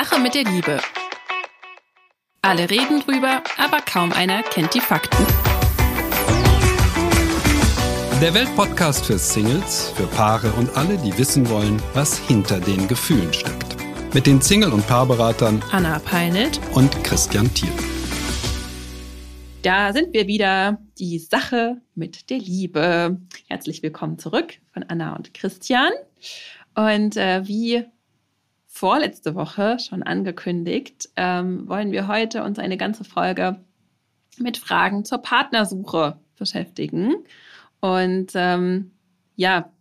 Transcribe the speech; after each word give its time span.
Sache 0.00 0.20
mit 0.20 0.32
der 0.36 0.44
Liebe. 0.44 0.78
Alle 2.40 2.70
reden 2.70 3.00
drüber, 3.00 3.42
aber 3.56 3.80
kaum 3.80 4.12
einer 4.12 4.44
kennt 4.44 4.72
die 4.72 4.80
Fakten. 4.80 5.26
Der 8.22 8.32
Weltpodcast 8.32 9.04
für 9.04 9.18
Singles, 9.18 9.90
für 9.96 10.06
Paare 10.06 10.52
und 10.52 10.76
alle, 10.76 10.98
die 10.98 11.18
wissen 11.18 11.50
wollen, 11.50 11.82
was 11.94 12.16
hinter 12.16 12.60
den 12.60 12.86
Gefühlen 12.86 13.32
steckt. 13.32 13.74
Mit 14.14 14.28
den 14.28 14.40
Single- 14.40 14.72
und 14.72 14.86
Paarberatern 14.86 15.60
Anna 15.72 15.98
Peinelt 15.98 16.60
und 16.74 16.92
Christian 17.02 17.52
Thiel. 17.52 17.72
Da 19.62 19.92
sind 19.92 20.14
wir 20.14 20.28
wieder. 20.28 20.78
Die 21.00 21.18
Sache 21.18 21.82
mit 21.96 22.30
der 22.30 22.38
Liebe. 22.38 23.20
Herzlich 23.48 23.82
willkommen 23.82 24.16
zurück 24.20 24.60
von 24.72 24.84
Anna 24.84 25.16
und 25.16 25.34
Christian. 25.34 25.90
Und 26.76 27.16
äh, 27.16 27.42
wie 27.48 27.84
vorletzte 28.78 29.34
Woche 29.34 29.78
schon 29.80 30.04
angekündigt, 30.04 31.08
ähm, 31.16 31.68
wollen 31.68 31.90
wir 31.90 32.06
heute 32.06 32.44
uns 32.44 32.60
eine 32.60 32.76
ganze 32.76 33.02
Folge 33.02 33.58
mit 34.38 34.56
Fragen 34.56 35.04
zur 35.04 35.18
Partnersuche 35.18 36.20
beschäftigen. 36.38 37.16
Und 37.80 38.30
ähm, 38.34 38.92
ja, 39.34 39.72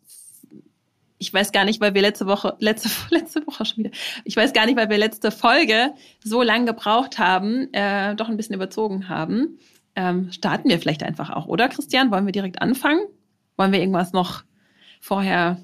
ich 1.19 1.31
weiß 1.31 1.51
gar 1.51 1.63
nicht, 1.63 1.79
weil 1.79 1.93
wir 1.93 2.01
letzte 2.01 2.25
Woche, 2.25 2.55
letzte, 2.59 2.89
letzte 3.11 3.45
Woche 3.45 3.65
schon 3.65 3.77
wieder, 3.83 3.91
ich 4.23 4.35
weiß 4.35 4.53
gar 4.53 4.65
nicht, 4.65 4.77
weil 4.77 4.89
wir 4.89 4.97
letzte 4.97 5.29
Folge 5.29 5.93
so 6.23 6.41
lang 6.41 6.65
gebraucht 6.65 7.19
haben, 7.19 7.71
äh, 7.73 8.15
doch 8.15 8.29
ein 8.29 8.37
bisschen 8.37 8.55
überzogen 8.55 9.09
haben. 9.09 9.59
Ähm, 9.95 10.31
starten 10.31 10.69
wir 10.69 10.79
vielleicht 10.79 11.03
einfach 11.03 11.29
auch, 11.29 11.45
oder 11.45 11.69
Christian? 11.69 12.09
Wollen 12.09 12.25
wir 12.25 12.33
direkt 12.33 12.63
anfangen? 12.63 13.01
Wollen 13.57 13.71
wir 13.71 13.79
irgendwas 13.79 14.11
noch 14.11 14.43
vorher 15.01 15.61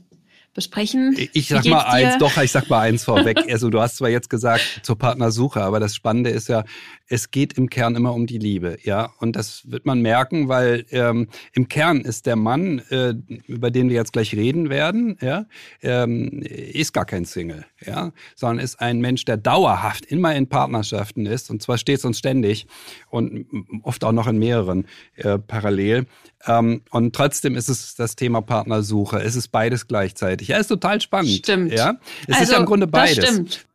besprechen. 0.54 1.16
Ich 1.34 1.48
sag 1.48 1.66
mal 1.66 1.84
eins, 1.84 2.18
doch, 2.20 2.38
ich 2.38 2.52
sag 2.52 2.70
mal 2.70 2.82
eins 2.82 3.04
vorweg. 3.04 3.38
Also 3.54 3.70
du 3.70 3.80
hast 3.80 3.98
zwar 3.98 4.10
jetzt 4.10 4.30
gesagt 4.30 4.82
zur 4.82 4.98
Partnersuche, 4.98 5.62
aber 5.62 5.80
das 5.80 5.96
Spannende 5.96 6.32
ist 6.32 6.50
ja, 6.50 6.64
es 7.08 7.30
geht 7.30 7.54
im 7.54 7.70
Kern 7.70 7.96
immer 7.96 8.14
um 8.14 8.26
die 8.26 8.40
Liebe, 8.40 8.78
ja. 8.84 9.12
Und 9.20 9.36
das 9.36 9.70
wird 9.70 9.86
man 9.86 10.02
merken, 10.02 10.48
weil 10.48 10.86
ähm, 10.90 11.28
im 11.54 11.68
Kern 11.68 12.02
ist 12.02 12.26
der 12.26 12.36
Mann, 12.36 12.80
äh, 12.90 13.14
über 13.46 13.70
den 13.70 13.90
wir 13.90 13.96
jetzt 13.96 14.14
gleich 14.14 14.34
reden 14.34 14.70
werden, 14.70 15.18
ja, 15.22 15.46
ähm, 15.82 16.42
ist 16.42 16.94
gar 16.94 17.06
kein 17.06 17.26
Single, 17.26 17.66
ja, 17.86 18.12
sondern 18.36 18.64
ist 18.64 18.80
ein 18.80 19.00
Mensch, 19.02 19.26
der 19.26 19.38
dauerhaft 19.38 20.06
immer 20.06 20.36
in 20.36 20.48
Partnerschaften 20.48 21.26
ist 21.26 21.50
und 21.52 21.62
zwar 21.62 21.78
stets 21.78 22.06
und 22.06 22.16
ständig 22.16 22.66
und 23.10 23.46
oft 23.84 24.04
auch 24.04 24.12
noch 24.12 24.28
in 24.28 24.40
mehreren 24.40 24.88
äh, 25.16 25.38
parallel. 25.38 26.08
Ähm, 26.46 26.82
und 26.92 27.16
trotzdem 27.16 27.56
ist 27.56 27.70
es 27.70 27.96
das 27.96 28.16
Thema 28.16 28.42
Partnersuche. 28.42 29.22
Es 29.22 29.36
ist 29.36 29.50
beides 29.50 29.88
gleichzeitig. 29.88 30.43
Ja, 30.48 30.58
ist 30.58 30.68
total 30.68 31.02
spannend. 31.02 31.32
Stimmt. 31.32 31.74
Ja, 31.74 31.96
es 32.28 32.36
also, 32.36 32.44
ist 32.44 32.52
ja 32.52 32.58
im 32.58 32.66
Grunde 32.66 32.88
beides. 32.88 33.18
Das 33.18 33.30
stimmt. 33.30 33.66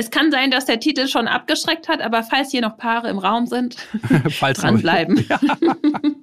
Es 0.00 0.10
kann 0.10 0.30
sein, 0.30 0.50
dass 0.50 0.64
der 0.64 0.80
Titel 0.80 1.08
schon 1.08 1.28
abgeschreckt 1.28 1.86
hat, 1.86 2.00
aber 2.00 2.22
falls 2.22 2.50
hier 2.50 2.62
noch 2.62 2.78
Paare 2.78 3.10
im 3.10 3.18
Raum 3.18 3.46
sind, 3.46 3.76
dranbleiben. 4.40 5.26
Ja. 5.28 5.38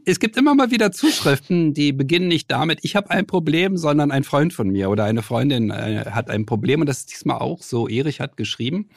Es 0.06 0.20
gibt 0.20 0.38
immer 0.38 0.56
mal 0.56 0.72
wieder 0.72 0.92
Zuschriften, 0.92 1.74
die 1.74 1.92
beginnen 1.92 2.28
nicht 2.28 2.50
damit, 2.50 2.80
ich 2.82 2.96
habe 2.96 3.12
ein 3.12 3.28
Problem, 3.28 3.78
sondern 3.78 4.12
ein 4.12 4.24
Freund 4.24 4.54
von 4.54 4.70
mir 4.70 4.90
oder 4.90 5.04
eine 5.04 5.22
Freundin 5.22 5.70
äh, 5.70 6.06
hat 6.10 6.30
ein 6.30 6.46
Problem 6.46 6.82
und 6.82 6.88
das 6.88 7.00
ist 7.00 7.12
diesmal 7.12 7.38
auch 7.38 7.62
so. 7.62 7.88
Erich 7.88 8.20
hat 8.20 8.38
geschrieben, 8.38 8.90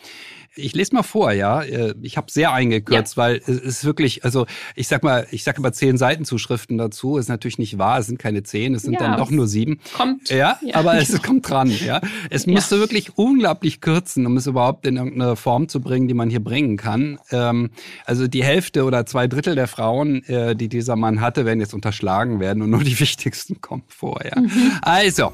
ich 0.61 0.75
lese 0.75 0.95
mal 0.95 1.03
vor, 1.03 1.33
ja. 1.33 1.63
Äh, 1.63 1.95
ich 2.03 2.17
habe 2.17 2.31
sehr 2.31 2.53
eingekürzt, 2.53 3.17
ja. 3.17 3.23
weil 3.23 3.37
es 3.37 3.49
ist 3.49 3.85
wirklich, 3.85 4.25
also 4.25 4.47
ich 4.75 4.89
sag 4.89 5.03
mal, 5.03 5.27
ich 5.31 5.45
sage 5.45 5.59
immer 5.59 5.73
zehn 5.73 5.99
Seitenzuschriften 5.99 6.79
dazu. 6.79 7.17
Ist 7.17 7.29
natürlich 7.29 7.59
nicht 7.59 7.79
wahr, 7.79 7.99
es 7.99 8.07
sind 8.07 8.19
keine 8.19 8.43
zehn, 8.43 8.75
es 8.75 8.83
sind 8.83 8.95
ja, 8.95 9.01
dann 9.01 9.17
doch 9.17 9.31
nur 9.31 9.47
sieben. 9.47 9.81
Kommt. 9.97 10.31
Ja, 10.31 10.59
ja 10.63 10.75
aber 10.75 10.95
es 10.99 11.21
kommt 11.23 11.49
dran, 11.49 11.71
ja. 11.71 12.01
Es 12.31 12.47
musste 12.47 12.79
wirklich 12.79 13.17
unglaublich 13.17 13.81
kürzen, 13.81 14.27
um 14.27 14.37
es 14.37 14.47
überhaupt 14.47 14.87
in 14.87 14.97
irgendeine 14.97 15.37
Form 15.37 15.69
zu 15.69 15.81
bringen, 15.81 16.09
die 16.09 16.15
man 16.15 16.31
hier 16.31 16.43
bringen 16.43 16.77
kann. 16.77 17.19
Ähm, 17.31 17.71
also 18.05 18.29
die 18.29 18.45
Hälfte 18.45 18.85
oder 18.85 19.07
zwei 19.07 19.27
Drittel 19.27 19.55
der 19.55 19.67
Frauen, 19.67 20.25
äh, 20.25 20.57
die 20.57 20.69
dieser 20.69 20.97
Mann 20.97 21.21
hatte, 21.21 21.45
werden 21.45 21.61
jetzt 21.61 21.75
unterschlagen 21.75 22.41
werden 22.41 22.63
und 22.63 22.71
nur 22.71 22.85
die 22.85 22.99
wichtigsten 23.01 23.61
kommen 23.61 23.85
vor, 23.89 24.21
ja. 24.25 24.41
Mhm. 24.41 24.73
Also, 24.83 25.33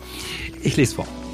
ich 0.62 0.76
lese 0.76 0.96
vor. 0.96 1.25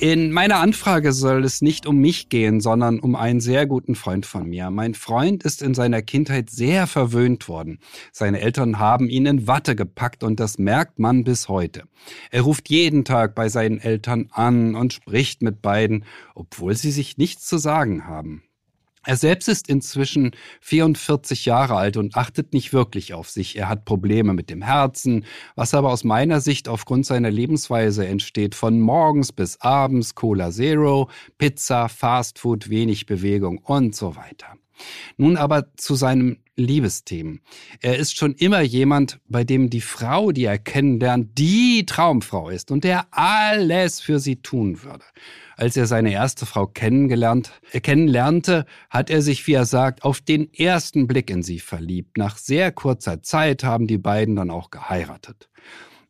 In 0.00 0.32
meiner 0.32 0.56
Anfrage 0.56 1.12
soll 1.12 1.44
es 1.44 1.62
nicht 1.62 1.86
um 1.86 1.98
mich 1.98 2.28
gehen, 2.28 2.60
sondern 2.60 2.98
um 2.98 3.14
einen 3.14 3.40
sehr 3.40 3.64
guten 3.64 3.94
Freund 3.94 4.26
von 4.26 4.48
mir. 4.48 4.70
Mein 4.70 4.94
Freund 4.94 5.44
ist 5.44 5.62
in 5.62 5.72
seiner 5.72 6.02
Kindheit 6.02 6.50
sehr 6.50 6.86
verwöhnt 6.88 7.48
worden. 7.48 7.78
Seine 8.12 8.40
Eltern 8.40 8.80
haben 8.80 9.08
ihn 9.08 9.24
in 9.24 9.46
Watte 9.46 9.76
gepackt 9.76 10.24
und 10.24 10.40
das 10.40 10.58
merkt 10.58 10.98
man 10.98 11.22
bis 11.22 11.48
heute. 11.48 11.84
Er 12.32 12.42
ruft 12.42 12.68
jeden 12.70 13.04
Tag 13.04 13.36
bei 13.36 13.48
seinen 13.48 13.78
Eltern 13.78 14.28
an 14.32 14.74
und 14.74 14.92
spricht 14.92 15.42
mit 15.42 15.62
beiden, 15.62 16.04
obwohl 16.34 16.74
sie 16.74 16.90
sich 16.90 17.16
nichts 17.16 17.46
zu 17.46 17.56
sagen 17.56 18.06
haben. 18.06 18.42
Er 19.06 19.16
selbst 19.16 19.48
ist 19.48 19.68
inzwischen 19.68 20.32
44 20.60 21.44
Jahre 21.44 21.76
alt 21.76 21.96
und 21.96 22.16
achtet 22.16 22.52
nicht 22.52 22.72
wirklich 22.72 23.12
auf 23.12 23.28
sich. 23.28 23.56
Er 23.56 23.68
hat 23.68 23.84
Probleme 23.84 24.32
mit 24.32 24.48
dem 24.48 24.62
Herzen, 24.62 25.24
was 25.56 25.74
aber 25.74 25.90
aus 25.90 26.04
meiner 26.04 26.40
Sicht 26.40 26.68
aufgrund 26.68 27.04
seiner 27.04 27.30
Lebensweise 27.30 28.06
entsteht. 28.06 28.54
Von 28.54 28.80
morgens 28.80 29.32
bis 29.32 29.60
abends 29.60 30.14
Cola 30.14 30.50
Zero, 30.50 31.10
Pizza, 31.38 31.88
Fastfood, 31.88 32.70
wenig 32.70 33.06
Bewegung 33.06 33.58
und 33.58 33.94
so 33.94 34.16
weiter. 34.16 34.56
Nun 35.16 35.36
aber 35.36 35.74
zu 35.76 35.94
seinem 35.94 36.38
Liebesthemen. 36.56 37.40
Er 37.80 37.98
ist 37.98 38.16
schon 38.16 38.34
immer 38.34 38.60
jemand, 38.60 39.18
bei 39.28 39.44
dem 39.44 39.70
die 39.70 39.80
Frau, 39.80 40.30
die 40.30 40.44
er 40.44 40.58
kennenlernt, 40.58 41.36
die 41.36 41.84
Traumfrau 41.84 42.48
ist 42.48 42.70
und 42.70 42.84
der 42.84 43.06
alles 43.10 44.00
für 44.00 44.20
sie 44.20 44.36
tun 44.36 44.82
würde. 44.82 45.04
Als 45.56 45.76
er 45.76 45.86
seine 45.86 46.12
erste 46.12 46.46
Frau 46.46 46.66
kennengelernt, 46.66 47.52
er 47.70 47.80
kennenlernte, 47.80 48.66
hat 48.90 49.10
er 49.10 49.22
sich, 49.22 49.46
wie 49.46 49.52
er 49.54 49.66
sagt, 49.66 50.04
auf 50.04 50.20
den 50.20 50.52
ersten 50.52 51.06
Blick 51.06 51.30
in 51.30 51.42
sie 51.42 51.60
verliebt. 51.60 52.18
Nach 52.18 52.36
sehr 52.36 52.72
kurzer 52.72 53.22
Zeit 53.22 53.64
haben 53.64 53.86
die 53.86 53.98
beiden 53.98 54.36
dann 54.36 54.50
auch 54.50 54.70
geheiratet. 54.70 55.48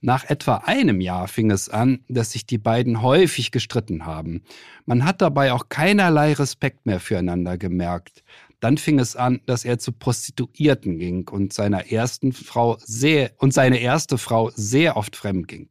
Nach 0.04 0.24
etwa 0.28 0.56
einem 0.66 1.00
Jahr 1.00 1.28
fing 1.28 1.50
es 1.50 1.70
an, 1.70 2.00
dass 2.08 2.32
sich 2.32 2.44
die 2.44 2.58
beiden 2.58 3.00
häufig 3.00 3.52
gestritten 3.52 4.04
haben. 4.04 4.42
Man 4.84 5.06
hat 5.06 5.22
dabei 5.22 5.54
auch 5.54 5.70
keinerlei 5.70 6.34
Respekt 6.34 6.84
mehr 6.84 7.00
füreinander 7.00 7.56
gemerkt. 7.56 8.22
Dann 8.64 8.78
fing 8.78 8.98
es 8.98 9.14
an, 9.14 9.42
dass 9.44 9.66
er 9.66 9.78
zu 9.78 9.92
Prostituierten 9.92 10.98
ging 10.98 11.28
und 11.28 11.52
seiner 11.52 11.92
ersten 11.92 12.32
Frau 12.32 12.78
sehr 12.82 13.32
und 13.36 13.52
seine 13.52 13.78
erste 13.78 14.16
Frau 14.16 14.52
sehr 14.54 14.96
oft 14.96 15.16
fremd 15.16 15.48
ging. 15.48 15.68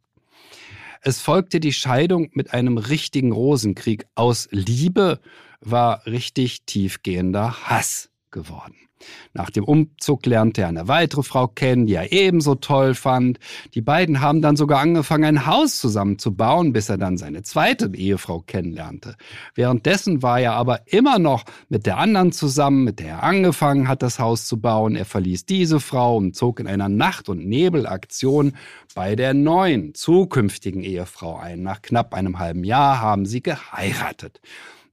Es 1.01 1.19
folgte 1.19 1.59
die 1.59 1.73
Scheidung 1.73 2.29
mit 2.33 2.53
einem 2.53 2.77
richtigen 2.77 3.31
Rosenkrieg. 3.31 4.05
Aus 4.13 4.47
Liebe 4.51 5.19
war 5.59 6.05
richtig 6.05 6.65
tiefgehender 6.67 7.67
Hass 7.67 8.11
geworden. 8.29 8.75
Nach 9.34 9.50
dem 9.50 9.64
Umzug 9.64 10.25
lernte 10.25 10.62
er 10.62 10.68
eine 10.68 10.88
weitere 10.88 11.24
Frau 11.24 11.47
kennen, 11.47 11.86
die 11.86 11.96
er 11.96 12.12
ebenso 12.12 12.56
toll 12.56 12.94
fand. 12.94 13.40
Die 13.74 13.81
beiden 13.81 14.22
haben 14.22 14.41
dann 14.41 14.56
sogar 14.56 14.80
angefangen, 14.80 15.24
ein 15.24 15.46
Haus 15.46 15.78
zusammenzubauen, 15.78 16.74
bis 16.74 16.90
er 16.90 16.97
dann 16.97 17.18
seine 17.18 17.44
zweite 17.44 17.91
Ehefrau 17.94 18.41
kennenlernte. 18.41 19.16
Währenddessen 19.56 20.22
war 20.22 20.40
er 20.40 20.53
aber 20.53 20.81
immer 20.86 21.19
noch 21.19 21.44
mit 21.69 21.86
der 21.86 21.97
anderen 21.97 22.31
zusammen, 22.31 22.84
mit 22.84 23.00
der 23.00 23.08
er 23.08 23.24
angefangen 23.24 23.88
hat, 23.88 24.02
das 24.02 24.19
Haus 24.19 24.46
zu 24.46 24.59
bauen. 24.59 24.96
Er 24.96 25.06
verließ 25.06 25.46
diese 25.46 25.80
Frau 25.80 26.18
und 26.18 26.35
zog 26.35 26.59
in 26.59 26.68
einer 26.68 26.90
Nacht- 26.90 27.30
und 27.30 27.46
Nebelaktion 27.46 28.53
bei 28.96 29.16
der 29.16 29.34
neuen, 29.34 29.94
zukünftigen 29.96 30.84
Ehefrau 30.84 31.38
ein. 31.38 31.64
Nach 31.64 31.81
knapp 31.81 32.14
einem 32.14 32.40
halben 32.40 32.64
Jahr 32.64 33.02
haben 33.02 33.25
sie 33.25 33.41
geheiratet. 33.41 34.40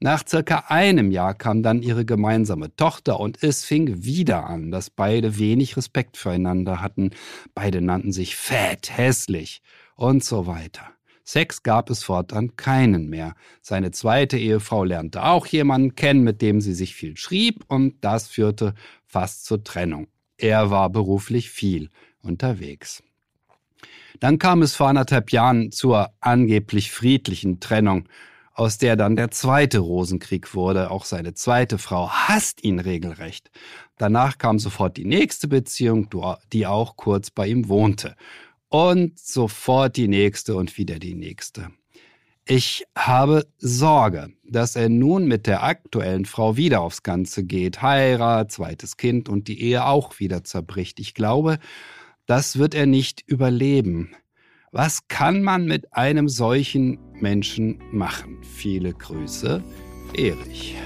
Nach 0.03 0.27
circa 0.27 0.65
einem 0.69 1.11
Jahr 1.11 1.35
kam 1.35 1.63
dann 1.63 1.83
ihre 1.83 2.07
gemeinsame 2.07 2.75
Tochter 2.75 3.21
und 3.21 3.43
es 3.43 3.67
fing 3.67 4.03
wieder 4.03 4.47
an, 4.47 4.71
dass 4.71 4.89
beide 4.89 5.39
wenig 5.39 5.77
Respekt 5.77 6.17
füreinander 6.17 6.81
hatten. 6.81 7.11
Beide 7.55 7.83
nannten 7.83 8.11
sich 8.11 8.35
fett, 8.35 8.91
hässlich 8.97 9.61
und 9.97 10.25
so 10.25 10.47
weiter. 10.47 10.89
Sex 11.23 11.63
gab 11.63 11.91
es 11.91 12.03
fortan 12.03 12.57
keinen 12.57 13.11
mehr. 13.11 13.35
Seine 13.61 13.91
zweite 13.91 14.39
Ehefrau 14.39 14.85
lernte 14.85 15.23
auch 15.23 15.47
jemanden 15.47 15.95
kennen, 15.97 16.25
mit 16.25 16.41
dem 16.41 16.63
sie 16.63 16.73
sich 16.73 16.95
viel 16.95 17.19
schrieb, 17.19 17.65
und 17.69 17.97
das 18.01 18.27
führte 18.27 18.73
fast 19.05 19.45
zur 19.45 19.63
Trennung. 19.63 20.09
Er 20.39 20.71
war 20.71 20.89
beruflich 20.89 21.51
viel 21.51 21.91
unterwegs. 22.23 23.03
Dann 24.19 24.39
kam 24.39 24.63
es 24.63 24.75
vor 24.75 24.89
anderthalb 24.89 25.31
Jahren 25.31 25.73
zur 25.73 26.11
angeblich 26.21 26.91
friedlichen 26.91 27.61
Trennung 27.61 28.09
aus 28.61 28.77
der 28.77 28.95
dann 28.95 29.17
der 29.17 29.31
zweite 29.31 29.79
Rosenkrieg 29.79 30.55
wurde. 30.55 30.91
Auch 30.91 31.07
seine 31.07 31.33
zweite 31.33 31.79
Frau 31.79 32.11
hasst 32.11 32.63
ihn 32.63 32.79
regelrecht. 32.79 33.51
Danach 33.97 34.37
kam 34.37 34.59
sofort 34.59 34.99
die 34.99 35.07
nächste 35.07 35.49
Beziehung, 35.49 36.11
die 36.53 36.67
auch 36.67 36.97
kurz 36.97 37.31
bei 37.31 37.49
ihm 37.49 37.71
wohnte. 37.71 38.17
Und 38.69 39.19
sofort 39.19 39.97
die 39.97 40.09
nächste 40.09 40.57
und 40.57 40.77
wieder 40.77 40.99
die 40.99 41.15
nächste. 41.15 41.71
Ich 42.45 42.85
habe 42.95 43.47
Sorge, 43.57 44.29
dass 44.45 44.77
er 44.77 44.91
nun 44.91 45.27
mit 45.27 45.47
der 45.47 45.63
aktuellen 45.63 46.27
Frau 46.27 46.59
wieder 46.59 46.83
aufs 46.83 47.03
Ganze 47.03 47.45
geht. 47.45 47.81
Heirat, 47.81 48.53
zweites 48.53 48.99
Kind 48.99 49.31
und 49.31 49.49
die 49.49 49.63
Ehe 49.63 49.87
auch 49.87 50.21
wieder 50.21 50.45
zerbricht. 50.45 51.01
Ich 51.01 51.15
glaube, 51.15 51.59
das 52.27 52.59
wird 52.59 52.75
er 52.75 52.85
nicht 52.85 53.23
überleben. 53.27 54.15
Was 54.73 55.09
kann 55.09 55.43
man 55.43 55.65
mit 55.65 55.93
einem 55.95 56.29
solchen 56.29 57.01
Menschen 57.15 57.81
machen? 57.91 58.41
Viele 58.45 58.93
Grüße 58.93 59.61
Erich. 60.15 60.77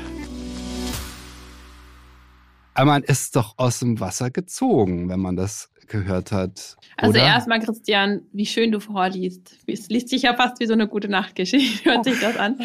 Aber 2.73 2.93
man 2.93 3.03
ist 3.03 3.37
doch 3.37 3.59
aus 3.59 3.81
dem 3.81 4.01
Wasser 4.01 4.31
gezogen, 4.31 5.11
wenn 5.11 5.21
man 5.21 5.37
das 5.37 5.69
gehört 5.87 6.33
hat. 6.33 6.79
Also 6.97 7.19
erstmal, 7.19 7.61
Christian, 7.61 8.23
wie 8.33 8.47
schön 8.47 8.73
du 8.73 8.81
vorliest. 8.81 9.59
Es 9.67 9.91
liest 9.91 10.09
sich 10.09 10.23
ja 10.23 10.35
fast 10.35 10.61
wie 10.61 10.67
so 10.67 10.73
eine 10.73 10.89
gute 10.89 11.09
Nachtgeschichte, 11.09 11.85
hört 11.91 12.05
sich 12.05 12.19
das 12.21 12.39
an. 12.39 12.59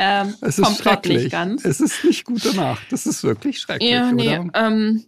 Ähm, 0.00 0.34
es 0.40 0.58
ist 0.58 0.78
schrecklich. 0.82 1.18
Nicht 1.18 1.30
ganz. 1.30 1.64
Es 1.64 1.80
ist 1.80 2.04
nicht 2.04 2.24
gute 2.24 2.52
Nacht. 2.56 2.84
Das 2.90 3.06
ist 3.06 3.22
wirklich 3.22 3.60
schrecklich, 3.60 3.92
ja, 3.92 4.10
nee, 4.10 4.40
ähm, 4.54 5.04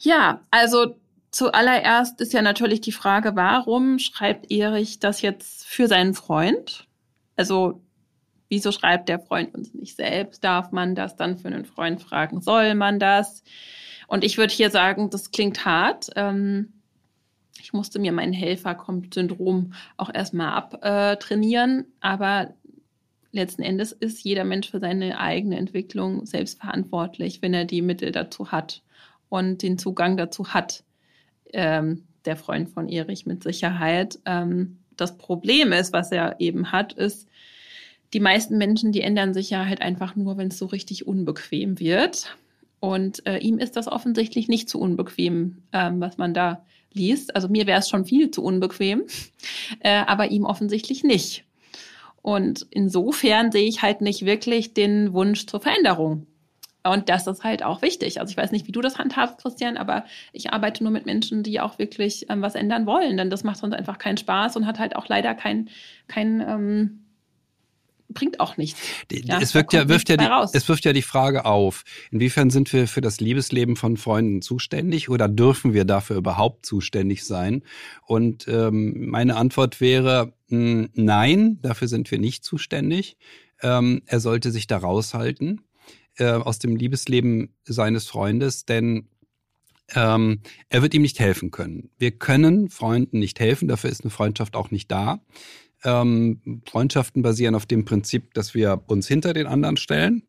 ja, 0.00 0.40
also 0.50 0.96
zuallererst 1.34 2.20
ist 2.20 2.32
ja 2.32 2.42
natürlich 2.42 2.80
die 2.80 2.92
Frage, 2.92 3.34
warum 3.34 3.98
schreibt 3.98 4.50
Erich 4.50 5.00
das 5.00 5.20
jetzt 5.20 5.66
für 5.66 5.88
seinen 5.88 6.14
Freund? 6.14 6.86
Also 7.36 7.80
wieso 8.48 8.70
schreibt 8.70 9.08
der 9.08 9.18
Freund 9.18 9.54
uns 9.54 9.74
nicht 9.74 9.96
selbst? 9.96 10.44
Darf 10.44 10.70
man 10.70 10.94
das 10.94 11.16
dann 11.16 11.36
für 11.36 11.48
einen 11.48 11.64
Freund 11.64 12.00
fragen? 12.00 12.40
Soll 12.40 12.74
man 12.74 12.98
das? 12.98 13.42
Und 14.06 14.22
ich 14.22 14.38
würde 14.38 14.52
hier 14.52 14.70
sagen, 14.70 15.10
das 15.10 15.32
klingt 15.32 15.64
hart. 15.64 16.10
Ähm, 16.14 16.72
ich 17.60 17.72
musste 17.72 17.98
mir 17.98 18.12
mein 18.12 18.32
Helferkommt-Syndrom 18.32 19.72
auch 19.96 20.12
erstmal 20.12 20.52
abtrainieren, 20.52 21.86
aber 22.00 22.54
letzten 23.32 23.62
Endes 23.62 23.90
ist 23.90 24.22
jeder 24.22 24.44
Mensch 24.44 24.70
für 24.70 24.78
seine 24.78 25.18
eigene 25.18 25.56
Entwicklung 25.56 26.26
selbst 26.26 26.60
verantwortlich, 26.60 27.42
wenn 27.42 27.54
er 27.54 27.64
die 27.64 27.82
Mittel 27.82 28.12
dazu 28.12 28.52
hat 28.52 28.82
und 29.28 29.62
den 29.62 29.78
Zugang 29.78 30.16
dazu 30.16 30.54
hat. 30.54 30.84
Ähm, 31.52 32.04
der 32.24 32.36
Freund 32.36 32.70
von 32.70 32.88
Erich 32.88 33.26
mit 33.26 33.42
Sicherheit. 33.42 34.18
Ähm, 34.24 34.78
das 34.96 35.18
Problem 35.18 35.72
ist, 35.72 35.92
was 35.92 36.12
er 36.12 36.36
eben 36.40 36.72
hat, 36.72 36.92
ist, 36.94 37.28
die 38.12 38.20
meisten 38.20 38.58
Menschen, 38.58 38.92
die 38.92 39.00
ändern 39.00 39.34
sich 39.34 39.50
ja 39.50 39.66
halt 39.66 39.82
einfach 39.82 40.14
nur, 40.14 40.36
wenn 40.36 40.48
es 40.48 40.58
so 40.58 40.66
richtig 40.66 41.06
unbequem 41.06 41.80
wird. 41.80 42.36
Und 42.80 43.26
äh, 43.26 43.38
ihm 43.38 43.58
ist 43.58 43.76
das 43.76 43.88
offensichtlich 43.88 44.46
nicht 44.46 44.68
zu 44.68 44.78
unbequem, 44.78 45.62
ähm, 45.72 46.00
was 46.00 46.16
man 46.16 46.32
da 46.32 46.64
liest. 46.92 47.34
Also 47.34 47.48
mir 47.48 47.66
wäre 47.66 47.80
es 47.80 47.88
schon 47.88 48.04
viel 48.04 48.30
zu 48.30 48.42
unbequem, 48.42 49.02
äh, 49.80 50.02
aber 50.06 50.30
ihm 50.30 50.44
offensichtlich 50.44 51.02
nicht. 51.02 51.44
Und 52.22 52.66
insofern 52.70 53.52
sehe 53.52 53.68
ich 53.68 53.82
halt 53.82 54.00
nicht 54.00 54.24
wirklich 54.24 54.74
den 54.74 55.12
Wunsch 55.12 55.46
zur 55.46 55.60
Veränderung. 55.60 56.26
Und 56.86 57.08
das 57.08 57.26
ist 57.26 57.44
halt 57.44 57.62
auch 57.62 57.80
wichtig. 57.80 58.20
Also 58.20 58.30
ich 58.30 58.36
weiß 58.36 58.52
nicht, 58.52 58.66
wie 58.66 58.72
du 58.72 58.82
das 58.82 58.98
handhabst, 58.98 59.38
Christian, 59.38 59.78
aber 59.78 60.04
ich 60.32 60.52
arbeite 60.52 60.82
nur 60.84 60.92
mit 60.92 61.06
Menschen, 61.06 61.42
die 61.42 61.58
auch 61.60 61.78
wirklich 61.78 62.26
ähm, 62.28 62.42
was 62.42 62.54
ändern 62.54 62.84
wollen. 62.84 63.16
Denn 63.16 63.30
das 63.30 63.42
macht 63.42 63.56
sonst 63.56 63.74
einfach 63.74 63.98
keinen 63.98 64.18
Spaß 64.18 64.56
und 64.56 64.66
hat 64.66 64.78
halt 64.78 64.94
auch 64.94 65.08
leider 65.08 65.34
kein, 65.34 65.70
kein 66.08 66.40
ähm, 66.46 67.04
bringt 68.10 68.38
auch 68.38 68.58
nichts. 68.58 68.80
Ja, 69.10 69.40
es, 69.40 69.54
wirkt 69.54 69.72
ja, 69.72 69.88
wirft 69.88 70.10
ja 70.10 70.18
die, 70.18 70.56
es 70.56 70.68
wirft 70.68 70.84
ja 70.84 70.92
die 70.92 71.02
Frage 71.02 71.46
auf, 71.46 71.84
inwiefern 72.10 72.50
sind 72.50 72.72
wir 72.72 72.86
für 72.86 73.00
das 73.00 73.18
Liebesleben 73.18 73.76
von 73.76 73.96
Freunden 73.96 74.42
zuständig 74.42 75.08
oder 75.08 75.26
dürfen 75.26 75.72
wir 75.72 75.86
dafür 75.86 76.16
überhaupt 76.16 76.66
zuständig 76.66 77.24
sein? 77.24 77.62
Und 78.06 78.46
ähm, 78.46 79.08
meine 79.08 79.36
Antwort 79.36 79.80
wäre, 79.80 80.34
mh, 80.48 80.58
hm, 80.58 80.88
nein, 80.94 81.58
dafür 81.62 81.88
sind 81.88 82.10
wir 82.10 82.18
nicht 82.18 82.44
zuständig. 82.44 83.16
Ähm, 83.62 84.02
er 84.04 84.20
sollte 84.20 84.50
sich 84.50 84.66
da 84.66 84.76
raushalten 84.76 85.62
äh, 86.18 86.26
aus 86.26 86.58
dem 86.58 86.76
Liebesleben 86.76 87.54
seines 87.64 88.06
Freundes, 88.06 88.64
denn 88.64 89.08
ähm, 89.94 90.40
er 90.68 90.82
wird 90.82 90.94
ihm 90.94 91.02
nicht 91.02 91.20
helfen 91.20 91.50
können. 91.50 91.90
Wir 91.98 92.12
können 92.12 92.70
Freunden 92.70 93.18
nicht 93.18 93.40
helfen, 93.40 93.68
dafür 93.68 93.90
ist 93.90 94.02
eine 94.02 94.10
Freundschaft 94.10 94.56
auch 94.56 94.70
nicht 94.70 94.90
da. 94.90 95.20
Ähm, 95.84 96.62
Freundschaften 96.66 97.22
basieren 97.22 97.54
auf 97.54 97.66
dem 97.66 97.84
Prinzip, 97.84 98.32
dass 98.34 98.54
wir 98.54 98.82
uns 98.86 99.06
hinter 99.06 99.34
den 99.34 99.46
anderen 99.46 99.76
stellen. 99.76 100.22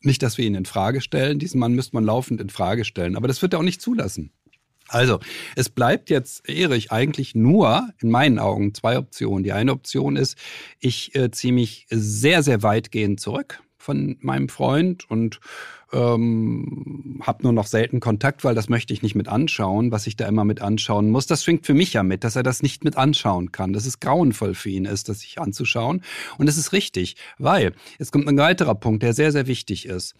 Nicht, 0.00 0.22
dass 0.22 0.38
wir 0.38 0.46
ihn 0.46 0.54
in 0.54 0.64
Frage 0.64 1.00
stellen. 1.00 1.38
Diesen 1.38 1.60
Mann 1.60 1.74
müsste 1.74 1.96
man 1.96 2.04
laufend 2.04 2.40
in 2.40 2.48
Frage 2.48 2.84
stellen. 2.84 3.16
Aber 3.16 3.28
das 3.28 3.42
wird 3.42 3.52
er 3.52 3.58
auch 3.58 3.64
nicht 3.64 3.82
zulassen. 3.82 4.30
Also, 4.88 5.18
es 5.56 5.68
bleibt 5.68 6.10
jetzt, 6.10 6.48
Erich, 6.48 6.92
eigentlich 6.92 7.34
nur 7.34 7.88
in 8.00 8.10
meinen 8.10 8.38
Augen 8.38 8.72
zwei 8.72 8.98
Optionen. 8.98 9.42
Die 9.42 9.52
eine 9.52 9.72
Option 9.72 10.16
ist, 10.16 10.38
ich 10.78 11.14
äh, 11.16 11.30
ziehe 11.32 11.52
mich 11.52 11.86
sehr, 11.90 12.42
sehr 12.42 12.62
weitgehend 12.62 13.20
zurück 13.20 13.60
von 13.86 14.16
meinem 14.20 14.48
Freund 14.48 15.08
und 15.08 15.38
ähm, 15.92 17.22
habe 17.24 17.44
nur 17.44 17.52
noch 17.52 17.68
selten 17.68 18.00
Kontakt, 18.00 18.42
weil 18.42 18.56
das 18.56 18.68
möchte 18.68 18.92
ich 18.92 19.02
nicht 19.02 19.14
mit 19.14 19.28
anschauen, 19.28 19.92
was 19.92 20.08
ich 20.08 20.16
da 20.16 20.26
immer 20.26 20.44
mit 20.44 20.60
anschauen 20.60 21.08
muss. 21.08 21.28
Das 21.28 21.44
schwingt 21.44 21.64
für 21.64 21.72
mich 21.72 21.92
ja 21.92 22.02
mit, 22.02 22.24
dass 22.24 22.34
er 22.34 22.42
das 22.42 22.62
nicht 22.64 22.82
mit 22.82 22.96
anschauen 22.96 23.52
kann. 23.52 23.72
Dass 23.72 23.86
es 23.86 24.00
grauenvoll 24.00 24.54
für 24.54 24.70
ihn 24.70 24.86
ist, 24.86 25.08
das 25.08 25.20
sich 25.20 25.40
anzuschauen. 25.40 26.02
Und 26.36 26.48
es 26.48 26.58
ist 26.58 26.72
richtig, 26.72 27.14
weil 27.38 27.74
es 28.00 28.10
kommt 28.10 28.26
ein 28.28 28.36
weiterer 28.36 28.74
Punkt, 28.74 29.04
der 29.04 29.14
sehr, 29.14 29.30
sehr 29.30 29.46
wichtig 29.46 29.86
ist. 29.86 30.14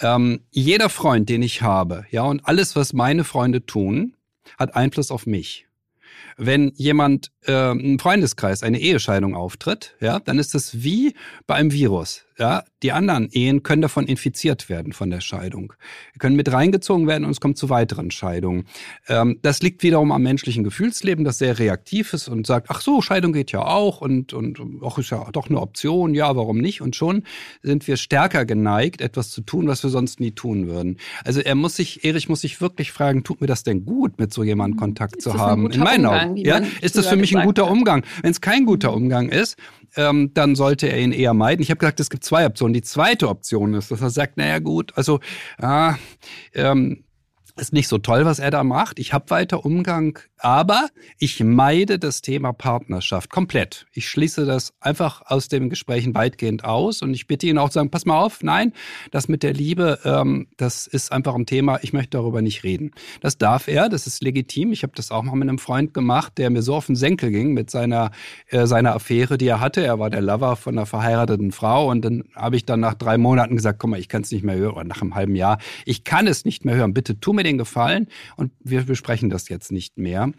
Ähm, 0.00 0.40
jeder 0.50 0.88
Freund, 0.88 1.28
den 1.28 1.42
ich 1.42 1.60
habe, 1.60 2.06
ja, 2.10 2.22
und 2.22 2.46
alles, 2.46 2.74
was 2.74 2.94
meine 2.94 3.24
Freunde 3.24 3.66
tun, 3.66 4.16
hat 4.58 4.74
Einfluss 4.74 5.10
auf 5.10 5.26
mich 5.26 5.66
wenn 6.36 6.72
jemand 6.76 7.30
äh, 7.46 7.72
im 7.72 7.98
Freundeskreis 7.98 8.62
eine 8.62 8.80
Ehescheidung 8.80 9.34
auftritt, 9.34 9.94
ja, 10.00 10.20
dann 10.20 10.38
ist 10.38 10.54
das 10.54 10.82
wie 10.82 11.14
bei 11.46 11.54
einem 11.54 11.72
Virus. 11.72 12.24
Ja, 12.40 12.64
die 12.82 12.92
anderen 12.92 13.28
Ehen 13.30 13.62
können 13.62 13.82
davon 13.82 14.06
infiziert 14.06 14.70
werden 14.70 14.94
von 14.94 15.10
der 15.10 15.20
Scheidung, 15.20 15.74
können 16.18 16.36
mit 16.36 16.50
reingezogen 16.50 17.06
werden 17.06 17.26
und 17.26 17.32
es 17.32 17.40
kommt 17.40 17.58
zu 17.58 17.68
weiteren 17.68 18.10
Scheidungen. 18.10 18.64
Ähm, 19.08 19.38
das 19.42 19.60
liegt 19.60 19.82
wiederum 19.82 20.10
am 20.10 20.22
menschlichen 20.22 20.64
Gefühlsleben, 20.64 21.22
das 21.26 21.36
sehr 21.36 21.58
reaktiv 21.58 22.14
ist 22.14 22.28
und 22.28 22.46
sagt, 22.46 22.68
ach 22.70 22.80
so, 22.80 23.02
Scheidung 23.02 23.34
geht 23.34 23.52
ja 23.52 23.60
auch 23.66 24.00
und 24.00 24.32
und 24.32 24.58
auch 24.80 24.96
ist 24.96 25.10
ja 25.10 25.28
doch 25.32 25.50
eine 25.50 25.60
Option, 25.60 26.14
ja, 26.14 26.34
warum 26.34 26.56
nicht? 26.56 26.80
Und 26.80 26.96
schon 26.96 27.24
sind 27.62 27.86
wir 27.86 27.98
stärker 27.98 28.46
geneigt, 28.46 29.02
etwas 29.02 29.28
zu 29.28 29.42
tun, 29.42 29.68
was 29.68 29.82
wir 29.82 29.90
sonst 29.90 30.18
nie 30.18 30.30
tun 30.30 30.66
würden. 30.66 30.96
Also 31.26 31.40
er 31.40 31.54
muss 31.54 31.76
sich, 31.76 32.06
Erich 32.06 32.30
muss 32.30 32.40
sich 32.40 32.62
wirklich 32.62 32.90
fragen, 32.90 33.22
tut 33.22 33.42
mir 33.42 33.48
das 33.48 33.64
denn 33.64 33.84
gut, 33.84 34.18
mit 34.18 34.32
so 34.32 34.42
jemandem 34.42 34.76
mhm. 34.76 34.80
Kontakt 34.80 35.16
ist 35.16 35.24
zu 35.24 35.34
haben? 35.34 35.70
In 35.70 35.80
meinen 35.80 36.06
Augen, 36.06 36.36
ja, 36.38 36.62
ist 36.80 36.96
das 36.96 37.06
für 37.06 37.16
mich 37.16 37.36
ein 37.36 37.44
guter 37.44 37.66
hat. 37.66 37.70
Umgang? 37.72 38.02
Wenn 38.22 38.30
es 38.30 38.40
kein 38.40 38.64
guter 38.64 38.94
Umgang 38.94 39.28
ist, 39.28 39.58
ähm, 39.96 40.32
dann 40.34 40.54
sollte 40.54 40.86
er 40.86 40.98
ihn 41.00 41.12
eher 41.12 41.34
meiden. 41.34 41.62
Ich 41.62 41.70
habe 41.70 41.78
gesagt, 41.78 42.00
es 42.00 42.10
gibt 42.10 42.24
zwei 42.30 42.46
Optionen. 42.46 42.74
Die 42.74 42.82
zweite 42.82 43.28
Option 43.28 43.74
ist, 43.74 43.90
dass 43.90 44.00
er 44.02 44.10
sagt, 44.10 44.36
naja 44.36 44.60
gut, 44.60 44.92
also 44.96 45.18
ah, 45.58 45.96
ähm, 46.54 47.02
ist 47.56 47.72
nicht 47.72 47.88
so 47.88 47.98
toll, 47.98 48.24
was 48.24 48.38
er 48.38 48.50
da 48.50 48.64
macht. 48.64 48.98
Ich 48.98 49.12
habe 49.12 49.30
weiter 49.30 49.64
Umgang, 49.64 50.18
aber 50.38 50.88
ich 51.18 51.42
meide 51.42 51.98
das 51.98 52.22
Thema 52.22 52.52
Partnerschaft 52.52 53.30
komplett. 53.30 53.86
Ich 53.92 54.08
schließe 54.08 54.46
das 54.46 54.72
einfach 54.80 55.22
aus 55.26 55.48
den 55.48 55.70
Gesprächen 55.70 56.14
weitgehend 56.14 56.64
aus 56.64 57.02
und 57.02 57.14
ich 57.14 57.26
bitte 57.26 57.46
ihn 57.46 57.58
auch 57.58 57.68
zu 57.68 57.74
sagen, 57.74 57.90
pass 57.90 58.06
mal 58.06 58.18
auf, 58.18 58.42
nein, 58.42 58.72
das 59.10 59.28
mit 59.28 59.42
der 59.42 59.52
Liebe, 59.52 59.98
ähm, 60.04 60.48
das 60.56 60.86
ist 60.86 61.12
einfach 61.12 61.34
ein 61.34 61.46
Thema, 61.46 61.78
ich 61.82 61.92
möchte 61.92 62.18
darüber 62.18 62.42
nicht 62.42 62.64
reden. 62.64 62.92
Das 63.20 63.38
darf 63.38 63.68
er, 63.68 63.88
das 63.88 64.06
ist 64.06 64.22
legitim. 64.22 64.72
Ich 64.72 64.82
habe 64.82 64.92
das 64.94 65.10
auch 65.10 65.22
mal 65.22 65.36
mit 65.36 65.48
einem 65.48 65.58
Freund 65.58 65.94
gemacht, 65.94 66.38
der 66.38 66.50
mir 66.50 66.62
so 66.62 66.74
auf 66.74 66.86
den 66.86 66.96
Senkel 66.96 67.30
ging 67.30 67.52
mit 67.52 67.70
seiner, 67.70 68.10
äh, 68.48 68.66
seiner 68.66 68.94
Affäre, 68.94 69.38
die 69.38 69.46
er 69.46 69.60
hatte. 69.60 69.84
Er 69.84 69.98
war 69.98 70.10
der 70.10 70.22
Lover 70.22 70.56
von 70.56 70.76
einer 70.76 70.86
verheirateten 70.86 71.52
Frau 71.52 71.90
und 71.90 72.04
dann 72.04 72.24
habe 72.34 72.56
ich 72.56 72.64
dann 72.64 72.80
nach 72.80 72.94
drei 72.94 73.18
Monaten 73.18 73.56
gesagt, 73.56 73.78
komm 73.78 73.90
mal, 73.90 74.00
ich 74.00 74.08
kann 74.08 74.22
es 74.22 74.30
nicht 74.30 74.44
mehr 74.44 74.56
hören, 74.56 74.74
oder 74.74 74.84
nach 74.84 75.02
einem 75.02 75.14
halben 75.14 75.34
Jahr, 75.34 75.58
ich 75.84 76.04
kann 76.04 76.26
es 76.26 76.44
nicht 76.44 76.64
mehr 76.64 76.76
hören, 76.76 76.94
bitte 76.94 77.20
tu 77.20 77.32
mir 77.32 77.39
den 77.42 77.50
den 77.50 77.58
Gefallen 77.58 78.06
und 78.36 78.52
wir 78.60 78.84
besprechen 78.84 79.30
das 79.30 79.48
jetzt 79.48 79.72
nicht 79.72 79.98
mehr. 79.98 80.32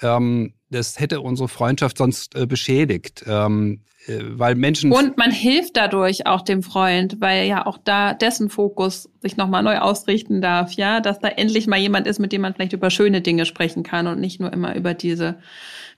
Ähm, 0.00 0.54
das 0.70 0.98
hätte 0.98 1.20
unsere 1.20 1.48
Freundschaft 1.48 1.98
sonst 1.98 2.34
äh, 2.34 2.46
beschädigt. 2.46 3.24
Ähm, 3.26 3.82
äh, 4.06 4.18
weil 4.22 4.54
Menschen. 4.54 4.92
Und 4.92 5.16
man 5.16 5.30
hilft 5.30 5.76
dadurch 5.76 6.26
auch 6.26 6.42
dem 6.42 6.62
Freund, 6.62 7.20
weil 7.20 7.46
ja 7.46 7.66
auch 7.66 7.78
da 7.82 8.12
dessen 8.12 8.50
Fokus 8.50 9.08
sich 9.20 9.36
nochmal 9.36 9.62
neu 9.62 9.78
ausrichten 9.78 10.40
darf, 10.40 10.72
ja, 10.72 11.00
dass 11.00 11.20
da 11.20 11.28
endlich 11.28 11.66
mal 11.66 11.78
jemand 11.78 12.06
ist, 12.06 12.18
mit 12.18 12.32
dem 12.32 12.42
man 12.42 12.54
vielleicht 12.54 12.72
über 12.72 12.90
schöne 12.90 13.20
Dinge 13.20 13.46
sprechen 13.46 13.82
kann 13.82 14.06
und 14.06 14.20
nicht 14.20 14.40
nur 14.40 14.52
immer 14.52 14.74
über 14.74 14.94
diese 14.94 15.38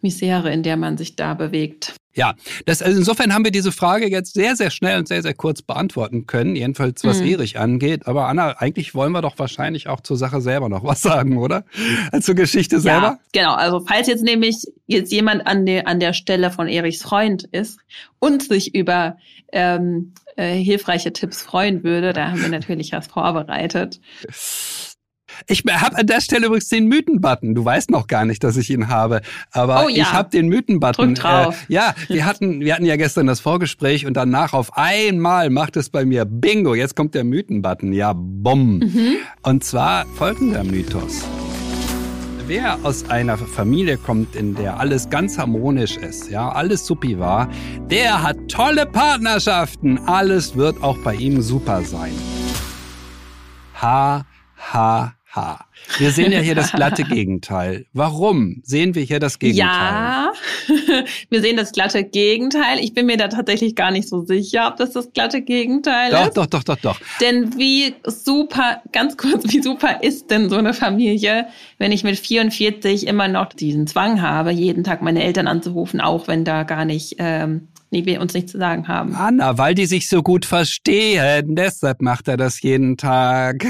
Misere, 0.02 0.52
in 0.52 0.62
der 0.62 0.76
man 0.76 0.98
sich 0.98 1.16
da 1.16 1.34
bewegt. 1.34 1.94
Ja, 2.16 2.34
das, 2.64 2.80
also 2.80 2.98
insofern 2.98 3.34
haben 3.34 3.44
wir 3.44 3.52
diese 3.52 3.72
Frage 3.72 4.08
jetzt 4.08 4.32
sehr, 4.34 4.56
sehr 4.56 4.70
schnell 4.70 4.98
und 4.98 5.06
sehr, 5.06 5.22
sehr 5.22 5.34
kurz 5.34 5.60
beantworten 5.60 6.26
können, 6.26 6.56
jedenfalls 6.56 7.04
was 7.04 7.20
mhm. 7.20 7.26
Erich 7.26 7.58
angeht. 7.58 8.06
Aber 8.06 8.26
Anna, 8.26 8.52
eigentlich 8.58 8.94
wollen 8.94 9.12
wir 9.12 9.20
doch 9.20 9.38
wahrscheinlich 9.38 9.88
auch 9.88 10.00
zur 10.00 10.16
Sache 10.16 10.40
selber 10.40 10.70
noch 10.70 10.82
was 10.82 11.02
sagen, 11.02 11.36
oder? 11.36 11.64
Zur 12.20 12.34
Geschichte 12.34 12.80
selber? 12.80 13.06
Ja, 13.06 13.18
genau. 13.32 13.54
Also 13.54 13.80
falls 13.80 14.06
jetzt 14.06 14.24
nämlich 14.24 14.64
jetzt 14.86 15.12
jemand 15.12 15.46
an 15.46 15.66
der, 15.66 15.86
an 15.86 16.00
der 16.00 16.14
Stelle 16.14 16.50
von 16.50 16.68
Erichs 16.68 17.02
Freund 17.02 17.44
ist 17.44 17.78
und 18.18 18.42
sich 18.42 18.74
über 18.74 19.18
ähm, 19.52 20.14
äh, 20.36 20.54
hilfreiche 20.54 21.12
Tipps 21.12 21.42
freuen 21.42 21.84
würde, 21.84 22.14
da 22.14 22.30
haben 22.30 22.40
wir 22.40 22.48
natürlich 22.48 22.92
was 22.92 23.08
vorbereitet. 23.08 24.00
Ich 25.46 25.64
habe 25.68 25.96
an 25.96 26.06
der 26.06 26.20
Stelle 26.20 26.46
übrigens 26.46 26.68
den 26.68 26.86
Mythen-Button. 26.88 27.54
Du 27.54 27.64
weißt 27.64 27.90
noch 27.90 28.06
gar 28.06 28.24
nicht, 28.24 28.42
dass 28.44 28.56
ich 28.56 28.70
ihn 28.70 28.88
habe, 28.88 29.20
aber 29.52 29.84
oh, 29.84 29.88
ja. 29.88 30.02
ich 30.02 30.12
habe 30.12 30.30
den 30.30 30.48
Mythen-Button. 30.48 31.14
Drück 31.14 31.16
drauf. 31.16 31.64
Äh, 31.68 31.74
ja, 31.74 31.94
wir 32.08 32.24
hatten, 32.24 32.60
wir 32.60 32.74
hatten 32.74 32.86
ja 32.86 32.96
gestern 32.96 33.26
das 33.26 33.40
Vorgespräch 33.40 34.06
und 34.06 34.14
danach 34.14 34.52
auf 34.52 34.76
einmal 34.76 35.50
macht 35.50 35.76
es 35.76 35.90
bei 35.90 36.04
mir 36.04 36.24
Bingo. 36.24 36.74
Jetzt 36.74 36.96
kommt 36.96 37.14
der 37.14 37.24
Mythen-Button. 37.24 37.92
Ja, 37.92 38.12
bumm. 38.14 38.78
Mhm. 38.78 39.16
Und 39.42 39.64
zwar 39.64 40.06
folgender 40.16 40.64
Mythos. 40.64 41.24
wer 42.46 42.78
aus 42.84 43.10
einer 43.10 43.36
Familie 43.36 43.96
kommt, 43.96 44.36
in 44.36 44.54
der 44.54 44.78
alles 44.78 45.10
ganz 45.10 45.36
harmonisch 45.38 45.96
ist, 45.96 46.30
ja, 46.30 46.48
alles 46.48 46.86
supi 46.86 47.18
war, 47.18 47.50
der 47.90 48.22
hat 48.22 48.36
tolle 48.48 48.86
Partnerschaften. 48.86 49.98
Alles 50.06 50.56
wird 50.56 50.82
auch 50.82 50.96
bei 50.98 51.14
ihm 51.14 51.42
super 51.42 51.82
sein. 51.82 52.12
Ha, 53.82 54.24
ha, 54.56 55.14
ha. 55.34 55.66
Wir 55.98 56.10
sehen 56.10 56.32
ja 56.32 56.40
hier 56.40 56.54
das 56.54 56.72
glatte 56.72 57.04
Gegenteil. 57.04 57.86
Warum 57.92 58.60
sehen 58.64 58.94
wir 58.94 59.02
hier 59.02 59.20
das 59.20 59.38
Gegenteil? 59.38 59.66
Ja, 59.66 60.32
wir 61.30 61.40
sehen 61.40 61.56
das 61.56 61.72
glatte 61.72 62.04
Gegenteil. 62.04 62.78
Ich 62.80 62.92
bin 62.94 63.06
mir 63.06 63.16
da 63.16 63.28
tatsächlich 63.28 63.74
gar 63.76 63.90
nicht 63.90 64.08
so 64.08 64.24
sicher, 64.24 64.68
ob 64.68 64.76
das 64.76 64.92
das 64.92 65.12
glatte 65.12 65.42
Gegenteil 65.42 66.10
doch, 66.10 66.26
ist. 66.26 66.36
Doch, 66.36 66.46
doch, 66.46 66.64
doch, 66.64 66.76
doch. 66.76 67.00
Denn 67.20 67.56
wie 67.58 67.94
super, 68.04 68.82
ganz 68.92 69.16
kurz, 69.16 69.52
wie 69.52 69.62
super 69.62 70.02
ist 70.02 70.30
denn 70.30 70.48
so 70.48 70.56
eine 70.56 70.74
Familie, 70.74 71.46
wenn 71.78 71.92
ich 71.92 72.02
mit 72.02 72.18
44 72.18 73.06
immer 73.06 73.28
noch 73.28 73.52
diesen 73.52 73.86
Zwang 73.86 74.22
habe, 74.22 74.50
jeden 74.50 74.84
Tag 74.84 75.02
meine 75.02 75.22
Eltern 75.22 75.46
anzurufen, 75.46 76.00
auch 76.00 76.28
wenn 76.28 76.44
da 76.44 76.64
gar 76.64 76.84
nicht 76.84 77.16
ähm, 77.18 77.68
nee, 77.90 78.04
wir 78.04 78.20
uns 78.20 78.34
nichts 78.34 78.52
zu 78.52 78.58
sagen 78.58 78.88
haben. 78.88 79.14
Anna, 79.14 79.58
weil 79.58 79.74
die 79.74 79.86
sich 79.86 80.08
so 80.08 80.22
gut 80.22 80.44
verstehen, 80.44 81.56
deshalb 81.56 82.02
macht 82.02 82.28
er 82.28 82.36
das 82.36 82.60
jeden 82.62 82.96
Tag. 82.96 83.64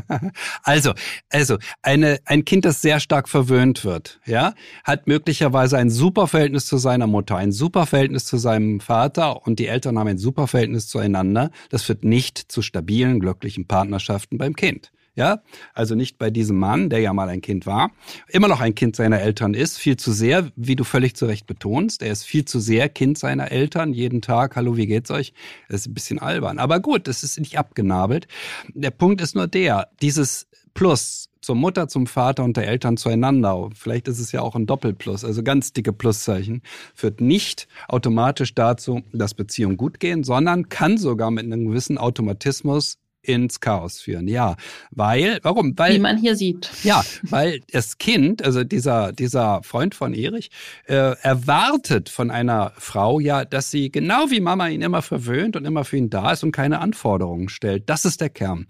also, 0.62 0.92
also 1.30 1.56
eine, 1.82 2.18
ein 2.24 2.44
Kind, 2.44 2.64
das 2.64 2.82
sehr 2.82 3.00
stark 3.00 3.28
verwöhnt 3.28 3.84
wird, 3.84 4.20
ja, 4.26 4.54
hat 4.84 5.06
möglicherweise 5.06 5.78
ein 5.78 5.90
super 5.90 6.26
Verhältnis 6.26 6.66
zu 6.66 6.78
seiner 6.78 7.06
Mutter, 7.06 7.36
ein 7.36 7.52
super 7.52 7.86
Verhältnis 7.86 8.24
zu 8.26 8.36
seinem 8.36 8.80
Vater 8.80 9.46
und 9.46 9.58
die 9.58 9.66
Eltern 9.66 9.98
haben 9.98 10.08
ein 10.08 10.18
super 10.18 10.46
Verhältnis 10.46 10.88
zueinander. 10.88 11.50
Das 11.70 11.82
führt 11.82 12.04
nicht 12.04 12.38
zu 12.38 12.62
stabilen, 12.62 13.20
glücklichen 13.20 13.66
Partnerschaften 13.66 14.38
beim 14.38 14.54
Kind. 14.54 14.90
Ja, 15.16 15.42
also 15.74 15.94
nicht 15.94 16.18
bei 16.18 16.30
diesem 16.30 16.58
Mann, 16.58 16.88
der 16.88 17.00
ja 17.00 17.12
mal 17.12 17.28
ein 17.28 17.40
Kind 17.40 17.66
war, 17.66 17.90
immer 18.28 18.48
noch 18.48 18.60
ein 18.60 18.74
Kind 18.74 18.94
seiner 18.94 19.20
Eltern 19.20 19.54
ist, 19.54 19.78
viel 19.78 19.96
zu 19.96 20.12
sehr, 20.12 20.50
wie 20.54 20.76
du 20.76 20.84
völlig 20.84 21.16
zu 21.16 21.26
Recht 21.26 21.46
betonst. 21.46 22.02
Er 22.02 22.12
ist 22.12 22.24
viel 22.24 22.44
zu 22.44 22.60
sehr 22.60 22.88
Kind 22.88 23.18
seiner 23.18 23.50
Eltern, 23.50 23.92
jeden 23.92 24.22
Tag, 24.22 24.54
hallo, 24.54 24.76
wie 24.76 24.86
geht's 24.86 25.10
euch? 25.10 25.32
Das 25.68 25.80
ist 25.82 25.88
ein 25.88 25.94
bisschen 25.94 26.20
albern. 26.20 26.58
Aber 26.58 26.78
gut, 26.78 27.08
das 27.08 27.24
ist 27.24 27.40
nicht 27.40 27.58
abgenabelt. 27.58 28.28
Der 28.68 28.92
Punkt 28.92 29.20
ist 29.20 29.34
nur 29.34 29.48
der, 29.48 29.88
dieses 30.00 30.46
Plus 30.74 31.28
zur 31.40 31.56
Mutter, 31.56 31.88
zum 31.88 32.06
Vater 32.06 32.44
und 32.44 32.56
der 32.56 32.68
Eltern 32.68 32.96
zueinander, 32.96 33.70
vielleicht 33.74 34.08
ist 34.08 34.18
es 34.18 34.30
ja 34.30 34.42
auch 34.42 34.54
ein 34.54 34.66
Doppelplus, 34.66 35.24
also 35.24 35.42
ganz 35.42 35.72
dicke 35.72 35.92
Pluszeichen, 35.92 36.62
führt 36.94 37.20
nicht 37.20 37.66
automatisch 37.88 38.54
dazu, 38.54 39.02
dass 39.12 39.34
Beziehungen 39.34 39.76
gut 39.76 40.00
gehen, 40.00 40.22
sondern 40.22 40.68
kann 40.68 40.98
sogar 40.98 41.30
mit 41.30 41.44
einem 41.44 41.66
gewissen 41.66 41.98
Automatismus 41.98 42.98
ins 43.22 43.60
Chaos 43.60 44.00
führen. 44.00 44.28
Ja, 44.28 44.56
weil, 44.90 45.38
warum? 45.42 45.76
Weil, 45.76 45.94
Wie 45.94 45.98
man 45.98 46.16
hier 46.16 46.36
sieht. 46.36 46.70
Ja, 46.82 47.04
weil 47.22 47.60
das 47.72 47.98
Kind, 47.98 48.44
also 48.44 48.64
dieser, 48.64 49.12
dieser 49.12 49.62
Freund 49.62 49.94
von 49.94 50.14
Erich, 50.14 50.50
äh, 50.86 51.16
erwartet 51.20 52.08
von 52.08 52.30
einer 52.30 52.72
Frau 52.76 53.20
ja, 53.20 53.44
dass 53.44 53.70
sie 53.70 53.90
genau 53.90 54.30
wie 54.30 54.40
Mama 54.40 54.68
ihn 54.68 54.82
immer 54.82 55.02
verwöhnt 55.02 55.56
und 55.56 55.64
immer 55.64 55.84
für 55.84 55.96
ihn 55.96 56.10
da 56.10 56.32
ist 56.32 56.42
und 56.42 56.52
keine 56.52 56.80
Anforderungen 56.80 57.48
stellt. 57.48 57.88
Das 57.88 58.04
ist 58.04 58.20
der 58.20 58.30
Kern. 58.30 58.66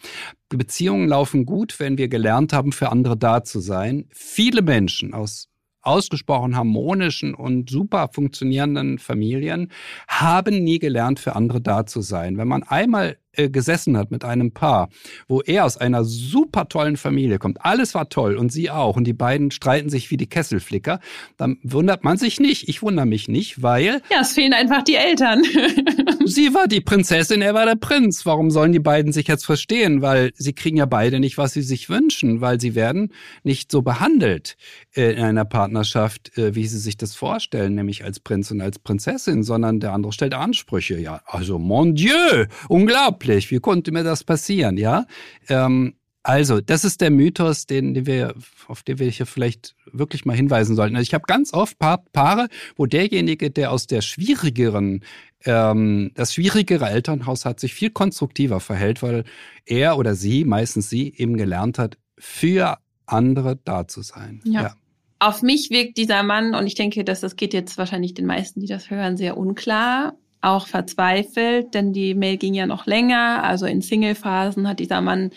Beziehungen 0.48 1.08
laufen 1.08 1.46
gut, 1.46 1.78
wenn 1.78 1.96
wir 1.96 2.08
gelernt 2.08 2.52
haben, 2.52 2.72
für 2.72 2.90
andere 2.90 3.16
da 3.16 3.44
zu 3.44 3.60
sein. 3.60 4.06
Viele 4.10 4.62
Menschen 4.62 5.14
aus 5.14 5.50
ausgesprochen 5.82 6.56
harmonischen 6.56 7.34
und 7.34 7.70
super 7.70 8.10
funktionierenden 8.12 8.98
Familien 8.98 9.70
haben 10.08 10.62
nie 10.62 10.78
gelernt, 10.78 11.20
für 11.20 11.36
andere 11.36 11.60
da 11.60 11.86
zu 11.86 12.02
sein. 12.02 12.36
Wenn 12.36 12.48
man 12.48 12.62
einmal 12.62 13.16
äh, 13.32 13.48
gesessen 13.48 13.96
hat 13.96 14.10
mit 14.10 14.24
einem 14.24 14.52
Paar, 14.52 14.88
wo 15.28 15.40
er 15.40 15.64
aus 15.64 15.76
einer 15.76 16.04
super 16.04 16.68
tollen 16.68 16.96
Familie 16.96 17.38
kommt, 17.38 17.64
alles 17.64 17.94
war 17.94 18.08
toll 18.08 18.36
und 18.36 18.50
sie 18.50 18.70
auch 18.70 18.96
und 18.96 19.04
die 19.04 19.12
beiden 19.12 19.52
streiten 19.52 19.88
sich 19.88 20.10
wie 20.10 20.16
die 20.16 20.28
Kesselflicker, 20.28 20.98
dann 21.36 21.58
wundert 21.62 22.02
man 22.02 22.16
sich 22.16 22.40
nicht. 22.40 22.68
Ich 22.68 22.82
wundere 22.82 23.06
mich 23.06 23.28
nicht, 23.28 23.62
weil... 23.62 24.02
Ja, 24.10 24.22
es 24.22 24.32
fehlen 24.32 24.52
einfach 24.52 24.82
die 24.82 24.96
Eltern. 24.96 25.42
sie 26.24 26.54
war 26.54 26.66
die 26.66 26.80
Prinzessin, 26.80 27.40
er 27.40 27.54
war 27.54 27.66
der 27.66 27.76
Prinz. 27.76 28.26
Warum 28.26 28.50
sollen 28.50 28.72
die 28.72 28.80
beiden 28.80 29.12
sich 29.12 29.28
jetzt 29.28 29.46
verstehen? 29.46 30.02
Weil 30.02 30.32
sie 30.34 30.52
kriegen 30.52 30.76
ja 30.76 30.86
beide 30.86 31.20
nicht, 31.20 31.38
was 31.38 31.52
sie 31.52 31.62
sich 31.62 31.88
wünschen, 31.88 32.40
weil 32.40 32.60
sie 32.60 32.74
werden 32.74 33.12
nicht 33.44 33.70
so 33.70 33.82
behandelt 33.82 34.56
äh, 34.96 35.12
in 35.12 35.22
einer 35.22 35.44
Partnerschaft, 35.44 36.36
äh, 36.36 36.56
wie 36.56 36.66
sie 36.66 36.78
sich 36.78 36.96
das 36.96 37.14
vorstellen, 37.14 37.76
nämlich 37.76 38.04
als 38.04 38.18
Prinz 38.18 38.50
und 38.50 38.60
als 38.60 38.80
Prinzessin, 38.80 39.44
sondern 39.44 39.78
der 39.78 39.92
andere 39.92 40.12
stellt 40.12 40.34
Ansprüche. 40.34 40.98
Ja, 40.98 41.20
also 41.26 41.60
mon 41.60 41.94
Dieu, 41.94 42.46
unglaublich 42.68 43.19
unglaublich. 43.20 43.50
Wie 43.50 43.60
konnte 43.60 43.92
mir 43.92 44.04
das 44.04 44.24
passieren? 44.24 44.76
Ja. 44.76 45.06
Ähm, 45.48 45.94
also, 46.22 46.60
das 46.60 46.84
ist 46.84 47.00
der 47.00 47.10
Mythos, 47.10 47.64
den, 47.66 47.94
den 47.94 48.06
wir, 48.06 48.34
auf 48.68 48.82
den 48.82 48.98
wir 48.98 49.08
hier 49.08 49.24
vielleicht 49.24 49.74
wirklich 49.90 50.26
mal 50.26 50.36
hinweisen 50.36 50.76
sollten. 50.76 50.94
Also 50.94 51.04
ich 51.04 51.14
habe 51.14 51.24
ganz 51.26 51.54
oft 51.54 51.78
pa 51.78 51.96
Paare, 52.12 52.48
wo 52.76 52.84
derjenige, 52.84 53.50
der 53.50 53.72
aus 53.72 53.86
der 53.86 54.02
schwierigeren, 54.02 55.02
ähm, 55.46 56.10
das 56.14 56.34
schwierigere 56.34 56.90
Elternhaus 56.90 57.46
hat, 57.46 57.58
sich 57.58 57.72
viel 57.72 57.88
konstruktiver 57.88 58.60
verhält, 58.60 59.02
weil 59.02 59.24
er 59.64 59.96
oder 59.96 60.14
sie, 60.14 60.44
meistens 60.44 60.90
sie, 60.90 61.14
eben 61.16 61.38
gelernt 61.38 61.78
hat, 61.78 61.96
für 62.18 62.76
andere 63.06 63.56
da 63.64 63.88
zu 63.88 64.02
sein. 64.02 64.42
ja. 64.44 64.62
ja 64.62 64.74
auf 65.22 65.42
mich 65.42 65.68
wirkt 65.68 65.98
dieser 65.98 66.22
Mann, 66.22 66.54
und 66.54 66.66
ich 66.66 66.76
denke, 66.76 67.04
dass 67.04 67.20
das 67.20 67.36
geht 67.36 67.52
jetzt 67.52 67.76
wahrscheinlich 67.76 68.14
den 68.14 68.24
meisten, 68.24 68.60
die 68.60 68.66
das 68.66 68.88
hören, 68.88 69.18
sehr 69.18 69.36
unklar 69.36 70.14
auch 70.40 70.66
verzweifelt, 70.66 71.74
denn 71.74 71.92
die 71.92 72.14
Mail 72.14 72.36
ging 72.36 72.54
ja 72.54 72.66
noch 72.66 72.86
länger. 72.86 73.42
Also 73.42 73.66
in 73.66 73.82
Single-Phasen 73.82 74.68
hat 74.68 74.80
dieser 74.80 75.00
Mann 75.00 75.30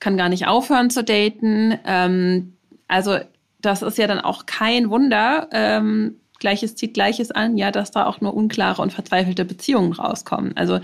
kann 0.00 0.16
gar 0.16 0.28
nicht 0.28 0.46
aufhören 0.46 0.90
zu 0.90 1.02
daten. 1.02 1.78
Ähm, 1.86 2.54
also 2.88 3.18
das 3.60 3.82
ist 3.82 3.98
ja 3.98 4.06
dann 4.06 4.20
auch 4.20 4.46
kein 4.46 4.90
Wunder. 4.90 5.48
Ähm, 5.52 6.16
Gleiches 6.38 6.76
zieht 6.76 6.94
Gleiches 6.94 7.30
an, 7.30 7.56
ja, 7.56 7.70
dass 7.70 7.90
da 7.90 8.06
auch 8.06 8.20
nur 8.20 8.34
unklare 8.34 8.82
und 8.82 8.92
verzweifelte 8.92 9.44
Beziehungen 9.44 9.92
rauskommen. 9.92 10.56
Also 10.56 10.80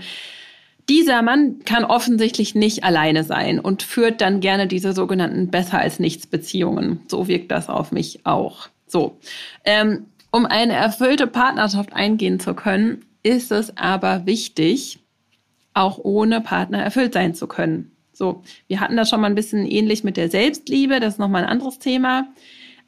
dieser 0.89 1.21
Mann 1.21 1.59
kann 1.63 1.85
offensichtlich 1.85 2.55
nicht 2.55 2.83
alleine 2.83 3.23
sein 3.23 3.59
und 3.59 3.83
führt 3.83 4.21
dann 4.21 4.39
gerne 4.39 4.67
diese 4.67 4.93
sogenannten 4.93 5.49
besser 5.49 5.79
als 5.79 5.99
nichts 5.99 6.25
Beziehungen. 6.27 7.01
So 7.07 7.27
wirkt 7.27 7.51
das 7.51 7.69
auf 7.69 7.91
mich 7.91 8.25
auch. 8.25 8.67
So, 8.87 9.17
ähm, 9.63 10.07
um 10.31 10.45
eine 10.45 10.73
erfüllte 10.73 11.27
Partnerschaft 11.27 11.93
eingehen 11.93 12.39
zu 12.39 12.53
können, 12.55 13.05
ist 13.23 13.51
es 13.51 13.77
aber 13.77 14.25
wichtig, 14.25 14.99
auch 15.73 15.99
ohne 15.99 16.41
Partner 16.41 16.79
erfüllt 16.79 17.13
sein 17.13 17.33
zu 17.33 17.47
können. 17.47 17.91
So, 18.13 18.43
wir 18.67 18.79
hatten 18.79 18.97
das 18.97 19.09
schon 19.09 19.21
mal 19.21 19.27
ein 19.27 19.35
bisschen 19.35 19.65
ähnlich 19.65 20.03
mit 20.03 20.17
der 20.17 20.29
Selbstliebe, 20.29 20.99
das 20.99 21.13
ist 21.13 21.19
nochmal 21.19 21.43
ein 21.43 21.49
anderes 21.49 21.79
Thema. 21.79 22.27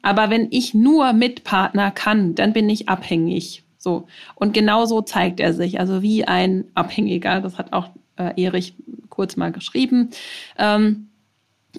Aber 0.02 0.28
wenn 0.28 0.48
ich 0.50 0.74
nur 0.74 1.12
mit 1.14 1.44
Partner 1.44 1.90
kann, 1.90 2.34
dann 2.34 2.52
bin 2.52 2.68
ich 2.68 2.88
abhängig. 2.88 3.62
So. 3.78 4.06
Und 4.34 4.52
genau 4.52 4.84
so 4.84 5.00
zeigt 5.00 5.40
er 5.40 5.54
sich, 5.54 5.80
also 5.80 6.02
wie 6.02 6.24
ein 6.24 6.64
Abhängiger. 6.74 7.40
Das 7.40 7.56
hat 7.56 7.72
auch 7.72 7.88
äh, 8.16 8.40
Erich 8.42 8.74
kurz 9.08 9.36
mal 9.36 9.50
geschrieben. 9.50 10.10
Ähm, 10.58 11.08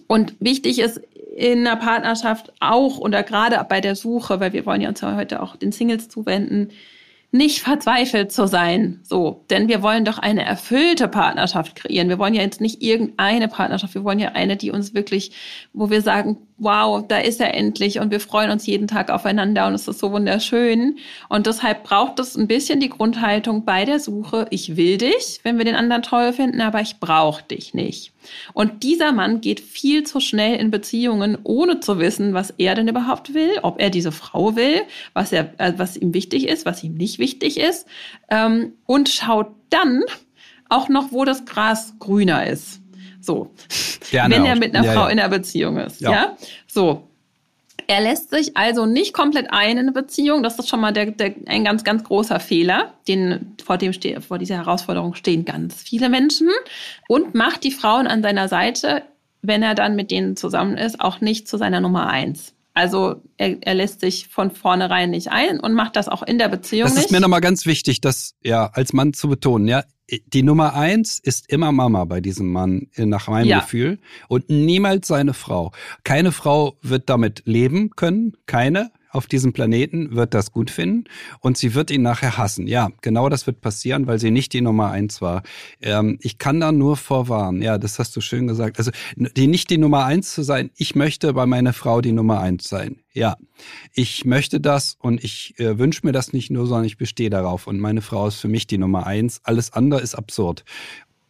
und 0.07 0.35
wichtig 0.39 0.79
ist 0.79 1.01
in 1.35 1.67
einer 1.67 1.75
Partnerschaft 1.75 2.53
auch 2.59 2.97
oder 2.97 3.23
gerade 3.23 3.63
bei 3.67 3.81
der 3.81 3.95
Suche, 3.95 4.39
weil 4.39 4.53
wir 4.53 4.65
wollen 4.65 4.81
ja 4.81 4.89
uns 4.89 5.01
ja 5.01 5.15
heute 5.15 5.41
auch 5.41 5.55
den 5.55 5.71
Singles 5.71 6.09
zuwenden, 6.09 6.69
nicht 7.35 7.61
verzweifelt 7.61 8.31
zu 8.31 8.47
sein, 8.47 9.01
so, 9.03 9.43
denn 9.49 9.67
wir 9.67 9.81
wollen 9.81 10.05
doch 10.05 10.17
eine 10.17 10.45
erfüllte 10.45 11.07
Partnerschaft 11.07 11.75
kreieren. 11.75 12.09
Wir 12.09 12.17
wollen 12.17 12.33
ja 12.33 12.41
jetzt 12.41 12.61
nicht 12.61 12.81
irgendeine 12.81 13.47
Partnerschaft, 13.47 13.93
wir 13.93 14.03
wollen 14.03 14.19
ja 14.19 14.29
eine, 14.29 14.55
die 14.55 14.71
uns 14.71 14.93
wirklich, 14.93 15.31
wo 15.73 15.89
wir 15.89 16.01
sagen, 16.01 16.37
wow, 16.57 17.05
da 17.05 17.17
ist 17.17 17.41
er 17.41 17.53
endlich 17.53 17.99
und 17.99 18.11
wir 18.11 18.21
freuen 18.21 18.51
uns 18.51 18.65
jeden 18.65 18.87
Tag 18.87 19.09
aufeinander 19.09 19.67
und 19.67 19.73
es 19.73 19.87
ist 19.87 19.99
so 19.99 20.11
wunderschön. 20.11 20.97
Und 21.27 21.47
deshalb 21.47 21.83
braucht 21.83 22.19
es 22.19 22.37
ein 22.37 22.47
bisschen 22.47 22.79
die 22.79 22.89
Grundhaltung 22.89 23.65
bei 23.65 23.83
der 23.83 23.99
Suche, 23.99 24.47
ich 24.49 24.77
will 24.77 24.97
dich, 24.97 25.41
wenn 25.43 25.57
wir 25.57 25.65
den 25.65 25.75
anderen 25.75 26.03
toll 26.03 26.31
finden, 26.31 26.61
aber 26.61 26.81
ich 26.81 26.99
brauche 26.99 27.43
dich 27.43 27.73
nicht. 27.73 28.14
Und 28.53 28.83
dieser 28.83 29.11
Mann 29.11 29.41
geht 29.41 29.59
viel 29.59 30.03
zu 30.03 30.19
schnell 30.19 30.57
in 30.57 30.71
Beziehungen, 30.71 31.37
ohne 31.43 31.79
zu 31.79 31.99
wissen, 31.99 32.33
was 32.33 32.53
er 32.57 32.75
denn 32.75 32.87
überhaupt 32.87 33.33
will, 33.33 33.59
ob 33.61 33.81
er 33.81 33.89
diese 33.89 34.11
Frau 34.11 34.55
will, 34.55 34.81
was, 35.13 35.31
er, 35.31 35.53
äh, 35.57 35.73
was 35.77 35.97
ihm 35.97 36.13
wichtig 36.13 36.47
ist, 36.47 36.65
was 36.65 36.83
ihm 36.83 36.95
nicht 36.95 37.19
wichtig 37.19 37.59
ist, 37.59 37.87
ähm, 38.29 38.73
und 38.85 39.09
schaut 39.09 39.47
dann 39.69 40.03
auch 40.69 40.89
noch, 40.89 41.11
wo 41.11 41.25
das 41.25 41.45
Gras 41.45 41.93
grüner 41.99 42.47
ist. 42.47 42.81
So. 43.21 43.51
Gerne 44.11 44.35
Wenn 44.35 44.45
er 44.45 44.55
mit 44.55 44.75
einer 44.75 44.85
ja, 44.85 44.93
Frau 44.93 45.05
ja. 45.05 45.09
in 45.09 45.19
einer 45.19 45.29
Beziehung 45.29 45.77
ist. 45.77 46.01
Ja. 46.01 46.11
ja. 46.11 46.37
So. 46.67 47.07
Er 47.87 48.01
lässt 48.01 48.31
sich 48.31 48.57
also 48.57 48.85
nicht 48.85 49.13
komplett 49.13 49.47
ein 49.51 49.71
in 49.71 49.79
eine 49.79 49.91
Beziehung. 49.91 50.41
Das 50.43 50.57
ist 50.57 50.69
schon 50.69 50.81
mal 50.81 50.91
der, 50.91 51.11
der, 51.11 51.35
ein 51.45 51.63
ganz, 51.63 51.83
ganz 51.83 52.03
großer 52.03 52.39
Fehler. 52.39 52.93
Den, 53.07 53.55
vor, 53.63 53.77
dem 53.77 53.93
vor 54.21 54.39
dieser 54.39 54.55
Herausforderung 54.55 55.13
stehen 55.13 55.45
ganz 55.45 55.83
viele 55.83 56.09
Menschen. 56.09 56.49
Und 57.07 57.35
macht 57.35 57.63
die 57.63 57.71
Frauen 57.71 58.07
an 58.07 58.23
seiner 58.23 58.47
Seite, 58.47 59.03
wenn 59.41 59.61
er 59.61 59.75
dann 59.75 59.95
mit 59.95 60.09
denen 60.09 60.35
zusammen 60.35 60.77
ist, 60.77 60.99
auch 60.99 61.21
nicht 61.21 61.47
zu 61.47 61.57
seiner 61.57 61.79
Nummer 61.79 62.07
eins. 62.07 62.54
Also 62.75 63.23
er, 63.37 63.57
er 63.61 63.73
lässt 63.73 64.01
sich 64.01 64.27
von 64.27 64.51
vornherein 64.51 65.09
nicht 65.09 65.31
ein 65.31 65.61
und 65.61 65.73
macht 65.73 65.95
das 65.95 66.09
auch 66.09 66.21
in 66.21 66.37
der 66.37 66.49
Beziehung 66.49 66.89
nicht. 66.89 66.97
Das 66.97 67.05
ist 67.05 67.11
mir 67.11 67.21
nochmal 67.21 67.39
ganz 67.39 67.65
wichtig, 67.65 68.01
das 68.01 68.35
ja 68.43 68.69
als 68.73 68.91
Mann 68.91 69.13
zu 69.13 69.29
betonen. 69.29 69.69
Ja, 69.69 69.85
die 70.27 70.43
Nummer 70.43 70.75
eins 70.75 71.17
ist 71.17 71.49
immer 71.49 71.71
Mama 71.71 72.03
bei 72.03 72.19
diesem 72.19 72.51
Mann, 72.51 72.87
äh, 72.95 73.05
nach 73.05 73.29
meinem 73.29 73.47
ja. 73.47 73.61
Gefühl. 73.61 73.97
Und 74.27 74.49
niemals 74.49 75.07
seine 75.07 75.33
Frau. 75.33 75.71
Keine 76.03 76.33
Frau 76.33 76.77
wird 76.81 77.09
damit 77.09 77.43
leben 77.45 77.91
können. 77.91 78.33
Keine 78.45 78.91
auf 79.15 79.27
diesem 79.27 79.53
Planeten 79.53 80.15
wird 80.15 80.33
das 80.33 80.51
gut 80.51 80.69
finden 80.69 81.05
und 81.39 81.57
sie 81.57 81.73
wird 81.73 81.89
ihn 81.89 82.01
nachher 82.01 82.37
hassen. 82.37 82.67
Ja, 82.67 82.89
genau 83.01 83.29
das 83.29 83.47
wird 83.47 83.61
passieren, 83.61 84.07
weil 84.07 84.19
sie 84.19 84.31
nicht 84.31 84.53
die 84.53 84.61
Nummer 84.61 84.91
eins 84.91 85.21
war. 85.21 85.43
Ähm, 85.81 86.19
ich 86.21 86.37
kann 86.37 86.59
da 86.59 86.71
nur 86.71 86.97
vorwarnen. 86.97 87.61
Ja, 87.61 87.77
das 87.77 87.97
hast 87.97 88.15
du 88.15 88.21
schön 88.21 88.47
gesagt. 88.47 88.77
Also 88.77 88.91
die 89.15 89.47
nicht 89.47 89.69
die 89.69 89.77
Nummer 89.77 90.05
eins 90.05 90.33
zu 90.33 90.43
sein. 90.43 90.69
Ich 90.75 90.95
möchte 90.95 91.33
bei 91.33 91.45
meiner 91.45 91.73
Frau 91.73 92.01
die 92.01 92.11
Nummer 92.11 92.41
eins 92.41 92.67
sein. 92.67 92.97
Ja, 93.13 93.37
ich 93.93 94.25
möchte 94.25 94.59
das 94.59 94.97
und 94.99 95.23
ich 95.23 95.57
äh, 95.57 95.79
wünsche 95.79 96.01
mir 96.03 96.11
das 96.11 96.33
nicht 96.33 96.51
nur, 96.51 96.67
sondern 96.67 96.85
ich 96.85 96.97
bestehe 96.97 97.29
darauf. 97.29 97.65
Und 97.65 97.79
meine 97.79 98.01
Frau 98.01 98.27
ist 98.27 98.35
für 98.35 98.49
mich 98.49 98.67
die 98.67 98.77
Nummer 98.77 99.07
eins. 99.07 99.39
Alles 99.43 99.71
andere 99.71 100.01
ist 100.01 100.15
absurd. 100.15 100.65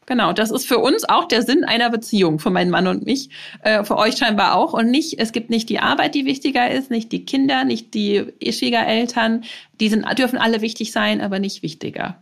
Genau, 0.05 0.33
das 0.33 0.51
ist 0.51 0.67
für 0.67 0.77
uns 0.77 1.03
auch 1.07 1.25
der 1.25 1.41
Sinn 1.41 1.63
einer 1.63 1.89
Beziehung, 1.89 2.37
für 2.37 2.51
meinen 2.51 2.69
Mann 2.69 2.87
und 2.87 3.05
mich, 3.05 3.29
äh, 3.63 3.83
für 3.83 3.97
euch 3.97 4.17
scheinbar 4.17 4.55
auch. 4.55 4.73
Und 4.73 4.91
nicht, 4.91 5.19
es 5.19 5.31
gibt 5.31 5.49
nicht 5.49 5.67
die 5.69 5.79
Arbeit, 5.79 6.13
die 6.13 6.25
wichtiger 6.25 6.69
ist, 6.69 6.91
nicht 6.91 7.11
die 7.11 7.25
Kinder, 7.25 7.63
nicht 7.63 7.93
die 7.93 8.33
Schwiegereltern. 8.41 9.43
Die 9.79 9.89
sind, 9.89 10.05
dürfen 10.17 10.37
alle 10.37 10.61
wichtig 10.61 10.91
sein, 10.91 11.21
aber 11.21 11.39
nicht 11.39 11.63
wichtiger. 11.63 12.21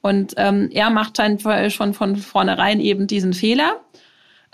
Und 0.00 0.34
ähm, 0.36 0.70
er 0.72 0.90
macht 0.90 1.18
dann 1.18 1.38
schon 1.70 1.94
von 1.94 2.16
vornherein 2.16 2.80
eben 2.80 3.06
diesen 3.06 3.34
Fehler. 3.34 3.80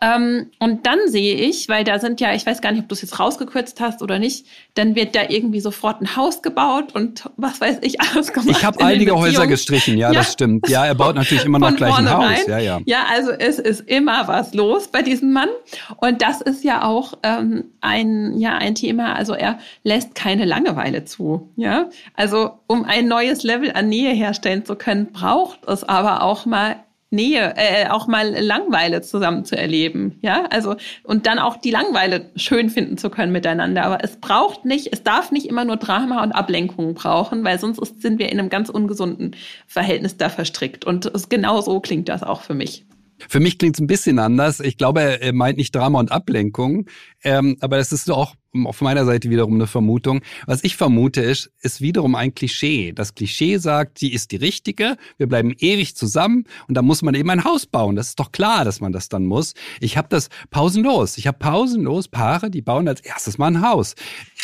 Ähm, 0.01 0.51
und 0.61 0.87
dann 0.87 0.99
sehe 1.07 1.35
ich, 1.35 1.69
weil 1.69 1.83
da 1.83 1.99
sind 1.99 2.21
ja, 2.21 2.33
ich 2.33 2.47
weiß 2.47 2.61
gar 2.61 2.71
nicht, 2.71 2.83
ob 2.83 2.89
du 2.89 2.95
es 2.95 3.03
jetzt 3.03 3.19
rausgekürzt 3.19 3.81
hast 3.81 4.01
oder 4.01 4.21
nicht, 4.21 4.47
dann 4.75 4.95
wird 4.95 5.17
da 5.17 5.23
irgendwie 5.29 5.59
sofort 5.59 6.01
ein 6.01 6.15
Haus 6.15 6.41
gebaut 6.41 6.95
und 6.95 7.29
was 7.37 7.61
weiß 7.61 7.79
ich 7.81 8.01
alles 8.15 8.33
gemacht. 8.33 8.51
Ich 8.51 8.65
habe 8.65 8.81
einige 8.85 9.17
Häuser 9.17 9.49
gestrichen, 9.49 9.99
ja, 9.99 10.13
ja, 10.13 10.21
das 10.21 10.33
stimmt. 10.33 10.69
Ja, 10.69 10.87
er 10.87 10.95
baut 10.95 11.17
natürlich 11.17 11.45
immer 11.45 11.59
noch 11.59 11.75
gleich 11.75 11.97
ein 11.99 12.11
Haus. 12.11 12.47
Ja, 12.47 12.59
ja. 12.59 12.81
ja, 12.85 13.07
also 13.11 13.33
es 13.33 13.59
ist 13.59 13.89
immer 13.89 14.29
was 14.29 14.55
los 14.55 14.87
bei 14.89 15.03
diesem 15.03 15.33
Mann. 15.33 15.49
Und 15.97 16.23
das 16.23 16.41
ist 16.43 16.63
ja 16.63 16.85
auch 16.85 17.15
ähm, 17.25 17.65
ein, 17.81 18.39
ja, 18.39 18.57
ein 18.57 18.77
Thema. 18.77 19.15
Also 19.15 19.35
er 19.35 19.59
lässt 19.83 20.15
keine 20.15 20.45
Langeweile 20.45 21.05
zu. 21.05 21.49
Ja, 21.57 21.91
also 22.15 22.53
um 22.69 22.85
ein 22.85 23.09
neues 23.09 23.43
Level 23.43 23.73
an 23.73 23.89
Nähe 23.89 24.15
herstellen 24.15 24.65
zu 24.65 24.77
können, 24.77 25.13
braucht 25.13 25.67
es 25.67 25.83
aber 25.83 26.23
auch 26.23 26.47
mal 26.47 26.77
Nähe, 27.11 27.55
äh, 27.57 27.89
auch 27.89 28.07
mal 28.07 28.35
Langweile 28.39 29.01
zusammen 29.01 29.45
zu 29.45 29.57
erleben, 29.57 30.19
ja, 30.21 30.45
also 30.51 30.77
und 31.05 31.27
dann 31.27 31.39
auch 31.39 31.57
die 31.57 31.71
Langweile 31.71 32.31
schön 32.37 32.69
finden 32.69 32.99
zu 32.99 33.09
können 33.09 33.33
miteinander. 33.33 33.85
Aber 33.85 34.05
es 34.05 34.17
braucht 34.17 34.65
nicht, 34.67 34.93
es 34.93 35.03
darf 35.03 35.31
nicht 35.31 35.47
immer 35.47 35.65
nur 35.65 35.77
Drama 35.77 36.23
und 36.23 36.33
Ablenkung 36.33 36.95
brauchen, 36.95 37.45
weil 37.45 37.59
sonst 37.59 37.79
ist, 37.79 38.03
sind 38.03 38.19
wir 38.19 38.31
in 38.31 38.39
einem 38.39 38.51
ganz 38.51 38.69
ungesunden 38.69 39.35
Verhältnis 39.67 40.19
da 40.19 40.29
verstrickt. 40.29 40.85
Und 40.85 41.07
es, 41.07 41.29
genau 41.29 41.61
so 41.63 41.81
klingt 41.81 42.09
das 42.11 42.23
auch 42.23 42.43
für 42.43 42.55
mich. 42.55 42.85
Für 43.27 43.41
mich 43.41 43.59
klingt 43.59 43.77
es 43.77 43.81
ein 43.81 43.87
bisschen 43.89 44.19
anders. 44.19 44.61
Ich 44.61 44.77
glaube, 44.77 45.21
er 45.21 45.33
meint 45.33 45.57
nicht 45.57 45.75
Drama 45.75 45.99
und 45.99 46.13
Ablenkung, 46.13 46.87
ähm, 47.25 47.57
aber 47.61 47.79
das 47.79 47.91
ist 47.91 48.11
auch 48.11 48.35
auf 48.65 48.81
meiner 48.81 49.05
Seite 49.05 49.31
wiederum 49.31 49.55
eine 49.55 49.67
Vermutung. 49.67 50.23
Was 50.47 50.65
ich 50.65 50.77
vermute 50.77 51.21
ist, 51.21 51.51
ist 51.61 51.81
wiederum 51.81 52.15
ein 52.15 52.35
Klischee. 52.35 52.93
Das 52.93 53.15
Klischee 53.15 53.59
sagt, 53.59 53.99
sie 53.99 54.13
ist 54.13 54.33
die 54.33 54.37
richtige, 54.37 54.97
wir 55.19 55.27
bleiben 55.27 55.55
ewig 55.59 55.97
zusammen 55.97 56.45
und 56.67 56.75
da 56.75 56.83
muss 56.83 57.03
man 57.03 57.15
eben 57.15 57.29
ein 57.31 57.45
Haus 57.45 57.67
bauen. 57.67 57.97
Das 57.97 58.09
ist 58.09 58.21
doch 58.21 58.33
klar, 58.33 58.65
dass 58.65 58.81
man 58.81 58.93
das 58.93 59.09
dann 59.09 59.27
muss. 59.27 59.55
Ich 59.81 59.97
habe 59.97 60.09
das 60.11 60.29
pausenlos. 60.51 61.19
Ich 61.19 61.27
habe 61.27 61.39
pausenlos 61.39 62.09
Paare, 62.09 62.51
die 62.51 62.63
bauen 62.63 62.89
als 62.89 63.01
erstes 63.01 63.39
mal 63.39 63.49
ein 63.49 63.63
Haus. 63.63 63.95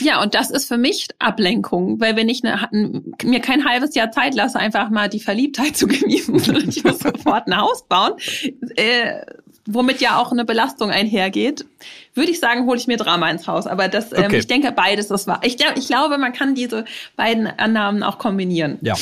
Ja, 0.00 0.22
und 0.22 0.34
das 0.34 0.50
ist 0.50 0.66
für 0.66 0.78
mich 0.78 1.08
Ablenkung, 1.18 2.00
weil 2.00 2.16
wenn 2.16 2.28
ich 2.28 2.42
eine, 2.44 3.02
mir 3.22 3.40
kein 3.40 3.64
halbes 3.64 3.94
Jahr 3.94 4.10
Zeit 4.10 4.34
lasse, 4.34 4.58
einfach 4.58 4.90
mal 4.90 5.08
die 5.08 5.20
Verliebtheit 5.20 5.76
zu 5.76 5.86
genießen, 5.86 6.38
sondern 6.40 6.68
ich 6.68 6.84
muss 6.84 6.98
sofort 6.98 7.46
ein 7.46 7.56
Haus 7.56 7.86
bauen, 7.88 8.12
äh, 8.76 9.22
womit 9.66 10.00
ja 10.00 10.18
auch 10.18 10.32
eine 10.32 10.44
Belastung 10.44 10.90
einhergeht, 10.90 11.64
würde 12.14 12.30
ich 12.30 12.40
sagen, 12.40 12.66
hole 12.66 12.78
ich 12.78 12.86
mir 12.86 12.96
Drama 12.96 13.30
ins 13.30 13.46
Haus. 13.46 13.66
Aber 13.66 13.88
das, 13.88 14.12
ähm, 14.12 14.24
okay. 14.26 14.38
ich 14.38 14.46
denke, 14.46 14.72
beides 14.72 15.10
ist 15.10 15.26
wahr. 15.26 15.40
Ich, 15.42 15.56
ich 15.76 15.86
glaube, 15.86 16.18
man 16.18 16.32
kann 16.32 16.54
diese 16.54 16.84
beiden 17.16 17.46
Annahmen 17.46 18.02
auch 18.02 18.18
kombinieren. 18.18 18.78
Ja. 18.82 18.94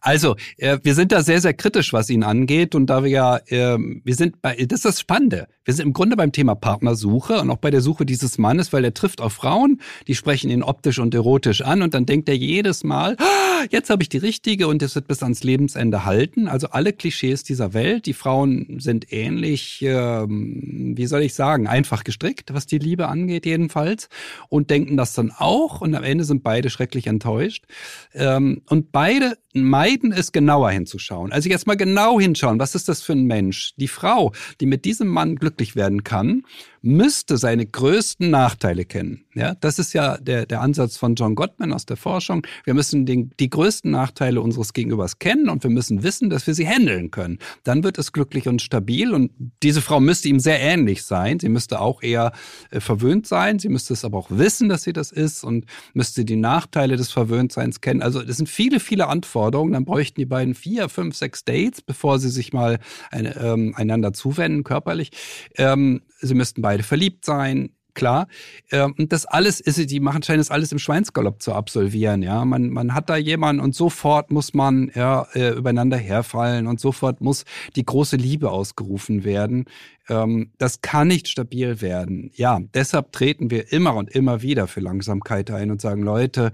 Also, 0.00 0.36
äh, 0.56 0.78
wir 0.82 0.94
sind 0.94 1.12
da 1.12 1.22
sehr, 1.22 1.40
sehr 1.40 1.54
kritisch, 1.54 1.92
was 1.92 2.10
ihn 2.10 2.22
angeht. 2.22 2.74
Und 2.74 2.86
da 2.86 3.04
wir 3.04 3.10
ja, 3.10 3.36
äh, 3.46 3.78
wir 3.78 4.14
sind 4.14 4.42
bei, 4.42 4.56
das 4.56 4.80
ist 4.80 4.84
das 4.84 5.00
Spannende. 5.00 5.48
Wir 5.64 5.74
sind 5.74 5.86
im 5.86 5.92
Grunde 5.92 6.16
beim 6.16 6.32
Thema 6.32 6.54
Partnersuche 6.54 7.40
und 7.40 7.50
auch 7.50 7.58
bei 7.58 7.70
der 7.70 7.80
Suche 7.80 8.04
dieses 8.06 8.38
Mannes, 8.38 8.72
weil 8.72 8.84
er 8.84 8.94
trifft 8.94 9.20
auf 9.20 9.34
Frauen, 9.34 9.80
die 10.08 10.14
sprechen 10.14 10.50
ihn 10.50 10.62
optisch 10.62 10.98
und 10.98 11.14
erotisch 11.14 11.60
an 11.60 11.82
und 11.82 11.94
dann 11.94 12.06
denkt 12.06 12.28
er 12.28 12.36
jedes 12.36 12.82
Mal, 12.82 13.16
ah, 13.18 13.64
jetzt 13.70 13.90
habe 13.90 14.02
ich 14.02 14.08
die 14.08 14.18
richtige 14.18 14.66
und 14.68 14.82
das 14.82 14.94
wird 14.94 15.06
bis 15.06 15.22
ans 15.22 15.44
Lebensende 15.44 16.04
halten. 16.04 16.48
Also 16.48 16.70
alle 16.70 16.92
Klischees 16.92 17.44
dieser 17.44 17.74
Welt. 17.74 18.06
Die 18.06 18.14
Frauen 18.14 18.80
sind 18.80 19.12
ähnlich, 19.12 19.80
ähm, 19.82 20.94
wie 20.96 21.06
soll 21.06 21.22
ich 21.22 21.34
sagen, 21.34 21.66
einfach 21.66 22.04
gestrickt, 22.04 22.54
was 22.54 22.66
die 22.66 22.78
Liebe 22.78 23.08
angeht 23.08 23.46
jedenfalls 23.46 24.08
und 24.48 24.70
denken 24.70 24.96
das 24.96 25.12
dann 25.12 25.30
auch 25.30 25.82
und 25.82 25.94
am 25.94 26.04
Ende 26.04 26.24
sind 26.24 26.42
beide 26.42 26.70
schrecklich 26.70 27.06
enttäuscht. 27.06 27.66
Ähm, 28.14 28.62
und 28.68 28.92
beide 28.92 29.36
meiden 29.62 30.12
es 30.12 30.32
genauer 30.32 30.70
hinzuschauen. 30.70 31.32
Also 31.32 31.48
jetzt 31.48 31.66
mal 31.66 31.76
genau 31.76 32.20
hinschauen, 32.20 32.58
was 32.58 32.74
ist 32.74 32.88
das 32.88 33.02
für 33.02 33.12
ein 33.12 33.24
Mensch? 33.24 33.74
Die 33.76 33.88
Frau, 33.88 34.32
die 34.60 34.66
mit 34.66 34.84
diesem 34.84 35.08
Mann 35.08 35.36
glücklich 35.36 35.76
werden 35.76 36.04
kann, 36.04 36.42
müsste 36.82 37.36
seine 37.36 37.66
größten 37.66 38.30
Nachteile 38.30 38.84
kennen. 38.84 39.24
Ja, 39.34 39.54
das 39.54 39.78
ist 39.78 39.92
ja 39.92 40.18
der, 40.18 40.44
der 40.44 40.60
Ansatz 40.60 40.96
von 40.96 41.14
John 41.14 41.36
Gottman 41.36 41.72
aus 41.72 41.86
der 41.86 41.96
Forschung. 41.96 42.44
Wir 42.64 42.74
müssen 42.74 43.06
den, 43.06 43.30
die 43.38 43.48
größten 43.48 43.90
Nachteile 43.90 44.40
unseres 44.40 44.72
Gegenübers 44.72 45.20
kennen 45.20 45.48
und 45.48 45.62
wir 45.62 45.70
müssen 45.70 46.02
wissen, 46.02 46.30
dass 46.30 46.48
wir 46.48 46.54
sie 46.54 46.66
handeln 46.66 47.12
können. 47.12 47.38
Dann 47.62 47.84
wird 47.84 47.98
es 47.98 48.12
glücklich 48.12 48.48
und 48.48 48.60
stabil 48.60 49.12
und 49.14 49.30
diese 49.62 49.82
Frau 49.82 50.00
müsste 50.00 50.28
ihm 50.28 50.40
sehr 50.40 50.60
ähnlich 50.60 51.04
sein. 51.04 51.38
Sie 51.38 51.48
müsste 51.48 51.80
auch 51.80 52.02
eher 52.02 52.32
äh, 52.70 52.80
verwöhnt 52.80 53.26
sein. 53.26 53.60
Sie 53.60 53.68
müsste 53.68 53.92
es 53.92 54.04
aber 54.04 54.18
auch 54.18 54.30
wissen, 54.30 54.68
dass 54.68 54.82
sie 54.82 54.92
das 54.92 55.12
ist 55.12 55.44
und 55.44 55.66
müsste 55.94 56.24
die 56.24 56.36
Nachteile 56.36 56.96
des 56.96 57.12
Verwöhntseins 57.12 57.80
kennen. 57.80 58.02
Also 58.02 58.22
das 58.22 58.36
sind 58.36 58.48
viele, 58.48 58.80
viele 58.80 59.06
Anforderungen. 59.06 59.74
Dann 59.74 59.84
bräuchten 59.84 60.20
die 60.20 60.26
beiden 60.26 60.54
vier, 60.54 60.88
fünf, 60.88 61.14
sechs 61.14 61.44
Dates, 61.44 61.82
bevor 61.82 62.18
sie 62.18 62.30
sich 62.30 62.52
mal 62.52 62.80
eine, 63.10 63.36
ähm, 63.36 63.74
einander 63.76 64.12
zuwenden, 64.12 64.64
körperlich. 64.64 65.12
Ähm, 65.56 66.02
sie 66.20 66.34
müssten 66.34 66.62
beide 66.62 66.69
verliebt 66.78 67.24
sein, 67.24 67.70
klar. 67.94 68.28
Ähm, 68.70 68.94
und 68.98 69.12
das 69.12 69.26
alles 69.26 69.60
ist, 69.60 69.90
die 69.90 70.00
machen 70.00 70.22
scheinen 70.22 70.38
das 70.38 70.50
alles 70.50 70.72
im 70.72 70.78
Schweinsgalopp 70.78 71.42
zu 71.42 71.52
absolvieren. 71.52 72.22
Ja, 72.22 72.44
man, 72.44 72.70
man 72.70 72.94
hat 72.94 73.10
da 73.10 73.16
jemanden 73.16 73.62
und 73.62 73.74
sofort 73.74 74.30
muss 74.30 74.54
man 74.54 74.90
ja, 74.94 75.26
äh, 75.34 75.50
übereinander 75.50 75.96
herfallen 75.96 76.66
und 76.66 76.80
sofort 76.80 77.20
muss 77.20 77.44
die 77.76 77.84
große 77.84 78.16
Liebe 78.16 78.50
ausgerufen 78.50 79.24
werden. 79.24 79.66
Ähm, 80.10 80.50
das 80.58 80.82
kann 80.82 81.08
nicht 81.08 81.28
stabil 81.28 81.80
werden. 81.80 82.32
Ja, 82.34 82.58
deshalb 82.74 83.12
treten 83.12 83.50
wir 83.50 83.72
immer 83.72 83.94
und 83.94 84.10
immer 84.10 84.42
wieder 84.42 84.66
für 84.66 84.80
Langsamkeit 84.80 85.50
ein 85.52 85.70
und 85.70 85.80
sagen, 85.80 86.02
Leute, 86.02 86.50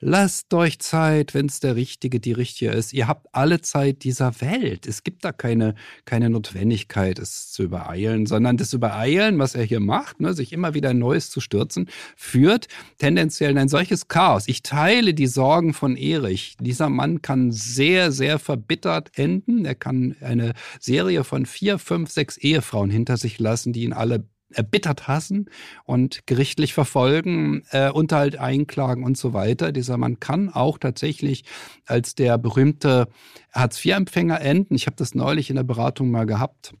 lasst 0.00 0.52
euch 0.54 0.78
Zeit, 0.78 1.34
wenn 1.34 1.46
es 1.46 1.60
der 1.60 1.74
Richtige, 1.74 2.20
die 2.20 2.32
Richtige 2.32 2.70
ist. 2.70 2.92
Ihr 2.92 3.08
habt 3.08 3.26
alle 3.32 3.60
Zeit 3.60 4.04
dieser 4.04 4.40
Welt. 4.40 4.86
Es 4.86 5.02
gibt 5.02 5.24
da 5.24 5.32
keine, 5.32 5.74
keine 6.04 6.30
Notwendigkeit, 6.30 7.18
es 7.18 7.50
zu 7.50 7.64
übereilen, 7.64 8.26
sondern 8.26 8.56
das 8.58 8.72
Übereilen, 8.72 9.38
was 9.38 9.54
er 9.54 9.64
hier 9.64 9.80
macht, 9.80 10.20
ne, 10.20 10.34
sich 10.34 10.52
immer 10.52 10.74
wieder 10.74 10.94
Neues 10.94 11.30
zu 11.30 11.40
stürzen, 11.40 11.88
führt 12.16 12.68
tendenziell 12.98 13.52
in 13.52 13.58
ein 13.58 13.68
solches 13.68 14.08
Chaos. 14.08 14.44
Ich 14.46 14.62
teile 14.62 15.14
die 15.14 15.26
Sorgen 15.26 15.74
von 15.74 15.96
Erich. 15.96 16.56
Dieser 16.60 16.90
Mann 16.90 17.22
kann 17.22 17.50
sehr, 17.50 18.12
sehr 18.12 18.38
verbittert 18.38 19.18
enden. 19.18 19.64
Er 19.64 19.74
kann 19.74 20.14
eine 20.20 20.52
Serie 20.78 21.24
von 21.24 21.46
vier, 21.46 21.78
fünf, 21.78 22.10
sechs 22.10 22.36
Ehefrauen 22.36 22.90
hinter 22.98 23.16
sich 23.16 23.38
lassen, 23.38 23.72
die 23.72 23.84
ihn 23.84 23.92
alle 23.92 24.24
erbittert 24.50 25.08
hassen 25.08 25.50
und 25.84 26.26
gerichtlich 26.26 26.72
verfolgen, 26.72 27.62
äh, 27.70 27.90
Unterhalt 27.90 28.38
einklagen 28.38 29.04
und 29.04 29.18
so 29.18 29.32
weiter. 29.32 29.72
Dieser 29.72 29.96
Mann 29.98 30.20
kann 30.20 30.48
auch 30.48 30.78
tatsächlich 30.78 31.44
als 31.86 32.14
der 32.14 32.38
berühmte 32.38 33.08
Hartz-IV-Empfänger 33.52 34.40
enden. 34.40 34.74
Ich 34.74 34.86
habe 34.86 34.96
das 34.96 35.14
neulich 35.14 35.50
in 35.50 35.56
der 35.56 35.64
Beratung 35.64 36.10
mal 36.10 36.26
gehabt 36.26 36.72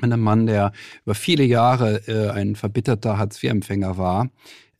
mit 0.00 0.12
einem 0.12 0.22
Mann, 0.22 0.46
der 0.46 0.72
über 1.04 1.14
viele 1.14 1.44
Jahre 1.44 2.02
äh, 2.08 2.30
ein 2.30 2.56
verbitterter 2.56 3.16
Hartz-IV-Empfänger 3.16 3.96
war. 3.96 4.28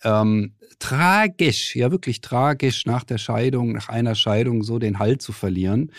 Ähm, 0.04 0.54
tragisch, 0.78 1.76
ja 1.76 1.90
wirklich 1.90 2.20
tragisch, 2.20 2.86
nach 2.86 3.04
der 3.04 3.18
Scheidung, 3.18 3.72
nach 3.72 3.88
einer 3.88 4.14
Scheidung 4.14 4.62
so 4.62 4.78
den 4.78 4.98
Halt 4.98 5.22
zu 5.22 5.32
verlieren. 5.32 5.92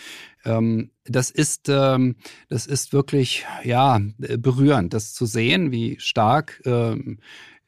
Ähm, 0.44 0.90
das 1.04 1.30
ist, 1.30 1.68
ähm, 1.68 2.16
das 2.48 2.66
ist 2.66 2.92
wirklich, 2.92 3.44
ja, 3.64 4.00
berührend, 4.16 4.94
das 4.94 5.12
zu 5.14 5.26
sehen, 5.26 5.72
wie 5.72 5.98
stark 5.98 6.62
ähm, 6.64 7.18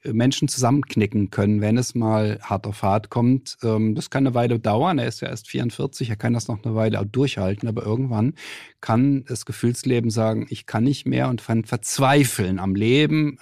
Menschen 0.04 0.48
zusammenknicken 0.48 1.30
können, 1.30 1.60
wenn 1.60 1.76
es 1.76 1.94
mal 1.94 2.38
hart 2.42 2.66
auf 2.66 2.82
hart 2.82 3.10
kommt. 3.10 3.56
Ähm, 3.62 3.94
das 3.94 4.10
kann 4.10 4.26
eine 4.26 4.34
Weile 4.34 4.60
dauern. 4.60 4.98
Er 4.98 5.08
ist 5.08 5.20
ja 5.20 5.28
erst 5.28 5.48
44, 5.48 6.10
er 6.10 6.16
kann 6.16 6.34
das 6.34 6.48
noch 6.48 6.64
eine 6.64 6.74
Weile 6.74 7.04
durchhalten, 7.04 7.68
aber 7.68 7.84
irgendwann 7.84 8.34
kann 8.80 9.24
das 9.24 9.44
Gefühlsleben 9.44 10.10
sagen, 10.10 10.46
ich 10.50 10.66
kann 10.66 10.84
nicht 10.84 11.06
mehr 11.06 11.28
und 11.28 11.40
verzweifeln 11.40 12.58
am 12.58 12.74
Leben, 12.74 13.38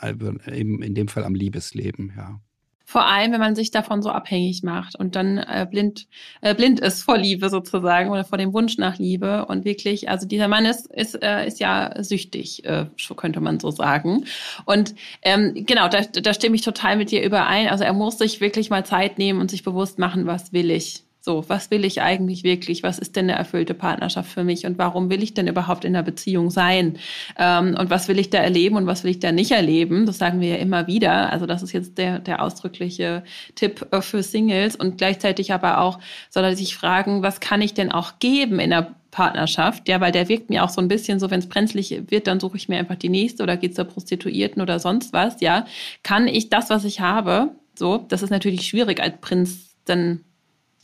eben 0.50 0.82
in 0.82 0.94
dem 0.94 1.08
Fall 1.08 1.24
am 1.24 1.34
Liebesleben, 1.34 2.14
ja. 2.16 2.40
Vor 2.88 3.04
allem, 3.04 3.32
wenn 3.32 3.40
man 3.40 3.56
sich 3.56 3.72
davon 3.72 4.00
so 4.00 4.10
abhängig 4.10 4.62
macht 4.62 4.94
und 4.94 5.16
dann 5.16 5.38
äh, 5.38 5.66
blind, 5.68 6.06
äh, 6.40 6.54
blind 6.54 6.78
ist 6.78 7.02
vor 7.02 7.18
Liebe 7.18 7.50
sozusagen 7.50 8.10
oder 8.10 8.24
vor 8.24 8.38
dem 8.38 8.52
Wunsch 8.52 8.78
nach 8.78 8.96
Liebe. 8.96 9.44
Und 9.46 9.64
wirklich, 9.64 10.08
also 10.08 10.24
dieser 10.24 10.46
Mann 10.46 10.64
ist, 10.66 10.86
ist, 10.92 11.20
äh, 11.20 11.48
ist 11.48 11.58
ja 11.58 11.92
süchtig, 12.04 12.64
äh, 12.64 12.86
könnte 13.16 13.40
man 13.40 13.58
so 13.58 13.72
sagen. 13.72 14.26
Und 14.66 14.94
ähm, 15.22 15.66
genau, 15.66 15.88
da, 15.88 16.02
da 16.02 16.32
stimme 16.32 16.54
ich 16.54 16.62
total 16.62 16.96
mit 16.96 17.10
dir 17.10 17.24
überein. 17.24 17.66
Also 17.66 17.82
er 17.82 17.92
muss 17.92 18.18
sich 18.18 18.40
wirklich 18.40 18.70
mal 18.70 18.86
Zeit 18.86 19.18
nehmen 19.18 19.40
und 19.40 19.50
sich 19.50 19.64
bewusst 19.64 19.98
machen, 19.98 20.26
was 20.26 20.52
will 20.52 20.70
ich. 20.70 21.05
So, 21.28 21.44
was 21.48 21.72
will 21.72 21.84
ich 21.84 22.02
eigentlich 22.02 22.44
wirklich? 22.44 22.84
Was 22.84 23.00
ist 23.00 23.16
denn 23.16 23.24
eine 23.28 23.36
erfüllte 23.36 23.74
Partnerschaft 23.74 24.30
für 24.30 24.44
mich? 24.44 24.64
Und 24.64 24.78
warum 24.78 25.10
will 25.10 25.24
ich 25.24 25.34
denn 25.34 25.48
überhaupt 25.48 25.84
in 25.84 25.96
einer 25.96 26.04
Beziehung 26.04 26.52
sein? 26.52 26.98
Ähm, 27.36 27.76
und 27.76 27.90
was 27.90 28.06
will 28.06 28.20
ich 28.20 28.30
da 28.30 28.38
erleben 28.38 28.76
und 28.76 28.86
was 28.86 29.02
will 29.02 29.10
ich 29.10 29.18
da 29.18 29.32
nicht 29.32 29.50
erleben? 29.50 30.06
Das 30.06 30.18
sagen 30.18 30.40
wir 30.40 30.50
ja 30.50 30.54
immer 30.54 30.86
wieder. 30.86 31.32
Also 31.32 31.46
das 31.46 31.64
ist 31.64 31.72
jetzt 31.72 31.98
der, 31.98 32.20
der 32.20 32.40
ausdrückliche 32.40 33.24
Tipp 33.56 33.88
äh, 33.90 34.02
für 34.02 34.22
Singles. 34.22 34.76
Und 34.76 34.98
gleichzeitig 34.98 35.52
aber 35.52 35.80
auch 35.80 35.98
soll 36.30 36.44
er 36.44 36.54
sich 36.54 36.76
fragen, 36.76 37.22
was 37.22 37.40
kann 37.40 37.60
ich 37.60 37.74
denn 37.74 37.90
auch 37.90 38.20
geben 38.20 38.60
in 38.60 38.70
der 38.70 38.94
Partnerschaft, 39.10 39.88
ja, 39.88 40.00
weil 40.00 40.12
der 40.12 40.28
wirkt 40.28 40.48
mir 40.48 40.62
auch 40.62 40.68
so 40.68 40.80
ein 40.80 40.86
bisschen 40.86 41.18
so, 41.18 41.28
wenn 41.32 41.40
es 41.40 41.48
brenzlig 41.48 42.02
wird, 42.08 42.28
dann 42.28 42.38
suche 42.38 42.56
ich 42.56 42.68
mir 42.68 42.78
einfach 42.78 42.94
die 42.94 43.08
nächste 43.08 43.42
oder 43.42 43.56
geht's 43.56 43.74
zur 43.74 43.86
Prostituierten 43.86 44.62
oder 44.62 44.78
sonst 44.78 45.12
was, 45.12 45.40
ja. 45.40 45.66
Kann 46.04 46.28
ich 46.28 46.50
das, 46.50 46.70
was 46.70 46.84
ich 46.84 47.00
habe, 47.00 47.50
so, 47.74 47.96
das 47.96 48.22
ist 48.22 48.30
natürlich 48.30 48.68
schwierig 48.68 49.00
als 49.00 49.16
Prinz 49.20 49.74
dann 49.86 50.20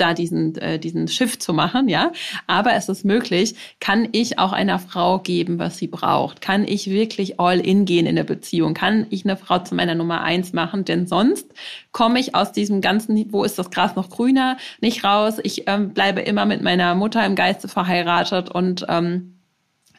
da 0.02 0.14
diesen, 0.14 0.56
äh, 0.56 0.78
diesen 0.78 1.06
Shift 1.06 1.42
zu 1.42 1.54
machen, 1.54 1.88
ja. 1.88 2.12
Aber 2.46 2.74
es 2.74 2.88
ist 2.88 3.04
möglich, 3.04 3.54
kann 3.80 4.08
ich 4.10 4.38
auch 4.38 4.52
einer 4.52 4.78
Frau 4.78 5.20
geben, 5.20 5.58
was 5.58 5.78
sie 5.78 5.86
braucht? 5.86 6.40
Kann 6.40 6.66
ich 6.66 6.90
wirklich 6.90 7.38
all 7.38 7.60
in 7.60 7.84
gehen 7.84 8.06
in 8.06 8.16
der 8.16 8.24
Beziehung? 8.24 8.74
Kann 8.74 9.06
ich 9.10 9.24
eine 9.24 9.36
Frau 9.36 9.60
zu 9.60 9.74
meiner 9.74 9.94
Nummer 9.94 10.22
eins 10.22 10.52
machen? 10.52 10.84
Denn 10.84 11.06
sonst 11.06 11.46
komme 11.92 12.18
ich 12.18 12.34
aus 12.34 12.50
diesem 12.52 12.80
ganzen, 12.80 13.32
wo 13.32 13.44
ist 13.44 13.58
das 13.58 13.70
Gras 13.70 13.94
noch 13.94 14.10
grüner, 14.10 14.56
nicht 14.80 15.04
raus. 15.04 15.36
Ich 15.42 15.68
ähm, 15.68 15.90
bleibe 15.90 16.20
immer 16.20 16.46
mit 16.46 16.62
meiner 16.62 16.94
Mutter 16.96 17.24
im 17.24 17.36
Geiste 17.36 17.68
verheiratet 17.68 18.50
und 18.50 18.84
ähm, 18.88 19.31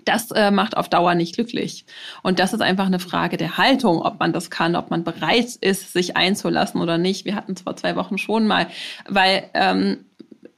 das 0.05 0.31
äh, 0.31 0.51
macht 0.51 0.77
auf 0.77 0.89
Dauer 0.89 1.15
nicht 1.15 1.35
glücklich. 1.35 1.85
Und 2.21 2.39
das 2.39 2.53
ist 2.53 2.61
einfach 2.61 2.85
eine 2.85 2.99
Frage 2.99 3.37
der 3.37 3.57
Haltung, 3.57 4.01
ob 4.01 4.19
man 4.19 4.33
das 4.33 4.49
kann, 4.49 4.75
ob 4.75 4.89
man 4.89 5.03
bereit 5.03 5.55
ist, 5.61 5.93
sich 5.93 6.17
einzulassen 6.17 6.81
oder 6.81 6.97
nicht. 6.97 7.25
Wir 7.25 7.35
hatten 7.35 7.53
es 7.53 7.61
vor 7.61 7.75
zwei 7.75 7.95
Wochen 7.95 8.17
schon 8.17 8.47
mal, 8.47 8.67
weil 9.07 9.49
ähm, 9.53 10.05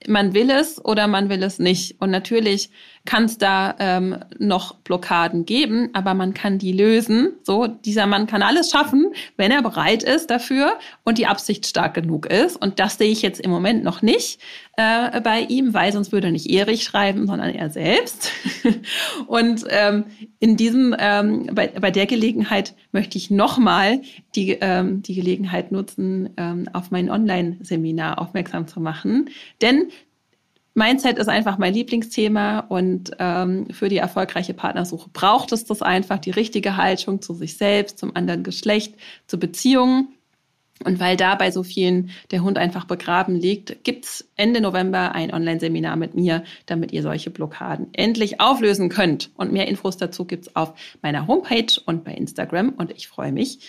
man 0.08 0.34
will 0.34 0.49
es 0.49 0.84
oder 0.84 1.08
man 1.08 1.29
will 1.29 1.43
es 1.43 1.60
nicht. 1.60 1.99
Und 2.01 2.12
natürlich 2.12 2.69
kann 3.05 3.25
es 3.25 3.37
da 3.37 3.75
ähm, 3.79 4.17
noch 4.39 4.75
Blockaden 4.75 5.45
geben, 5.45 5.89
aber 5.93 6.13
man 6.13 6.33
kann 6.33 6.57
die 6.57 6.71
lösen. 6.71 7.33
So, 7.43 7.67
dieser 7.67 8.07
Mann 8.07 8.27
kann 8.27 8.41
alles 8.41 8.71
schaffen, 8.71 9.13
wenn 9.37 9.51
er 9.51 9.61
bereit 9.61 10.03
ist 10.03 10.29
dafür 10.31 10.73
und 11.03 11.17
die 11.17 11.27
Absicht 11.27 11.65
stark 11.67 11.93
genug 11.93 12.25
ist. 12.25 12.55
Und 12.55 12.79
das 12.79 12.97
sehe 12.97 13.11
ich 13.11 13.21
jetzt 13.21 13.39
im 13.39 13.51
Moment 13.51 13.83
noch 13.83 14.01
nicht 14.01 14.39
äh, 14.77 15.21
bei 15.21 15.41
ihm, 15.41 15.73
weil 15.73 15.93
sonst 15.93 16.11
würde 16.11 16.27
er 16.27 16.31
nicht 16.31 16.49
Erich 16.49 16.83
schreiben, 16.83 17.27
sondern 17.27 17.49
er 17.51 17.69
selbst. 17.69 18.31
und 19.27 19.63
ähm, 19.69 20.05
in 20.39 20.57
diesem, 20.57 20.95
ähm, 20.97 21.49
bei, 21.53 21.67
bei 21.67 21.91
der 21.91 22.07
Gelegenheit 22.07 22.73
möchte 22.91 23.17
ich 23.17 23.31
nochmal 23.31 24.01
die, 24.35 24.57
ähm, 24.59 25.01
die 25.01 25.15
Gelegenheit 25.15 25.71
nutzen, 25.71 26.31
ähm, 26.37 26.67
auf 26.73 26.91
mein 26.91 27.09
Online-Seminar 27.09 28.19
aufmerksam 28.19 28.67
zu 28.67 28.79
machen. 28.79 29.29
Denn 29.61 29.89
Mindset 30.77 31.17
ist 31.17 31.29
einfach 31.29 31.57
mein 31.57 31.73
Lieblingsthema 31.73 32.59
und 32.59 33.11
ähm, 33.17 33.67
für 33.71 33.88
die 33.88 33.95
erfolgreiche 33.95 34.53
Partnersuche 34.53 35.09
braucht 35.09 35.53
es 35.53 35.63
das 35.63 35.81
einfach, 35.81 36.19
die 36.19 36.31
richtige 36.31 36.75
Haltung 36.75 37.21
zu 37.21 37.33
sich 37.33 37.57
selbst, 37.57 37.97
zum 37.97 38.13
anderen 38.13 38.43
Geschlecht, 38.43 38.95
zu 39.25 39.39
Beziehungen. 39.39 40.09
Und 40.83 40.99
weil 40.99 41.15
da 41.15 41.35
bei 41.35 41.51
so 41.51 41.63
vielen 41.63 42.09
der 42.31 42.43
Hund 42.43 42.57
einfach 42.57 42.83
begraben 42.83 43.38
liegt, 43.38 43.85
gibt's 43.85 44.27
Ende 44.35 44.59
November 44.59 45.15
ein 45.15 45.33
Online-Seminar 45.33 45.95
mit 45.95 46.15
mir, 46.15 46.43
damit 46.65 46.91
ihr 46.91 47.01
solche 47.01 47.29
Blockaden 47.29 47.88
endlich 47.93 48.41
auflösen 48.41 48.89
könnt. 48.89 49.31
Und 49.38 49.53
mehr 49.53 49.69
Infos 49.69 49.95
dazu 49.95 50.25
gibt's 50.25 50.53
auf 50.57 50.73
meiner 51.01 51.27
Homepage 51.27 51.79
und 51.85 52.03
bei 52.03 52.13
Instagram. 52.13 52.73
Und 52.75 52.91
ich 52.91 53.07
freue 53.07 53.31
mich, 53.31 53.59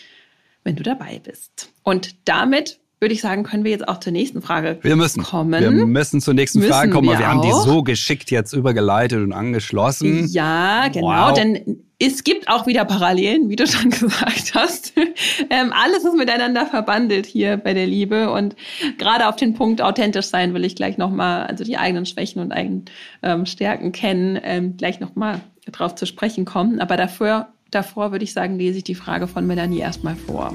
wenn 0.65 0.75
du 0.75 0.83
dabei 0.83 1.21
bist. 1.23 1.73
Und 1.85 2.17
damit 2.25 2.81
würde 2.99 3.13
ich 3.13 3.21
sagen, 3.21 3.43
können 3.43 3.65
wir 3.65 3.71
jetzt 3.71 3.89
auch 3.89 4.01
zur 4.01 4.13
nächsten 4.13 4.41
Frage 4.41 4.79
wir 4.81 4.97
müssen. 4.97 5.23
kommen. 5.23 5.61
Wir 5.61 5.71
müssen 5.71 6.21
zur 6.21 6.35
nächsten 6.35 6.61
müssen 6.61 6.73
Frage 6.73 6.91
kommen. 6.91 7.09
Wir, 7.09 7.19
wir 7.19 7.29
haben 7.29 7.43
die 7.43 7.53
so 7.53 7.83
geschickt 7.83 8.31
jetzt 8.31 8.53
übergeleitet 8.53 9.23
und 9.23 9.33
angeschlossen. 9.33 10.27
Ja, 10.29 10.89
genau, 10.89 11.07
wow. 11.07 11.35
denn 11.35 11.83
es 11.99 12.25
gibt 12.25 12.49
auch 12.49 12.67
wieder 12.67 12.85
Parallelen, 12.85 13.49
wie 13.49 13.57
du 13.57 13.67
schon 13.67 13.91
gesagt 13.91 14.55
hast. 14.55 14.95
ähm, 15.51 15.73
alles 15.73 16.05
ist 16.05 16.17
miteinander 16.17 16.67
verbandelt 16.67 17.27
hier 17.27 17.59
bei 17.59 17.75
der 17.75 17.87
Liebe 17.87 18.31
und 18.31 18.57
gerade 18.99 19.29
auf 19.29 19.37
den 19.37 19.55
Punkt 19.55 19.83
authentisch 19.83 20.27
sein 20.27 20.55
will 20.55 20.65
ich 20.65 20.77
gleich 20.77 20.97
nochmal, 20.99 21.47
also 21.47 21.65
die 21.65 21.77
eigenen 21.77 22.07
Schwächen 22.07 22.41
und 22.41 22.53
eigenen 22.53 22.87
ähm, 23.23 23.45
Stärken 23.45 23.93
kennen, 23.93 24.39
ähm, 24.43 24.77
gleich 24.77 25.01
nochmal 25.01 25.41
drauf 25.71 25.95
zu 25.95 26.07
sprechen 26.07 26.45
kommen. 26.45 26.81
Aber 26.81 26.97
dafür, 26.97 27.49
davor 27.71 28.13
würde 28.13 28.25
ich 28.25 28.33
sagen, 28.33 28.59
lese 28.59 28.79
ich 28.79 28.85
die 28.85 28.95
Frage 28.95 29.27
von 29.27 29.47
Melanie 29.47 29.81
erstmal 29.81 30.17
vor. 30.17 30.55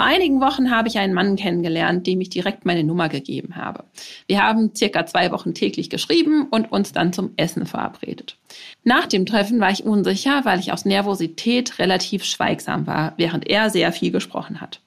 Vor 0.00 0.06
einigen 0.06 0.40
Wochen 0.40 0.70
habe 0.70 0.88
ich 0.88 0.96
einen 0.96 1.12
Mann 1.12 1.36
kennengelernt, 1.36 2.06
dem 2.06 2.22
ich 2.22 2.30
direkt 2.30 2.64
meine 2.64 2.84
Nummer 2.84 3.10
gegeben 3.10 3.56
habe. 3.56 3.84
Wir 4.28 4.42
haben 4.42 4.74
circa 4.74 5.04
zwei 5.04 5.30
Wochen 5.30 5.52
täglich 5.52 5.90
geschrieben 5.90 6.46
und 6.50 6.72
uns 6.72 6.92
dann 6.94 7.12
zum 7.12 7.32
Essen 7.36 7.66
verabredet. 7.66 8.38
Nach 8.82 9.04
dem 9.04 9.26
Treffen 9.26 9.60
war 9.60 9.70
ich 9.70 9.84
unsicher, 9.84 10.46
weil 10.46 10.58
ich 10.58 10.72
aus 10.72 10.86
Nervosität 10.86 11.78
relativ 11.78 12.24
schweigsam 12.24 12.86
war, 12.86 13.12
während 13.18 13.46
er 13.46 13.68
sehr 13.68 13.92
viel 13.92 14.10
gesprochen 14.10 14.62
hat. 14.62 14.80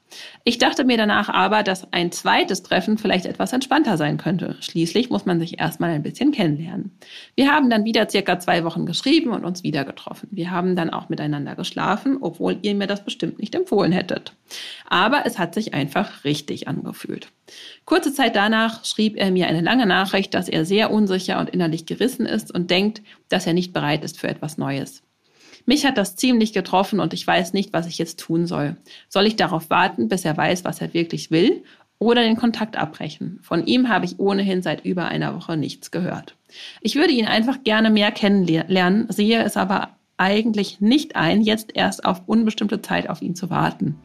Ich 0.43 0.58
dachte 0.58 0.84
mir 0.84 0.97
danach 0.97 1.30
aber, 1.30 1.63
dass 1.63 1.91
ein 1.93 2.12
zweites 2.12 2.63
Treffen 2.63 2.97
vielleicht 2.97 3.26
etwas 3.26 3.54
entspannter 3.54 3.97
sein 3.97 4.17
könnte. 4.17 4.58
Schließlich 4.60 5.10
muss 5.10 5.26
man 5.26 5.39
sich 5.39 5.60
erstmal 5.60 5.91
ein 5.91 6.04
bisschen 6.04 6.32
kennenlernen. 6.32 6.91
Wir 7.36 7.52
haben 7.52 7.69
dann 7.69 7.86
wieder 7.86 8.10
circa 8.10 8.39
zwei 8.39 8.63
Wochen 8.63 8.86
geschrieben 8.86 9.32
und 9.32 9.45
uns 9.45 9.63
wieder 9.63 9.86
getroffen. 9.86 10.28
Wir 10.32 10.52
haben 10.52 10.76
dann 10.76 10.89
auch 10.89 11.10
miteinander 11.10 11.56
geschlafen, 11.56 12.17
obwohl 12.19 12.58
ihr 12.62 12.76
mir 12.76 12.88
das 12.88 13.06
bestimmt 13.06 13.39
nicht 13.39 13.56
empfohlen 13.56 13.91
hättet. 13.91 14.34
Aber 14.89 15.26
es 15.26 15.39
hat 15.39 15.54
sich 15.54 15.73
einfach 15.73 16.23
richtig 16.23 16.67
angefühlt. 16.67 17.30
Kurze 17.86 18.13
Zeit 18.13 18.36
danach 18.36 18.86
schrieb 18.86 19.17
er 19.17 19.32
mir 19.32 19.47
eine 19.47 19.62
lange 19.62 19.86
Nachricht, 19.86 20.34
dass 20.34 20.49
er 20.49 20.65
sehr 20.65 20.91
unsicher 20.91 21.39
und 21.39 21.49
innerlich 21.49 21.86
gerissen 21.86 22.26
ist 22.26 22.54
und 22.54 22.69
denkt, 22.71 23.02
dass 23.30 23.47
er 23.47 23.54
nicht 23.54 23.73
bereit 23.73 24.04
ist 24.04 24.19
für 24.19 24.28
etwas 24.28 24.58
Neues. 24.58 25.02
Mich 25.65 25.86
hat 25.86 25.97
das 25.97 26.15
ziemlich 26.15 26.54
getroffen 26.54 26.99
und 26.99 27.13
ich 27.13 27.26
weiß 27.26 27.54
nicht, 27.54 27.73
was 27.73 27.88
ich 27.88 27.97
jetzt 27.97 28.19
tun 28.19 28.47
soll. 28.47 28.76
Soll 29.08 29.26
ich 29.26 29.36
darauf 29.36 29.69
warten, 29.69 30.10
bis 30.10 30.26
er 30.26 30.36
weiß, 30.36 30.65
was 30.65 30.82
er 30.82 30.93
wirklich 30.93 31.32
will? 31.32 31.63
Oder 31.99 32.23
den 32.23 32.36
Kontakt 32.36 32.76
abbrechen? 32.76 33.39
Von 33.43 33.65
ihm 33.65 33.88
habe 33.88 34.06
ich 34.06 34.19
ohnehin 34.19 34.62
seit 34.62 34.84
über 34.84 35.06
einer 35.06 35.36
Woche 35.36 35.56
nichts 35.56 35.89
gehört. 35.89 36.36
Ich 36.82 36.95
würde 36.95 37.13
ihn 37.13 37.28
einfach 37.28 37.63
gerne 37.63 37.89
mehr 37.89 38.12
kennenlernen, 38.12 39.08
sehe 39.10 39.41
es 39.41 39.56
aber 39.56 39.89
eigentlich 40.17 40.82
nicht 40.82 41.15
ein, 41.15 41.41
jetzt 41.41 41.71
erst 41.76 42.06
auf 42.06 42.23
unbestimmte 42.26 42.82
Zeit 42.82 43.10
auf 43.10 43.21
ihn 43.21 43.36
zu 43.36 43.49
warten. 43.49 43.95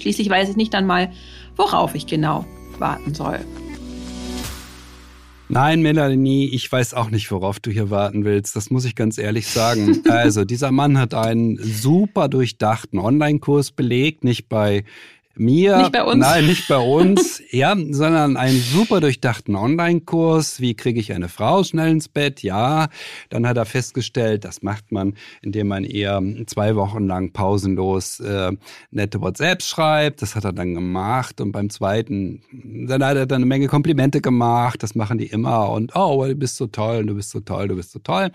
Schließlich 0.00 0.28
weiß 0.28 0.50
ich 0.50 0.56
nicht 0.56 0.74
einmal, 0.74 1.12
worauf 1.56 1.94
ich 1.94 2.06
genau 2.06 2.44
warten 2.78 3.14
soll. 3.14 3.40
Nein, 5.50 5.82
Melanie, 5.82 6.48
ich 6.48 6.70
weiß 6.70 6.94
auch 6.94 7.10
nicht, 7.10 7.28
worauf 7.32 7.58
du 7.58 7.72
hier 7.72 7.90
warten 7.90 8.24
willst. 8.24 8.54
Das 8.54 8.70
muss 8.70 8.84
ich 8.84 8.94
ganz 8.94 9.18
ehrlich 9.18 9.48
sagen. 9.48 10.02
Also, 10.08 10.44
dieser 10.44 10.70
Mann 10.70 10.98
hat 10.98 11.12
einen 11.14 11.58
super 11.58 12.28
durchdachten 12.28 12.98
Online-Kurs 12.98 13.72
belegt, 13.72 14.22
nicht 14.22 14.48
bei 14.48 14.84
mir, 15.40 15.78
nicht 15.78 15.92
bei 15.92 16.04
uns. 16.04 16.20
nein, 16.20 16.46
nicht 16.46 16.68
bei 16.68 16.78
uns, 16.78 17.42
ja, 17.50 17.74
sondern 17.90 18.36
einen 18.36 18.60
super 18.60 19.00
durchdachten 19.00 19.56
Online-Kurs. 19.56 20.60
Wie 20.60 20.74
kriege 20.74 21.00
ich 21.00 21.12
eine 21.12 21.28
Frau 21.28 21.64
schnell 21.64 21.90
ins 21.90 22.08
Bett? 22.08 22.42
Ja, 22.42 22.88
dann 23.30 23.48
hat 23.48 23.56
er 23.56 23.64
festgestellt, 23.64 24.44
das 24.44 24.62
macht 24.62 24.92
man, 24.92 25.14
indem 25.42 25.68
man 25.68 25.84
eher 25.84 26.22
zwei 26.46 26.76
Wochen 26.76 27.06
lang 27.06 27.32
pausenlos 27.32 28.20
äh, 28.20 28.52
nette 28.90 29.20
WhatsApps 29.20 29.68
schreibt. 29.68 30.22
Das 30.22 30.36
hat 30.36 30.44
er 30.44 30.52
dann 30.52 30.74
gemacht 30.74 31.40
und 31.40 31.52
beim 31.52 31.70
zweiten, 31.70 32.42
dann 32.52 33.02
hat 33.02 33.16
er 33.16 33.26
dann 33.26 33.36
eine 33.36 33.46
Menge 33.46 33.68
Komplimente 33.68 34.20
gemacht. 34.20 34.82
Das 34.82 34.94
machen 34.94 35.18
die 35.18 35.26
immer 35.26 35.70
und 35.70 35.96
oh, 35.96 36.24
du 36.26 36.34
bist 36.34 36.56
so 36.56 36.66
toll, 36.66 37.06
du 37.06 37.14
bist 37.14 37.30
so 37.30 37.40
toll, 37.40 37.68
du 37.68 37.76
bist 37.76 37.92
so 37.92 37.98
toll. 37.98 38.30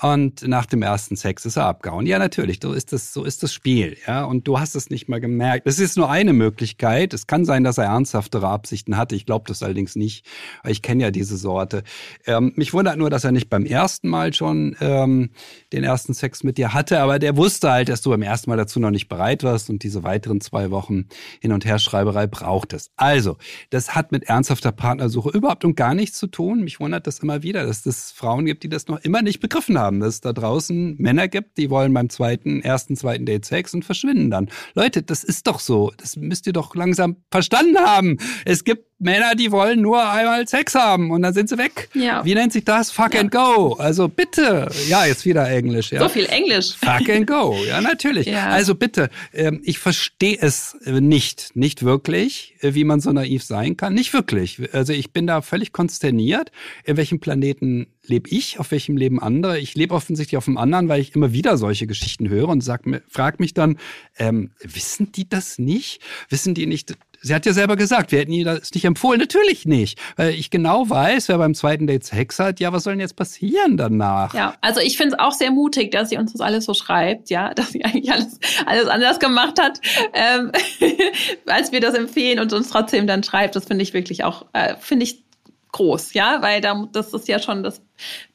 Und 0.00 0.46
nach 0.46 0.66
dem 0.66 0.82
ersten 0.82 1.16
Sex 1.16 1.44
ist 1.44 1.56
er 1.56 1.66
abgehauen. 1.66 2.06
Ja, 2.06 2.20
natürlich, 2.20 2.60
so 2.62 2.72
ist 2.72 2.92
das, 2.92 3.12
so 3.12 3.24
ist 3.24 3.42
das 3.42 3.52
Spiel. 3.52 3.96
Ja, 4.06 4.24
und 4.24 4.46
du 4.46 4.60
hast 4.60 4.76
es 4.76 4.90
nicht 4.90 5.08
mal 5.08 5.20
gemerkt. 5.20 5.66
Es 5.66 5.80
ist 5.80 5.96
nur 5.96 6.08
eine 6.28 6.38
Möglichkeit. 6.38 7.12
Es 7.12 7.26
kann 7.26 7.44
sein, 7.44 7.64
dass 7.64 7.78
er 7.78 7.84
ernsthaftere 7.84 8.46
Absichten 8.46 8.96
hatte. 8.96 9.16
Ich 9.16 9.26
glaube 9.26 9.44
das 9.48 9.62
allerdings 9.62 9.96
nicht. 9.96 10.24
Ich 10.66 10.82
kenne 10.82 11.02
ja 11.02 11.10
diese 11.10 11.36
Sorte. 11.36 11.82
Ähm, 12.26 12.52
mich 12.54 12.72
wundert 12.72 12.98
nur, 12.98 13.10
dass 13.10 13.24
er 13.24 13.32
nicht 13.32 13.50
beim 13.50 13.66
ersten 13.66 14.08
Mal 14.08 14.32
schon 14.32 14.76
ähm, 14.80 15.30
den 15.72 15.82
ersten 15.82 16.14
Sex 16.14 16.44
mit 16.44 16.58
dir 16.58 16.72
hatte. 16.72 17.00
Aber 17.00 17.18
der 17.18 17.36
wusste 17.36 17.70
halt, 17.70 17.88
dass 17.88 18.02
du 18.02 18.10
beim 18.10 18.22
ersten 18.22 18.50
Mal 18.50 18.56
dazu 18.56 18.78
noch 18.78 18.90
nicht 18.90 19.08
bereit 19.08 19.42
warst 19.42 19.70
und 19.70 19.82
diese 19.82 20.04
weiteren 20.04 20.40
zwei 20.40 20.70
Wochen 20.70 21.06
Hin- 21.40 21.52
und 21.52 21.64
Herschreiberei 21.64 22.28
braucht 22.28 22.72
es. 22.72 22.90
Also, 22.96 23.36
das 23.70 23.96
hat 23.96 24.12
mit 24.12 24.24
ernsthafter 24.24 24.70
Partnersuche 24.70 25.30
überhaupt 25.30 25.64
und 25.64 25.76
gar 25.76 25.94
nichts 25.94 26.18
zu 26.18 26.28
tun. 26.28 26.62
Mich 26.62 26.78
wundert 26.78 27.06
das 27.06 27.18
immer 27.18 27.42
wieder, 27.42 27.66
dass 27.66 27.84
es 27.84 28.12
Frauen 28.12 28.46
gibt, 28.46 28.62
die 28.62 28.68
das 28.68 28.86
noch 28.86 29.00
immer 29.00 29.22
nicht 29.22 29.40
begriffen 29.40 29.76
haben 29.78 29.88
haben, 29.88 30.00
dass 30.00 30.14
es 30.14 30.20
da 30.20 30.32
draußen 30.32 30.96
Männer 30.98 31.28
gibt, 31.28 31.56
die 31.56 31.70
wollen 31.70 31.92
beim 31.94 32.10
zweiten, 32.10 32.60
ersten, 32.62 32.94
zweiten 32.94 33.24
Date 33.24 33.44
Sex 33.44 33.72
und 33.74 33.84
verschwinden 33.84 34.30
dann. 34.30 34.48
Leute, 34.74 35.02
das 35.02 35.24
ist 35.24 35.46
doch 35.46 35.60
so. 35.60 35.92
Das 35.96 36.07
Das 36.08 36.16
müsst 36.16 36.46
ihr 36.46 36.54
doch 36.54 36.74
langsam 36.74 37.16
verstanden 37.30 37.78
haben. 37.78 38.16
Es 38.46 38.64
gibt 38.64 38.87
Männer, 39.00 39.36
die 39.36 39.52
wollen 39.52 39.80
nur 39.80 40.08
einmal 40.10 40.48
Sex 40.48 40.74
haben 40.74 41.12
und 41.12 41.22
dann 41.22 41.32
sind 41.32 41.48
sie 41.48 41.56
weg. 41.56 41.88
Ja. 41.94 42.24
Wie 42.24 42.34
nennt 42.34 42.52
sich 42.52 42.64
das? 42.64 42.90
Fuck 42.90 43.14
ja. 43.14 43.20
and 43.20 43.30
go. 43.30 43.74
Also 43.78 44.08
bitte. 44.08 44.68
Ja, 44.88 45.06
jetzt 45.06 45.24
wieder 45.24 45.48
Englisch. 45.48 45.92
Ja. 45.92 46.00
So 46.00 46.08
viel 46.08 46.26
Englisch. 46.26 46.74
Fuck 46.74 47.08
and 47.08 47.26
go. 47.26 47.56
Ja, 47.66 47.80
natürlich. 47.80 48.26
Ja. 48.26 48.48
Also 48.48 48.74
bitte, 48.74 49.08
ähm, 49.32 49.60
ich 49.62 49.78
verstehe 49.78 50.36
es 50.40 50.76
nicht, 50.84 51.54
nicht 51.54 51.84
wirklich, 51.84 52.56
äh, 52.60 52.74
wie 52.74 52.82
man 52.82 53.00
so 53.00 53.12
naiv 53.12 53.44
sein 53.44 53.76
kann. 53.76 53.94
Nicht 53.94 54.12
wirklich. 54.12 54.60
Also 54.72 54.92
ich 54.92 55.12
bin 55.12 55.28
da 55.28 55.42
völlig 55.42 55.72
konsterniert. 55.72 56.50
In 56.84 56.96
welchem 56.96 57.20
Planeten 57.20 57.86
lebe 58.04 58.28
ich? 58.30 58.58
Auf 58.58 58.72
welchem 58.72 58.96
leben 58.96 59.22
andere? 59.22 59.60
Ich 59.60 59.74
lebe 59.74 59.94
offensichtlich 59.94 60.36
auf 60.36 60.48
einem 60.48 60.58
anderen, 60.58 60.88
weil 60.88 61.00
ich 61.00 61.14
immer 61.14 61.32
wieder 61.32 61.56
solche 61.56 61.86
Geschichten 61.86 62.28
höre 62.28 62.48
und 62.48 62.62
sag, 62.62 62.82
frag 63.08 63.38
mich 63.38 63.54
dann, 63.54 63.78
ähm, 64.18 64.50
wissen 64.60 65.12
die 65.12 65.28
das 65.28 65.58
nicht? 65.58 66.00
Wissen 66.28 66.54
die 66.54 66.66
nicht, 66.66 66.96
Sie 67.20 67.34
hat 67.34 67.46
ja 67.46 67.52
selber 67.52 67.76
gesagt, 67.76 68.12
wir 68.12 68.20
hätten 68.20 68.32
ihr 68.32 68.44
das 68.44 68.72
nicht 68.72 68.84
empfohlen. 68.84 69.18
Natürlich 69.18 69.66
nicht. 69.66 69.98
Weil 70.16 70.30
ich 70.30 70.50
genau 70.50 70.88
weiß, 70.88 71.28
wer 71.28 71.38
beim 71.38 71.54
zweiten 71.54 71.86
Date 71.86 72.04
Sex 72.04 72.38
hat, 72.38 72.60
ja, 72.60 72.72
was 72.72 72.84
soll 72.84 72.94
denn 72.94 73.00
jetzt 73.00 73.16
passieren 73.16 73.76
danach? 73.76 74.34
Ja, 74.34 74.54
also 74.60 74.80
ich 74.80 74.96
finde 74.96 75.16
es 75.16 75.20
auch 75.20 75.32
sehr 75.32 75.50
mutig, 75.50 75.90
dass 75.90 76.10
sie 76.10 76.16
uns 76.16 76.32
das 76.32 76.40
alles 76.40 76.64
so 76.64 76.74
schreibt, 76.74 77.30
ja, 77.30 77.52
dass 77.54 77.72
sie 77.72 77.84
eigentlich 77.84 78.12
alles, 78.12 78.38
alles 78.66 78.86
anders 78.88 79.18
gemacht 79.18 79.60
hat, 79.60 79.80
ähm, 80.12 80.52
als 81.46 81.72
wir 81.72 81.80
das 81.80 81.94
empfehlen 81.94 82.38
und 82.40 82.52
uns 82.52 82.70
trotzdem 82.70 83.06
dann 83.06 83.22
schreibt. 83.22 83.56
Das 83.56 83.64
finde 83.64 83.82
ich 83.82 83.94
wirklich 83.94 84.24
auch, 84.24 84.46
äh, 84.52 84.74
finde 84.78 85.04
ich 85.04 85.24
groß, 85.72 86.14
ja, 86.14 86.40
weil 86.40 86.60
da, 86.60 86.88
das 86.92 87.12
ist 87.12 87.28
ja 87.28 87.38
schon, 87.38 87.62
das 87.62 87.82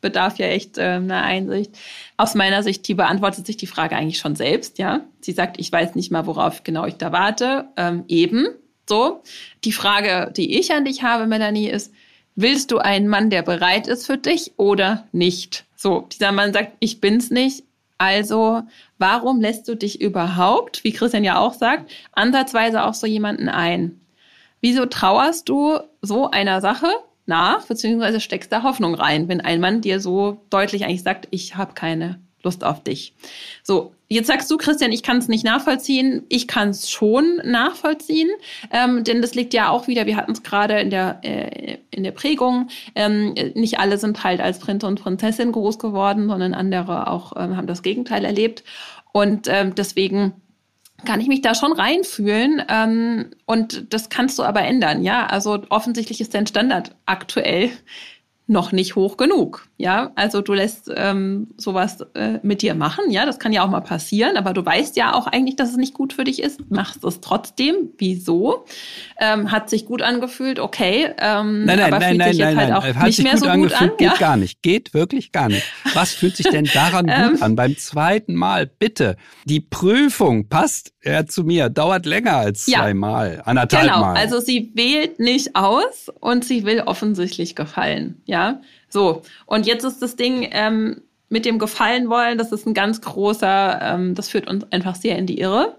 bedarf 0.02 0.38
ja 0.38 0.48
echt 0.48 0.78
äh, 0.78 0.82
einer 0.82 1.24
Einsicht. 1.24 1.72
Aus 2.18 2.36
meiner 2.36 2.64
Sicht, 2.64 2.88
die 2.88 2.94
beantwortet 2.94 3.46
sich 3.46 3.58
die 3.58 3.68
Frage 3.68 3.96
eigentlich 3.96 4.20
schon 4.20 4.36
selbst, 4.36 4.78
ja. 4.78 5.02
Sie 5.22 5.32
sagt, 5.32 5.60
ich 5.60 5.72
weiß 5.72 5.96
nicht 5.96 6.12
mal, 6.12 6.26
worauf 6.26 6.64
genau 6.64 6.86
ich 6.86 6.96
da 6.96 7.12
warte. 7.12 7.70
Ähm, 7.76 8.04
eben, 8.08 8.48
so, 8.88 9.24
die 9.64 9.72
Frage, 9.72 10.32
die 10.36 10.60
ich 10.60 10.74
an 10.74 10.86
dich 10.86 11.04
habe, 11.04 11.28
Melanie, 11.28 11.70
ist, 11.70 11.94
willst 12.36 12.72
du 12.72 12.80
einen 12.80 13.08
Mann, 13.08 13.30
der 13.30 13.42
bereit 13.42 13.88
ist 13.88 14.06
für 14.06 14.18
dich 14.18 14.54
oder 14.58 15.08
nicht? 15.12 15.66
So, 15.76 16.08
dieser 16.12 16.32
Mann 16.32 16.54
sagt, 16.54 16.74
ich 16.80 17.02
bin's 17.02 17.30
nicht. 17.30 17.64
Also, 17.98 18.64
warum 18.98 19.40
lässt 19.40 19.68
du 19.68 19.76
dich 19.76 20.02
überhaupt, 20.02 20.84
wie 20.84 20.92
Christian 20.92 21.24
ja 21.24 21.38
auch 21.40 21.54
sagt, 21.54 21.92
ansatzweise 22.12 22.84
auf 22.84 22.96
so 22.96 23.08
jemanden 23.08 23.50
ein? 23.50 24.02
Wieso 24.62 24.86
trauerst 24.86 25.48
du 25.48 25.80
so 26.02 26.32
einer 26.32 26.60
Sache 26.62 26.88
nach, 27.26 27.66
beziehungsweise 27.66 28.20
steckst 28.20 28.52
da 28.52 28.64
Hoffnung 28.64 28.96
rein, 28.96 29.28
wenn 29.28 29.42
ein 29.42 29.62
Mann 29.62 29.82
dir 29.82 30.00
so 30.00 30.42
deutlich 30.50 30.84
eigentlich 30.84 31.04
sagt, 31.04 31.28
ich 31.32 31.56
habe 31.56 31.74
keine 31.74 32.20
Lust 32.44 32.64
auf 32.64 32.84
dich. 32.84 33.14
So, 33.64 33.94
jetzt 34.14 34.28
sagst 34.28 34.50
du, 34.50 34.58
Christian, 34.58 34.92
ich 34.92 35.04
kann 35.04 35.18
es 35.18 35.28
nicht 35.28 35.44
nachvollziehen. 35.44 36.24
Ich 36.30 36.48
kann 36.48 36.70
es 36.70 36.90
schon 36.90 37.42
nachvollziehen, 37.44 38.30
ähm, 38.72 39.04
denn 39.04 39.22
das 39.22 39.36
liegt 39.36 39.54
ja 39.54 39.70
auch 39.70 39.88
wieder, 39.88 40.06
wir 40.06 40.16
hatten 40.16 40.32
es 40.32 40.44
gerade 40.44 40.80
in 40.80 40.90
der, 40.90 41.20
äh, 41.24 41.78
in 41.92 42.04
der 42.04 42.12
Prägung, 42.12 42.68
ähm, 42.96 43.34
nicht 43.56 43.80
alle 43.80 43.98
sind 43.98 44.24
halt 44.24 44.42
als 44.42 44.60
Prinz 44.60 44.84
und 44.84 45.02
Prinzessin 45.02 45.52
groß 45.52 45.80
geworden, 45.80 46.28
sondern 46.28 46.54
andere 46.54 47.08
auch 47.08 47.34
ähm, 47.36 47.58
haben 47.58 47.68
das 47.68 47.84
Gegenteil 47.84 48.26
erlebt. 48.26 48.64
Und 49.12 49.48
ähm, 49.48 49.76
deswegen 49.76 50.34
kann 51.06 51.22
ich 51.22 51.28
mich 51.28 51.42
da 51.42 51.54
schon 51.56 51.74
reinfühlen. 51.74 52.64
Ähm, 52.70 53.32
und 53.46 53.94
das 53.94 54.10
kannst 54.10 54.40
du 54.40 54.44
aber 54.44 54.62
ändern, 54.62 55.04
ja. 55.04 55.26
Also 55.26 55.64
offensichtlich 55.70 56.22
ist 56.22 56.34
dein 56.34 56.48
Standard 56.48 56.96
aktuell 57.06 57.72
noch 58.54 58.72
nicht 58.72 58.96
hoch 58.96 59.18
genug. 59.18 59.68
Ja, 59.78 60.12
also 60.16 60.42
du 60.42 60.54
lässt 60.54 60.90
ähm, 60.96 61.48
sowas 61.58 61.98
äh, 62.14 62.40
mit 62.42 62.62
dir 62.62 62.76
machen. 62.76 63.12
Ja, 63.12 63.26
das 63.26 63.40
kann 63.40 63.52
ja 63.52 63.66
auch 63.66 63.70
mal 63.70 63.82
passieren, 63.82 64.38
aber 64.38 64.54
du 64.54 64.66
weißt 64.66 64.96
ja 64.96 65.14
auch 65.14 65.28
eigentlich, 65.28 65.58
dass 65.58 65.72
es 65.72 65.76
nicht 65.76 65.94
gut 65.94 66.14
für 66.14 66.24
dich 66.24 66.42
ist. 66.42 66.72
Machst 66.72 67.04
es 67.04 67.20
trotzdem. 67.20 67.90
Wieso? 67.98 68.66
Ähm, 69.20 69.52
hat 69.52 69.70
sich 69.70 69.86
gut 69.86 70.02
angefühlt, 70.02 70.60
okay. 70.60 71.10
Ähm, 71.18 71.66
nein, 71.66 71.80
nein, 71.80 71.82
aber 71.82 72.00
nein, 72.00 72.10
fühlt 72.10 72.20
nein, 72.20 72.30
sich 72.30 72.38
jetzt 72.38 72.48
nein, 72.48 72.58
halt 72.58 72.70
nein. 72.70 72.78
auch 72.78 73.00
hat 73.00 73.08
nicht 73.08 73.24
mehr 73.24 73.38
so 73.38 73.50
gut 73.50 73.82
an. 73.82 73.92
Geht 73.98 74.08
ja? 74.08 74.16
gar 74.18 74.38
nicht. 74.38 74.62
Geht 74.62 74.94
wirklich 74.94 75.34
gar 75.34 75.50
nicht. 75.50 75.66
Was 75.94 76.14
fühlt 76.14 76.38
sich 76.38 76.48
denn 76.48 76.70
daran 76.74 77.06
gut 77.08 77.36
ähm. 77.36 77.44
an? 77.44 77.56
Beim 77.58 77.76
zweiten 77.76 78.36
Mal, 78.36 78.68
bitte. 78.68 79.18
Die 79.46 79.60
Prüfung 79.60 80.48
passt 80.48 80.94
ja, 81.04 81.26
zu 81.26 81.44
mir, 81.44 81.70
dauert 81.70 82.06
länger 82.06 82.38
als 82.38 82.68
ja, 82.68 82.80
zweimal, 82.80 83.42
anderthalb 83.46 83.84
genau. 83.84 84.00
Mal. 84.00 84.16
Also 84.16 84.40
sie 84.40 84.72
wählt 84.74 85.20
nicht 85.20 85.56
aus 85.56 86.10
und 86.20 86.46
sie 86.46 86.66
will 86.66 86.82
offensichtlich 86.82 87.56
gefallen. 87.56 88.22
Ja, 88.26 88.43
so. 88.90 89.22
Und 89.46 89.66
jetzt 89.66 89.84
ist 89.84 90.02
das 90.02 90.16
Ding 90.16 90.48
ähm, 90.52 91.02
mit 91.30 91.46
dem 91.46 91.60
Gefallen 91.60 92.10
wollen, 92.10 92.38
das 92.38 92.52
ist 92.52 92.68
ein 92.68 92.74
ganz 92.74 93.02
großer, 93.02 93.80
ähm, 93.82 94.16
das 94.16 94.30
führt 94.30 94.48
uns 94.48 94.72
einfach 94.72 94.96
sehr 94.96 95.18
in 95.18 95.26
die 95.26 95.40
Irre. 95.40 95.76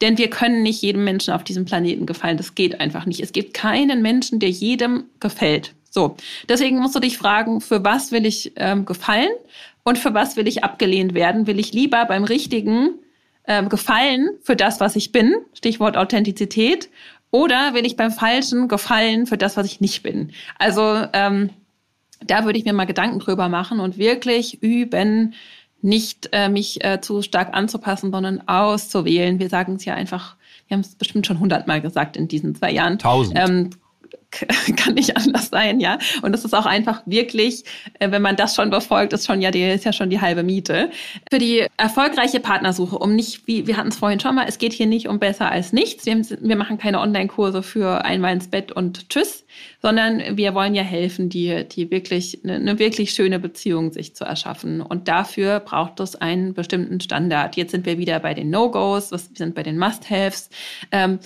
Denn 0.00 0.18
wir 0.18 0.28
können 0.28 0.62
nicht 0.62 0.82
jedem 0.82 1.04
Menschen 1.04 1.32
auf 1.34 1.44
diesem 1.44 1.64
Planeten 1.64 2.06
gefallen. 2.06 2.36
Das 2.36 2.54
geht 2.54 2.80
einfach 2.80 3.06
nicht. 3.06 3.20
Es 3.20 3.32
gibt 3.32 3.54
keinen 3.54 4.02
Menschen, 4.02 4.40
der 4.40 4.50
jedem 4.50 5.04
gefällt. 5.20 5.74
So. 5.90 6.16
Deswegen 6.48 6.78
musst 6.78 6.96
du 6.96 7.00
dich 7.00 7.16
fragen, 7.16 7.60
für 7.60 7.84
was 7.84 8.10
will 8.10 8.26
ich 8.26 8.52
ähm, 8.56 8.84
gefallen 8.84 9.30
und 9.84 9.98
für 9.98 10.12
was 10.12 10.36
will 10.36 10.48
ich 10.48 10.64
abgelehnt 10.64 11.14
werden? 11.14 11.46
Will 11.46 11.60
ich 11.60 11.72
lieber 11.72 12.04
beim 12.06 12.24
richtigen 12.24 12.98
ähm, 13.46 13.68
gefallen 13.68 14.30
für 14.42 14.56
das, 14.56 14.80
was 14.80 14.96
ich 14.96 15.12
bin, 15.12 15.34
Stichwort 15.52 15.96
Authentizität, 15.96 16.88
oder 17.30 17.74
will 17.74 17.84
ich 17.86 17.96
beim 17.96 18.10
Falschen 18.10 18.68
gefallen 18.68 19.26
für 19.26 19.36
das, 19.36 19.56
was 19.56 19.66
ich 19.66 19.80
nicht 19.80 20.02
bin? 20.02 20.32
Also 20.58 21.06
ähm, 21.12 21.50
da 22.26 22.44
würde 22.44 22.58
ich 22.58 22.64
mir 22.64 22.72
mal 22.72 22.86
Gedanken 22.86 23.18
drüber 23.18 23.48
machen 23.48 23.80
und 23.80 23.98
wirklich 23.98 24.62
üben, 24.62 25.34
nicht 25.82 26.30
äh, 26.32 26.48
mich 26.48 26.82
äh, 26.82 27.00
zu 27.00 27.20
stark 27.20 27.54
anzupassen, 27.54 28.10
sondern 28.10 28.48
auszuwählen. 28.48 29.38
Wir 29.38 29.50
sagen 29.50 29.74
es 29.74 29.84
ja 29.84 29.94
einfach, 29.94 30.36
wir 30.66 30.76
haben 30.76 30.80
es 30.80 30.94
bestimmt 30.94 31.26
schon 31.26 31.40
hundertmal 31.40 31.82
gesagt 31.82 32.16
in 32.16 32.26
diesen 32.26 32.54
zwei 32.54 32.72
Jahren. 32.72 32.98
Tausend. 32.98 33.38
Ähm, 33.38 33.70
kann 34.76 34.94
nicht 34.94 35.16
anders 35.16 35.48
sein, 35.48 35.80
ja. 35.80 35.98
Und 36.22 36.32
das 36.32 36.44
ist 36.44 36.54
auch 36.54 36.66
einfach 36.66 37.02
wirklich, 37.06 37.64
äh, 37.98 38.10
wenn 38.10 38.22
man 38.22 38.36
das 38.36 38.54
schon 38.54 38.70
befolgt, 38.70 39.12
ist 39.12 39.26
schon 39.26 39.40
ja 39.40 39.50
die, 39.50 39.62
ist 39.62 39.84
ja 39.84 39.92
schon 39.92 40.10
die 40.10 40.20
halbe 40.20 40.42
Miete. 40.42 40.90
Für 41.30 41.38
die 41.38 41.66
erfolgreiche 41.76 42.40
Partnersuche, 42.40 42.98
um 42.98 43.14
nicht, 43.14 43.46
wie 43.46 43.66
wir 43.66 43.76
hatten 43.76 43.88
es 43.88 43.96
vorhin 43.96 44.20
schon 44.20 44.34
mal, 44.34 44.46
es 44.48 44.58
geht 44.58 44.72
hier 44.72 44.86
nicht 44.86 45.08
um 45.08 45.18
besser 45.18 45.50
als 45.50 45.72
nichts. 45.72 46.06
Wir, 46.06 46.16
wir 46.16 46.56
machen 46.56 46.78
keine 46.78 47.00
Online-Kurse 47.00 47.62
für 47.62 48.04
einmal 48.04 48.32
ins 48.32 48.48
Bett 48.48 48.72
und 48.72 49.08
tschüss, 49.08 49.44
sondern 49.82 50.36
wir 50.36 50.54
wollen 50.54 50.74
ja 50.74 50.82
helfen, 50.82 51.28
die, 51.28 51.66
die 51.68 51.90
wirklich, 51.90 52.40
eine, 52.44 52.54
eine 52.54 52.78
wirklich 52.78 53.12
schöne 53.12 53.38
Beziehung 53.38 53.92
sich 53.92 54.14
zu 54.14 54.24
erschaffen. 54.24 54.80
Und 54.80 55.08
dafür 55.08 55.60
braucht 55.60 56.00
es 56.00 56.16
einen 56.16 56.54
bestimmten 56.54 57.00
Standard. 57.00 57.56
Jetzt 57.56 57.72
sind 57.72 57.86
wir 57.86 57.98
wieder 57.98 58.20
bei 58.20 58.34
den 58.34 58.50
No-Gos, 58.50 59.10
wir 59.10 59.18
sind 59.18 59.54
bei 59.54 59.62
den 59.62 59.78
Must-Haves. 59.78 60.50
Ähm, 60.90 61.18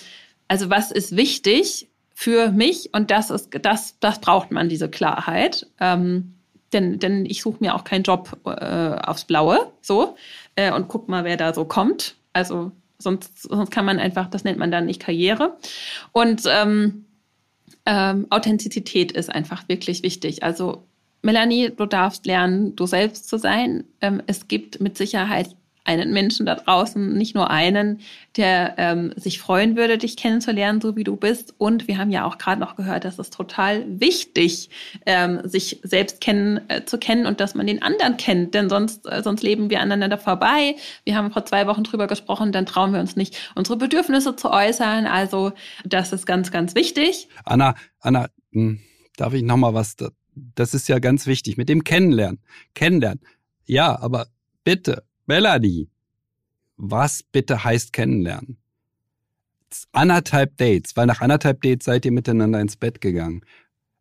also 0.49 0.71
was 0.71 0.91
ist 0.91 1.15
wichtig? 1.17 1.88
Für 2.21 2.51
mich. 2.51 2.93
Und 2.93 3.13
das 3.13 3.31
ist 3.31 3.51
das 3.63 3.95
das 4.01 4.21
braucht 4.21 4.51
man 4.51 4.69
diese 4.69 4.91
Klarheit. 4.91 5.69
Ähm, 5.79 6.35
denn 6.73 6.99
denn 6.99 7.25
ich 7.25 7.43
suche 7.43 7.59
mir 7.61 7.77
auch 7.77 7.85
keinen 7.85 8.03
Job 8.03 8.37
äh, 8.45 8.97
aufs 9.07 9.25
Blaue 9.25 9.71
so 9.83 10.17
äh, 10.57 10.73
und 10.73 10.89
guck 10.89 11.09
mal 11.09 11.23
wer 11.23 11.37
da 11.37 11.55
so 11.55 11.65
kommt. 11.65 12.17
Also 12.33 12.73
sonst 12.99 13.43
sonst 13.43 13.71
kann 13.71 13.85
man 13.85 14.01
einfach 14.01 14.27
das 14.27 14.43
nennt 14.43 14.59
man 14.59 14.73
dann 14.73 14.87
nicht 14.87 15.01
Karriere. 15.01 15.59
Und 16.11 16.43
ähm, 16.49 17.05
ähm, 17.87 18.27
Authentizität 18.31 19.13
ist 19.13 19.33
einfach 19.33 19.69
wirklich 19.69 20.03
wichtig. 20.03 20.43
Also 20.43 20.89
Melanie, 21.23 21.71
du 21.71 21.87
darfst 21.87 22.27
lernen, 22.27 22.75
du 22.75 22.87
selbst 22.87 23.29
zu 23.29 23.39
sein. 23.39 23.85
Ähm, 24.01 24.25
es 24.27 24.49
gibt 24.49 24.81
mit 24.81 24.99
Sicherheit 24.99 25.55
einen 25.85 26.13
Menschen 26.13 26.47
da 26.47 26.55
draußen, 26.55 27.15
nicht 27.15 27.35
nur 27.35 27.51
einen, 27.51 28.01
der 28.37 28.75
ähm, 28.79 29.13
sich 29.17 29.41
freuen 29.41 29.77
würde, 29.77 29.99
dich 29.99 30.17
kennenzulernen, 30.17 30.81
so 30.81 30.97
wie 30.97 31.05
du 31.05 31.17
bist. 31.17 31.55
Und 31.59 31.89
wir 31.89 31.99
haben 31.99 32.11
ja 32.11 32.25
auch 32.25 32.39
gerade 32.39 32.61
noch 32.61 32.77
gehört, 32.77 33.05
dass 33.05 33.19
es 33.19 33.31
total 33.31 33.85
wichtig, 33.89 34.71
ähm, 35.07 35.41
sich 35.45 35.81
selbst 35.83 36.21
kennen 36.21 36.61
äh, 36.69 36.85
zu 36.85 36.99
kennen 36.99 37.27
und 37.27 37.41
dass 37.41 37.55
man 37.55 37.67
den 37.67 37.83
anderen 37.83 38.17
kennt, 38.17 38.55
denn 38.55 38.69
sonst 38.69 39.07
äh, 39.07 39.23
sonst 39.23 39.43
leben 39.43 39.71
wir 39.71 39.81
aneinander 39.81 40.19
vorbei. 40.19 40.77
Wir 41.05 41.17
haben 41.17 41.31
vor 41.33 41.45
zwei 41.45 41.67
Wochen 41.67 41.85
drüber 41.85 42.07
gesprochen, 42.07 42.53
dann 42.53 42.67
trauen 42.67 42.93
wir 42.93 43.01
uns 43.01 43.17
nicht, 43.17 43.37
unsere 43.55 43.77
Bedürfnisse 43.77 44.37
zu 44.37 44.51
äußern. 44.51 45.07
Also 45.07 45.53
das 45.85 46.13
ist 46.13 46.27
ganz, 46.27 46.51
ganz 46.51 46.75
wichtig. 46.75 47.29
Anna, 47.45 47.75
Anna, 48.01 48.29
hm, 48.53 48.81
darf 49.17 49.33
ich 49.35 49.43
noch 49.43 49.57
mal 49.57 49.75
was? 49.75 49.97
Das 50.35 50.75
ist 50.75 50.89
ja 50.89 50.99
ganz 50.99 51.27
wichtig 51.27 51.57
mit 51.57 51.69
dem 51.69 51.85
Kennenlernen. 51.85 52.41
Kennenlernen. 52.75 53.21
Ja, 53.65 53.99
aber 54.01 54.29
bitte 54.65 55.03
Melanie, 55.29 55.91
was 56.79 57.23
bitte 57.23 57.63
heißt 57.63 57.93
kennenlernen? 57.93 58.57
Anderthalb 59.93 60.57
Dates, 60.57 60.97
weil 60.97 61.05
nach 61.05 61.21
anderthalb 61.21 61.61
Dates 61.61 61.85
seid 61.85 62.07
ihr 62.07 62.13
miteinander 62.13 62.63
ins 62.63 62.79
Bett 62.79 63.03
gegangen. 63.03 63.45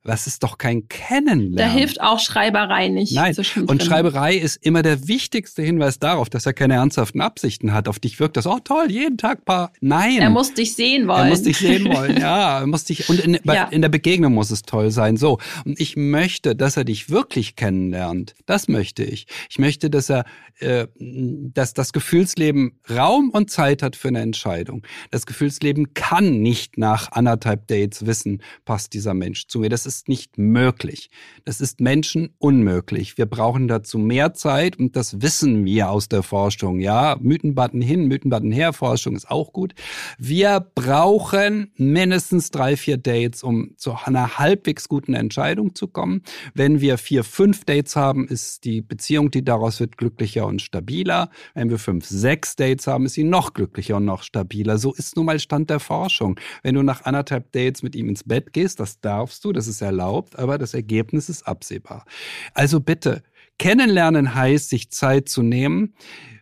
Was 0.08 0.26
ist 0.26 0.42
doch 0.44 0.58
kein 0.58 0.88
Kennenlernen. 0.88 1.56
Da 1.58 1.70
hilft 1.70 2.02
auch 2.02 2.20
Schreiberei 2.20 2.88
nicht. 2.88 3.14
Nein, 3.14 3.36
und 3.68 3.84
Schreiberei 3.84 4.36
ist 4.36 4.56
immer 4.66 4.82
der 4.82 5.08
wichtigste 5.10 5.62
Hinweis 5.62 6.00
darauf, 6.00 6.30
dass 6.30 6.46
er 6.46 6.54
keine 6.54 6.76
ernsthaften 6.76 7.20
Absichten 7.20 7.74
hat. 7.74 7.90
Auf 7.90 8.00
dich 8.00 8.20
wirkt 8.20 8.38
das, 8.38 8.48
oh 8.48 8.60
toll, 8.64 8.90
jeden 8.90 9.18
Tag 9.18 9.44
paar. 9.44 9.74
Nein. 9.82 10.20
Er 10.20 10.30
muss 10.30 10.54
dich 10.54 10.76
sehen 10.76 11.08
wollen. 11.08 11.26
Er 11.26 11.30
muss 11.30 11.44
dich 11.44 11.58
sehen 11.58 11.86
wollen, 11.94 12.18
ja. 12.20 12.48
Er 12.58 12.68
muss 12.68 12.86
dich, 12.86 13.10
und 13.10 13.20
in, 13.20 13.38
ja. 13.44 13.66
in 13.66 13.82
der 13.82 13.90
Begegnung 13.90 14.34
muss 14.34 14.50
es 14.50 14.62
toll 14.62 14.92
sein. 14.92 15.18
So. 15.18 15.40
Und 15.66 15.80
ich 15.80 15.98
möchte, 15.98 16.56
dass 16.56 16.78
er 16.78 16.86
dich 16.86 17.10
wirklich 17.10 17.56
kennenlernt. 17.56 18.36
Das 18.46 18.68
möchte 18.68 19.04
ich. 19.04 19.28
Ich 19.50 19.60
möchte, 19.60 19.90
dass 19.90 20.10
er, 20.10 20.24
äh, 20.60 20.88
dass 20.98 21.74
das 21.74 21.92
Gefühlsleben 21.92 22.80
Raum 22.90 23.30
und 23.30 23.52
Zeit 23.52 23.84
hat 23.84 23.96
für 23.96 24.08
eine 24.08 24.22
Entscheidung. 24.22 24.84
Das 25.12 25.26
Gefühlsleben 25.26 25.94
kann 25.94 26.40
nicht 26.42 26.78
nach 26.78 27.12
anderthalb 27.12 27.68
Dates 27.68 28.06
wissen, 28.06 28.42
passt 28.64 28.94
dieser 28.94 29.14
Mensch 29.14 29.48
zu 29.48 29.60
mir. 29.60 29.70
Das 29.70 29.86
ist 29.86 29.97
ist 29.98 30.10
nicht 30.10 30.38
möglich. 30.38 31.10
Das 31.44 31.60
ist 31.60 31.82
Menschen 31.82 32.30
unmöglich. 32.38 33.18
Wir 33.18 33.26
brauchen 33.26 33.68
dazu 33.68 33.98
mehr 33.98 34.34
Zeit 34.36 34.78
und 34.78 34.96
das 34.96 35.22
wissen 35.22 35.66
wir 35.66 35.90
aus 35.90 36.08
der 36.08 36.22
Forschung. 36.22 36.80
Ja, 36.80 37.18
Mythenbutton 37.20 37.82
hin, 37.82 38.08
Mythenbutton 38.08 38.52
her, 38.52 38.74
Forschung 38.74 39.16
ist 39.16 39.30
auch 39.30 39.54
gut. 39.54 39.74
Wir 40.20 40.60
brauchen 40.60 41.72
mindestens 41.78 42.52
drei, 42.52 42.78
vier 42.78 42.98
Dates, 42.98 43.42
um 43.42 43.72
zu 43.78 43.96
einer 44.06 44.38
halbwegs 44.38 44.88
guten 44.88 45.16
Entscheidung 45.16 45.74
zu 45.74 45.88
kommen. 45.88 46.22
Wenn 46.54 46.80
wir 46.80 47.00
vier, 47.00 47.24
fünf 47.24 47.66
Dates 47.66 47.96
haben, 47.96 48.28
ist 48.28 48.66
die 48.66 48.82
Beziehung, 48.82 49.32
die 49.32 49.44
daraus 49.44 49.80
wird, 49.80 49.98
glücklicher 49.98 50.46
und 50.46 50.62
stabiler. 50.62 51.32
Wenn 51.56 51.72
wir 51.72 51.80
fünf, 51.80 52.06
sechs 52.06 52.56
Dates 52.56 52.86
haben, 52.86 53.06
ist 53.08 53.14
sie 53.14 53.24
noch 53.24 53.54
glücklicher 53.54 53.98
und 53.98 54.06
noch 54.06 54.22
stabiler. 54.22 54.78
So 54.78 54.94
ist 54.94 55.16
nun 55.16 55.26
mal 55.26 55.40
Stand 55.40 55.72
der 55.72 55.80
Forschung. 55.80 56.40
Wenn 56.62 56.76
du 56.76 56.84
nach 56.84 57.04
anderthalb 57.06 57.52
Dates 57.52 57.82
mit 57.82 57.96
ihm 57.96 58.10
ins 58.10 58.24
Bett 58.24 58.54
gehst, 58.54 58.80
das 58.80 59.00
darfst 59.00 59.44
du, 59.44 59.52
das 59.52 59.68
ist 59.68 59.77
erlaubt, 59.82 60.38
aber 60.38 60.58
das 60.58 60.74
Ergebnis 60.74 61.30
ist 61.30 61.48
absehbar. 61.48 62.06
Also 62.54 62.80
bitte, 62.80 63.24
kennenlernen 63.58 64.36
heißt, 64.36 64.70
sich 64.70 64.92
Zeit 64.92 65.30
zu 65.30 65.42
nehmen, 65.42 65.96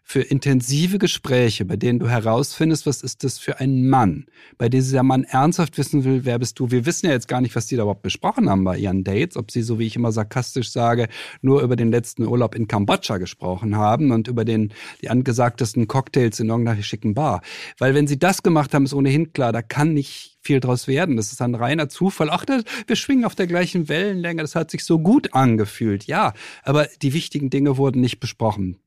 für 0.07 0.21
intensive 0.21 0.99
Gespräche, 0.99 1.65
bei 1.65 1.77
denen 1.77 1.97
du 1.97 2.07
herausfindest, 2.07 2.85
was 2.85 3.01
ist 3.01 3.23
das 3.23 3.39
für 3.39 3.59
ein 3.59 3.89
Mann, 3.89 4.27
bei 4.59 4.69
dem 4.69 4.81
dieser 4.81 5.01
Mann 5.01 5.23
ernsthaft 5.23 5.79
wissen 5.79 6.03
will, 6.03 6.25
wer 6.25 6.37
bist 6.37 6.59
du. 6.59 6.69
Wir 6.69 6.85
wissen 6.85 7.07
ja 7.07 7.11
jetzt 7.11 7.27
gar 7.27 7.41
nicht, 7.41 7.55
was 7.55 7.65
die 7.65 7.75
da 7.75 7.81
überhaupt 7.81 8.03
besprochen 8.03 8.47
haben 8.47 8.63
bei 8.63 8.77
ihren 8.77 9.03
Dates, 9.03 9.35
ob 9.35 9.49
sie, 9.49 9.63
so 9.63 9.79
wie 9.79 9.87
ich 9.87 9.95
immer 9.95 10.11
sarkastisch 10.11 10.71
sage, 10.71 11.07
nur 11.41 11.63
über 11.63 11.75
den 11.75 11.89
letzten 11.89 12.23
Urlaub 12.27 12.53
in 12.53 12.67
Kambodscha 12.67 13.17
gesprochen 13.17 13.77
haben 13.77 14.11
und 14.11 14.27
über 14.27 14.45
den, 14.45 14.73
die 15.01 15.09
angesagtesten 15.09 15.87
Cocktails 15.87 16.39
in 16.39 16.49
irgendeiner 16.49 16.83
schicken 16.83 17.15
Bar. 17.15 17.41
Weil 17.79 17.95
wenn 17.95 18.05
sie 18.05 18.19
das 18.19 18.43
gemacht 18.43 18.75
haben, 18.75 18.85
ist 18.85 18.93
ohnehin 18.93 19.33
klar, 19.33 19.51
da 19.51 19.63
kann 19.63 19.93
nicht 19.95 20.37
viel 20.39 20.59
draus 20.59 20.87
werden. 20.87 21.17
Das 21.17 21.31
ist 21.31 21.41
ein 21.41 21.55
reiner 21.55 21.89
Zufall. 21.89 22.29
Ach, 22.29 22.45
das, 22.45 22.63
wir 22.85 22.95
schwingen 22.95 23.25
auf 23.25 23.33
der 23.33 23.47
gleichen 23.47 23.89
Wellenlänge. 23.89 24.43
Das 24.43 24.53
hat 24.53 24.69
sich 24.69 24.85
so 24.85 24.99
gut 24.99 25.33
angefühlt. 25.33 26.05
Ja, 26.05 26.33
aber 26.61 26.87
die 27.01 27.13
wichtigen 27.13 27.49
Dinge 27.49 27.77
wurden 27.77 28.01
nicht 28.01 28.19
besprochen. 28.19 28.77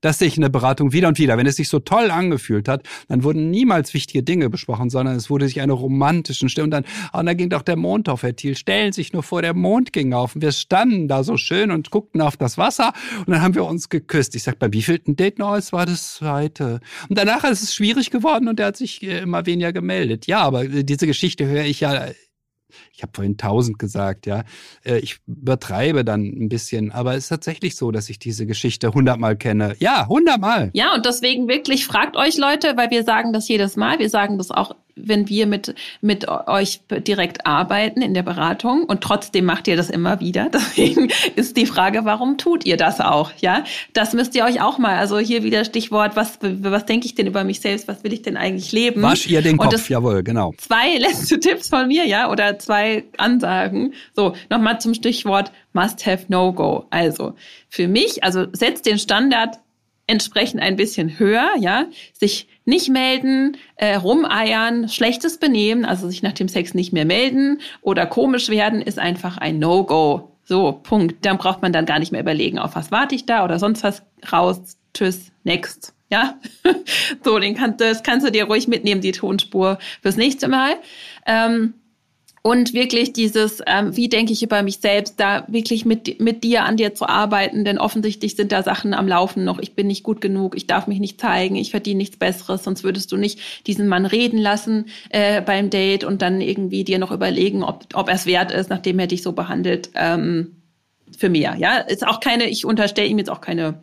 Das 0.00 0.18
sehe 0.18 0.28
ich 0.28 0.36
in 0.36 0.42
der 0.42 0.48
Beratung 0.48 0.92
wieder 0.92 1.08
und 1.08 1.18
wieder. 1.18 1.36
Wenn 1.36 1.46
es 1.46 1.56
sich 1.56 1.68
so 1.68 1.78
toll 1.80 2.10
angefühlt 2.10 2.68
hat, 2.68 2.82
dann 3.08 3.22
wurden 3.22 3.50
niemals 3.50 3.94
wichtige 3.94 4.22
Dinge 4.22 4.50
besprochen, 4.50 4.90
sondern 4.90 5.16
es 5.16 5.30
wurde 5.30 5.46
sich 5.46 5.60
eine 5.60 5.72
romantischen 5.72 6.48
Stimme 6.48 6.64
und 6.64 6.70
dann, 6.70 6.84
oh, 7.12 7.18
und 7.18 7.26
dann 7.26 7.36
ging 7.36 7.50
doch 7.50 7.62
der 7.62 7.76
Mond 7.76 8.08
auf, 8.08 8.22
Herr 8.22 8.34
Thiel. 8.34 8.56
Stellen 8.56 8.92
sich 8.92 9.12
nur 9.12 9.22
vor, 9.22 9.42
der 9.42 9.54
Mond 9.54 9.92
ging 9.92 10.12
auf 10.12 10.34
und 10.34 10.42
wir 10.42 10.52
standen 10.52 11.08
da 11.08 11.24
so 11.24 11.36
schön 11.36 11.70
und 11.70 11.90
guckten 11.90 12.20
auf 12.20 12.36
das 12.36 12.58
Wasser 12.58 12.92
und 13.18 13.30
dann 13.30 13.42
haben 13.42 13.54
wir 13.54 13.64
uns 13.64 13.88
geküsst. 13.88 14.34
Ich 14.34 14.44
sag, 14.44 14.58
bei 14.58 14.72
wievielten 14.72 15.16
Date 15.16 15.38
noch? 15.38 15.56
Es 15.56 15.72
war 15.72 15.86
das 15.86 16.14
zweite. 16.14 16.80
Und 17.08 17.18
danach 17.18 17.44
ist 17.44 17.62
es 17.62 17.74
schwierig 17.74 18.10
geworden 18.10 18.48
und 18.48 18.60
er 18.60 18.66
hat 18.66 18.76
sich 18.76 19.02
äh, 19.02 19.20
immer 19.20 19.46
weniger 19.46 19.72
gemeldet. 19.72 20.26
Ja, 20.26 20.40
aber 20.40 20.64
äh, 20.64 20.84
diese 20.84 21.06
Geschichte 21.06 21.46
höre 21.46 21.64
ich 21.64 21.80
ja 21.80 22.08
ich 22.92 23.02
habe 23.02 23.12
vorhin 23.14 23.36
tausend 23.36 23.78
gesagt, 23.78 24.26
ja. 24.26 24.44
Äh, 24.84 24.98
ich 24.98 25.18
übertreibe 25.26 26.04
dann 26.04 26.22
ein 26.22 26.48
bisschen, 26.48 26.92
aber 26.92 27.14
es 27.14 27.24
ist 27.24 27.28
tatsächlich 27.28 27.76
so, 27.76 27.90
dass 27.90 28.08
ich 28.08 28.18
diese 28.18 28.46
Geschichte 28.46 28.92
hundertmal 28.92 29.36
kenne. 29.36 29.76
Ja, 29.78 30.06
hundertmal. 30.08 30.70
Ja, 30.74 30.94
und 30.94 31.06
deswegen 31.06 31.48
wirklich 31.48 31.86
fragt 31.86 32.16
euch 32.16 32.36
Leute, 32.36 32.76
weil 32.76 32.90
wir 32.90 33.04
sagen 33.04 33.32
das 33.32 33.48
jedes 33.48 33.76
Mal, 33.76 33.98
wir 33.98 34.10
sagen 34.10 34.38
das 34.38 34.50
auch 34.50 34.74
wenn 35.02 35.28
wir 35.28 35.46
mit, 35.46 35.74
mit 36.00 36.28
euch 36.28 36.80
direkt 36.90 37.46
arbeiten 37.46 38.02
in 38.02 38.14
der 38.14 38.22
Beratung 38.22 38.84
und 38.84 39.00
trotzdem 39.00 39.44
macht 39.44 39.68
ihr 39.68 39.76
das 39.76 39.90
immer 39.90 40.20
wieder. 40.20 40.48
Deswegen 40.52 41.10
ist 41.36 41.56
die 41.56 41.66
Frage, 41.66 42.04
warum 42.04 42.38
tut 42.38 42.66
ihr 42.66 42.76
das 42.76 43.00
auch? 43.00 43.32
Ja, 43.40 43.64
das 43.92 44.12
müsst 44.12 44.34
ihr 44.34 44.44
euch 44.44 44.60
auch 44.60 44.78
mal, 44.78 44.96
also 44.96 45.18
hier 45.18 45.42
wieder 45.42 45.64
Stichwort, 45.64 46.16
was, 46.16 46.38
was 46.40 46.86
denke 46.86 47.06
ich 47.06 47.14
denn 47.14 47.26
über 47.26 47.44
mich 47.44 47.60
selbst? 47.60 47.88
Was 47.88 48.04
will 48.04 48.12
ich 48.12 48.22
denn 48.22 48.36
eigentlich 48.36 48.72
leben? 48.72 49.02
Wasch 49.02 49.26
ihr 49.26 49.42
den 49.42 49.56
Kopf, 49.56 49.88
jawohl, 49.88 50.22
genau. 50.22 50.52
Zwei 50.58 50.96
letzte 50.98 51.40
Tipps 51.40 51.68
von 51.68 51.88
mir, 51.88 52.06
ja, 52.06 52.30
oder 52.30 52.58
zwei 52.58 53.04
Ansagen. 53.16 53.94
So, 54.14 54.34
nochmal 54.50 54.80
zum 54.80 54.94
Stichwort 54.94 55.52
Must 55.72 56.06
have 56.06 56.24
No 56.28 56.52
Go. 56.52 56.86
Also, 56.90 57.34
für 57.68 57.88
mich, 57.88 58.24
also 58.24 58.46
setzt 58.52 58.86
den 58.86 58.98
Standard 58.98 59.58
entsprechend 60.08 60.60
ein 60.60 60.74
bisschen 60.74 61.20
höher, 61.20 61.50
ja, 61.60 61.86
sich 62.12 62.48
nicht 62.64 62.88
melden, 62.88 63.56
äh, 63.76 63.94
rumeiern, 63.94 64.88
schlechtes 64.88 65.38
Benehmen, 65.38 65.84
also 65.84 66.08
sich 66.08 66.22
nach 66.22 66.32
dem 66.32 66.48
Sex 66.48 66.74
nicht 66.74 66.92
mehr 66.92 67.04
melden 67.04 67.60
oder 67.82 68.06
komisch 68.06 68.48
werden, 68.48 68.82
ist 68.82 68.98
einfach 68.98 69.38
ein 69.38 69.60
No-Go. 69.60 70.32
So, 70.44 70.72
Punkt. 70.72 71.26
Dann 71.26 71.36
braucht 71.36 71.60
man 71.60 71.72
dann 71.72 71.84
gar 71.84 71.98
nicht 71.98 72.10
mehr 72.10 72.22
überlegen, 72.22 72.58
auf 72.58 72.74
was 72.74 72.90
warte 72.90 73.14
ich 73.14 73.26
da 73.26 73.44
oder 73.44 73.58
sonst 73.58 73.84
was 73.84 74.02
raus. 74.32 74.78
Tschüss, 74.94 75.30
next. 75.44 75.94
Ja, 76.10 76.38
so, 77.22 77.38
den 77.38 77.54
kannst, 77.54 77.82
das 77.82 78.02
kannst 78.02 78.26
du 78.26 78.32
dir 78.32 78.44
ruhig 78.44 78.66
mitnehmen, 78.66 79.02
die 79.02 79.12
Tonspur 79.12 79.78
fürs 80.00 80.16
nächste 80.16 80.48
Mal. 80.48 80.76
Ähm, 81.26 81.74
und 82.42 82.72
wirklich 82.72 83.12
dieses, 83.12 83.62
ähm, 83.66 83.96
wie 83.96 84.08
denke 84.08 84.32
ich 84.32 84.42
über 84.42 84.62
mich 84.62 84.78
selbst, 84.78 85.18
da 85.18 85.44
wirklich 85.48 85.84
mit, 85.84 86.20
mit 86.20 86.44
dir 86.44 86.64
an 86.64 86.76
dir 86.76 86.94
zu 86.94 87.08
arbeiten, 87.08 87.64
denn 87.64 87.78
offensichtlich 87.78 88.36
sind 88.36 88.52
da 88.52 88.62
Sachen 88.62 88.94
am 88.94 89.08
Laufen 89.08 89.44
noch. 89.44 89.58
Ich 89.58 89.74
bin 89.74 89.86
nicht 89.86 90.02
gut 90.02 90.20
genug, 90.20 90.56
ich 90.56 90.66
darf 90.66 90.86
mich 90.86 91.00
nicht 91.00 91.20
zeigen, 91.20 91.56
ich 91.56 91.70
verdiene 91.70 91.98
nichts 91.98 92.16
Besseres, 92.16 92.64
sonst 92.64 92.84
würdest 92.84 93.12
du 93.12 93.16
nicht 93.16 93.66
diesen 93.66 93.88
Mann 93.88 94.06
reden 94.06 94.38
lassen 94.38 94.86
äh, 95.10 95.42
beim 95.42 95.70
Date 95.70 96.04
und 96.04 96.22
dann 96.22 96.40
irgendwie 96.40 96.84
dir 96.84 96.98
noch 96.98 97.10
überlegen, 97.10 97.62
ob, 97.62 97.86
ob 97.94 98.08
er 98.08 98.14
es 98.14 98.26
wert 98.26 98.52
ist, 98.52 98.70
nachdem 98.70 98.98
er 98.98 99.06
dich 99.06 99.22
so 99.22 99.32
behandelt. 99.32 99.90
Ähm, 99.94 100.54
für 101.16 101.28
mehr, 101.28 101.56
ja. 101.58 101.78
Ist 101.78 102.06
auch 102.06 102.20
keine, 102.20 102.48
ich 102.48 102.64
unterstelle 102.64 103.08
ihm 103.08 103.18
jetzt 103.18 103.30
auch 103.30 103.40
keine 103.40 103.80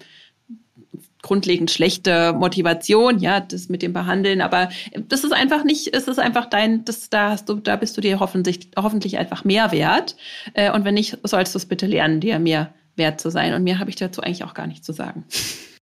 grundlegend 1.26 1.72
schlechte 1.72 2.34
Motivation, 2.34 3.18
ja, 3.18 3.40
das 3.40 3.68
mit 3.68 3.82
dem 3.82 3.94
Behandeln, 3.94 4.42
aber 4.42 4.70
das 5.10 5.24
ist 5.24 5.34
einfach 5.34 5.64
nicht, 5.64 5.92
es 5.96 6.08
ist 6.08 6.20
einfach 6.20 6.46
dein, 6.46 6.86
das, 6.86 7.10
da 7.10 7.32
hast 7.32 7.50
du, 7.50 7.56
da 7.56 7.78
bist 7.78 7.98
du 7.98 8.02
dir 8.02 8.20
hoffentlich, 8.20 8.70
hoffentlich 8.78 9.18
einfach 9.18 9.44
mehr 9.44 9.72
wert. 9.72 10.16
Äh, 10.54 10.72
und 10.72 10.86
wenn 10.86 10.94
nicht, 10.94 11.18
sollst 11.24 11.56
du 11.56 11.58
es 11.58 11.66
bitte 11.66 11.88
lernen, 11.88 12.20
dir 12.20 12.38
mehr 12.38 12.76
wert 12.96 13.20
zu 13.20 13.32
sein. 13.32 13.56
Und 13.56 13.64
mehr 13.64 13.80
habe 13.80 13.90
ich 13.90 13.96
dazu 13.96 14.22
eigentlich 14.22 14.44
auch 14.44 14.54
gar 14.54 14.68
nicht 14.68 14.86
zu 14.86 14.94
sagen. 14.94 15.26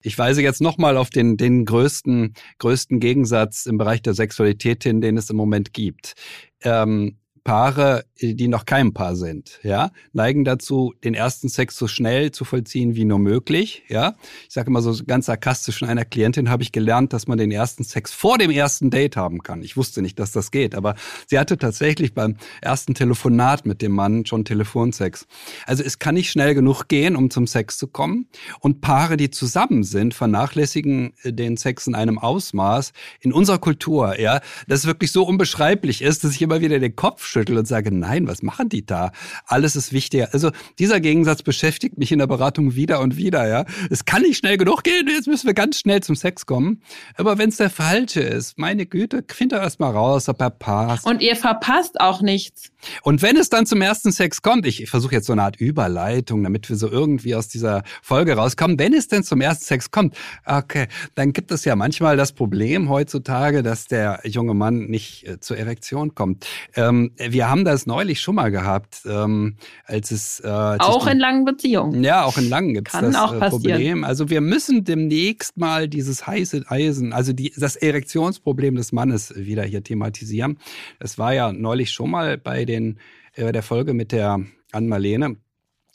Ich 0.03 0.19
weise 0.19 0.43
jetzt 0.43 0.61
nochmal 0.61 0.97
auf 0.97 1.11
den, 1.11 1.37
den 1.37 1.65
größten, 1.65 2.35
größten 2.59 2.99
Gegensatz 2.99 3.67
im 3.67 3.79
Bereich 3.79 4.03
der 4.03 4.15
Sexualität 4.15 4.83
hin, 4.83 5.01
den 5.01 5.17
es 5.17 5.31
im 5.31 5.37
Moment 5.37 5.73
gibt. 5.73 6.15
Ähm, 6.63 7.17
Paare, 7.49 8.05
die 8.21 8.47
noch 8.47 8.67
kein 8.67 8.93
Paar 8.93 9.17
sind, 9.17 9.59
ja, 9.63 9.91
neigen 10.13 10.45
dazu, 10.45 10.93
den 11.03 11.15
ersten 11.15 11.49
Sex 11.49 11.79
so 11.79 11.89
schnell 11.89 12.31
zu 12.31 12.45
vollziehen 12.45 12.95
wie 12.95 13.07
nur 13.07 13.19
möglich, 13.19 13.85
ja. 13.89 14.17
Ich 14.47 14.53
sage 14.53 14.69
immer 14.69 14.83
so 14.83 14.95
ganz 15.07 15.25
sarkastisch, 15.25 15.79
von 15.79 15.89
einer 15.89 16.05
Klientin 16.05 16.51
habe 16.51 16.63
ich 16.63 16.73
gelernt, 16.73 17.15
dass 17.15 17.27
man 17.27 17.39
den 17.39 17.51
ersten 17.51 17.85
Sex 17.85 18.13
vor 18.13 18.37
dem 18.37 18.51
ersten 18.51 18.91
Date 18.91 19.17
haben 19.17 19.43
kann. 19.43 19.63
Ich 19.63 19.79
wusste 19.79 20.03
nicht, 20.03 20.19
dass 20.19 20.31
das 20.31 20.51
geht, 20.51 20.75
aber 20.75 20.95
sie 21.27 21.39
hatte 21.39 21.57
tatsächlich 21.57 22.13
beim 22.13 22.37
ersten 22.61 22.93
Telefonat 22.93 23.65
mit 23.65 23.81
dem 23.81 23.93
Mann 23.93 24.27
schon 24.27 24.45
Telefonsex. 24.45 25.27
Also 25.65 25.83
es 25.83 25.99
kann 25.99 26.17
nicht 26.17 26.31
schnell 26.31 26.55
genug 26.55 26.89
gehen, 26.89 27.17
um 27.17 27.31
zum 27.31 27.47
Sex 27.47 27.79
zu 27.79 27.87
kommen. 27.87 28.29
Und 28.61 28.83
Paare, 28.83 29.17
die 29.17 29.31
zusammen 29.31 29.85
sind, 29.85 30.13
vernachlässigen 30.13 31.15
äh, 31.23 31.33
den 31.33 31.57
Sex 31.57 31.87
in 31.87 31.95
einem 31.95 32.19
Ausmaß 32.19 32.93
in 33.21 33.33
unserer 33.33 33.59
Kultur, 33.59 34.21
ja, 34.21 34.43
das 34.67 34.85
wirklich 34.85 35.13
so 35.13 35.25
unbeschreiblich 35.25 36.03
ist, 36.03 36.25
dass 36.25 36.33
ich 36.33 36.43
immer 36.43 36.61
wieder 36.61 36.79
den 36.79 36.95
Kopf 36.95 37.25
schüttel 37.39 37.57
und 37.57 37.69
sage, 37.69 37.95
nein, 37.95 38.27
was 38.27 38.43
machen 38.43 38.69
die 38.69 38.85
da? 38.85 39.13
Alles 39.47 39.77
ist 39.77 39.93
wichtiger. 39.93 40.31
Also 40.33 40.51
dieser 40.79 41.01
Gegensatz 41.01 41.43
beschäftigt 41.43 41.99
mich 41.99 42.11
in 42.11 42.19
der 42.19 42.27
Beratung 42.27 42.75
wieder 42.75 43.01
und 43.01 43.17
wieder, 43.17 43.49
ja. 43.49 43.65
Es 43.91 44.05
kann 44.05 44.23
nicht 44.23 44.39
schnell 44.39 44.57
genug 44.57 44.83
gehen, 44.83 45.07
jetzt 45.09 45.29
müssen 45.29 45.47
wir 45.47 45.55
ganz 45.55 45.79
schnell 45.79 46.03
zum 46.03 46.17
Sex 46.17 46.47
kommen. 46.47 46.83
Aber 47.17 47.39
wenn 47.39 47.51
es 47.51 47.57
der 47.57 47.71
falsche 47.71 48.21
ist, 48.21 48.59
meine 48.59 48.87
Güte, 48.87 49.25
find 49.29 49.53
doch 49.53 49.59
erst 49.59 49.79
mal 49.79 49.91
raus, 49.91 50.29
ob 50.29 50.41
er 50.41 50.51
passt. 50.51 51.07
Und 51.07 51.23
ihr 51.23 51.37
verpasst 51.37 52.01
auch 52.01 52.23
nichts. 52.23 52.71
Und 53.03 53.23
wenn 53.23 53.37
es 53.37 53.49
dann 53.49 53.67
zum 53.67 53.83
ersten 53.83 54.13
Sex 54.13 54.43
kommt, 54.43 54.67
ich, 54.67 54.89
versuche 54.89 55.15
jetzt 55.15 55.27
so 55.27 55.33
eine 55.33 55.43
Art 55.43 55.57
Überleitung, 55.57 56.43
damit 56.43 56.69
wir 56.69 56.77
so 56.77 56.91
irgendwie 56.91 57.35
aus 57.35 57.49
dieser 57.49 57.83
Folge 58.03 58.35
rauskommen, 58.35 58.79
wenn 58.79 58.95
es 58.95 59.09
denn 59.09 59.23
zum 59.23 59.41
ersten 59.41 59.65
Sex 59.65 59.91
kommt, 59.91 60.17
okay, 60.45 60.89
dann 61.15 61.33
gibt 61.33 61.51
es 61.51 61.65
ja 61.65 61.77
manchmal 61.77 62.17
das 62.17 62.33
Problem 62.33 62.89
heutzutage, 62.89 63.63
dass 63.63 63.87
der 63.87 64.21
junge 64.25 64.55
Mann 64.55 64.87
nicht 64.87 65.27
äh, 65.27 65.41
zur 65.41 65.57
Erektion 65.57 66.15
kommt. 66.15 66.47
Ähm, 66.75 67.13
wir 67.33 67.49
haben 67.49 67.65
das 67.65 67.87
neulich 67.87 68.21
schon 68.21 68.35
mal 68.35 68.51
gehabt, 68.51 69.03
ähm, 69.07 69.57
als 69.85 70.11
es 70.11 70.41
äh, 70.41 70.49
als 70.49 70.81
auch 70.81 71.07
in 71.07 71.19
langen 71.19 71.45
Beziehungen. 71.45 72.03
Ja, 72.05 72.25
auch 72.25 72.39
in 72.39 72.49
langen 72.49 72.75
gibt 72.75 72.89
es 72.89 73.01
das 73.01 73.15
auch 73.15 73.35
äh, 73.35 73.49
Problem. 73.49 74.05
Also 74.05 74.31
wir 74.31 74.41
müssen 74.41 74.85
demnächst 74.85 75.57
mal 75.57 75.89
dieses 75.89 76.27
heiße 76.27 76.65
Eisen, 76.69 77.13
also 77.13 77.33
die, 77.33 77.53
das 77.57 77.77
Erektionsproblem 77.77 78.77
des 78.77 78.93
Mannes 78.93 79.35
wieder 79.37 79.65
hier 79.65 79.83
thematisieren. 79.83 80.59
Das 80.99 81.19
war 81.19 81.35
ja 81.35 81.53
neulich 81.53 81.91
schon 81.91 82.11
mal 82.11 82.39
bei 82.39 82.65
den 82.65 82.99
äh, 83.35 83.53
der 83.53 83.63
Folge 83.63 83.95
mit 83.95 84.13
der 84.13 84.41
Ann-Marlene. 84.73 85.37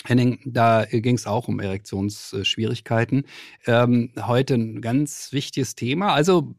Henning, 0.05 0.39
da 0.45 0.85
ging 0.85 1.15
es 1.15 1.25
auch 1.25 1.47
um 1.47 1.59
Erektionsschwierigkeiten. 1.59 3.25
Ähm, 3.65 4.11
heute 4.19 4.55
ein 4.55 4.81
ganz 4.81 5.31
wichtiges 5.31 5.75
Thema. 5.75 6.13
Also 6.13 6.55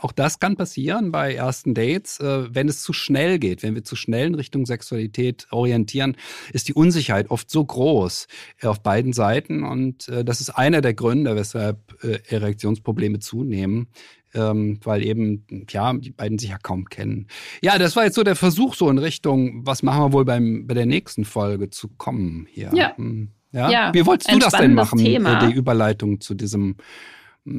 auch 0.00 0.12
das 0.12 0.40
kann 0.40 0.56
passieren 0.56 1.12
bei 1.12 1.34
ersten 1.34 1.74
Dates. 1.74 2.18
Äh, 2.18 2.54
wenn 2.54 2.68
es 2.68 2.82
zu 2.82 2.92
schnell 2.92 3.38
geht, 3.38 3.62
wenn 3.62 3.74
wir 3.74 3.84
zu 3.84 3.96
schnell 3.96 4.26
in 4.26 4.34
Richtung 4.34 4.66
Sexualität 4.66 5.46
orientieren, 5.50 6.16
ist 6.52 6.68
die 6.68 6.74
Unsicherheit 6.74 7.30
oft 7.30 7.50
so 7.50 7.64
groß 7.64 8.26
äh, 8.60 8.66
auf 8.66 8.82
beiden 8.82 9.12
Seiten. 9.12 9.62
Und 9.62 10.08
äh, 10.08 10.24
das 10.24 10.40
ist 10.40 10.50
einer 10.50 10.80
der 10.80 10.94
Gründe, 10.94 11.36
weshalb 11.36 12.02
äh, 12.02 12.18
Erektionsprobleme 12.28 13.20
zunehmen 13.20 13.88
ähm, 14.34 14.78
weil 14.84 15.04
eben, 15.04 15.66
ja, 15.68 15.92
die 15.92 16.12
beiden 16.12 16.38
sich 16.38 16.50
ja 16.50 16.58
kaum 16.58 16.86
kennen. 16.86 17.26
Ja, 17.62 17.78
das 17.78 17.96
war 17.96 18.04
jetzt 18.04 18.14
so 18.14 18.22
der 18.22 18.36
Versuch, 18.36 18.74
so 18.74 18.88
in 18.90 18.98
Richtung, 18.98 19.66
was 19.66 19.82
machen 19.82 20.02
wir 20.02 20.12
wohl 20.12 20.24
beim, 20.24 20.66
bei 20.66 20.74
der 20.74 20.86
nächsten 20.86 21.24
Folge 21.24 21.70
zu 21.70 21.88
kommen 21.88 22.46
hier. 22.50 22.70
Ja. 22.74 22.96
Hm. 22.96 23.30
Ja? 23.52 23.70
ja. 23.70 23.94
Wie 23.94 24.06
wolltest 24.06 24.32
du 24.32 24.38
das 24.38 24.52
denn 24.52 24.74
machen, 24.74 24.98
Thema. 24.98 25.46
die 25.46 25.54
Überleitung 25.54 26.20
zu 26.20 26.34
diesem 26.34 26.76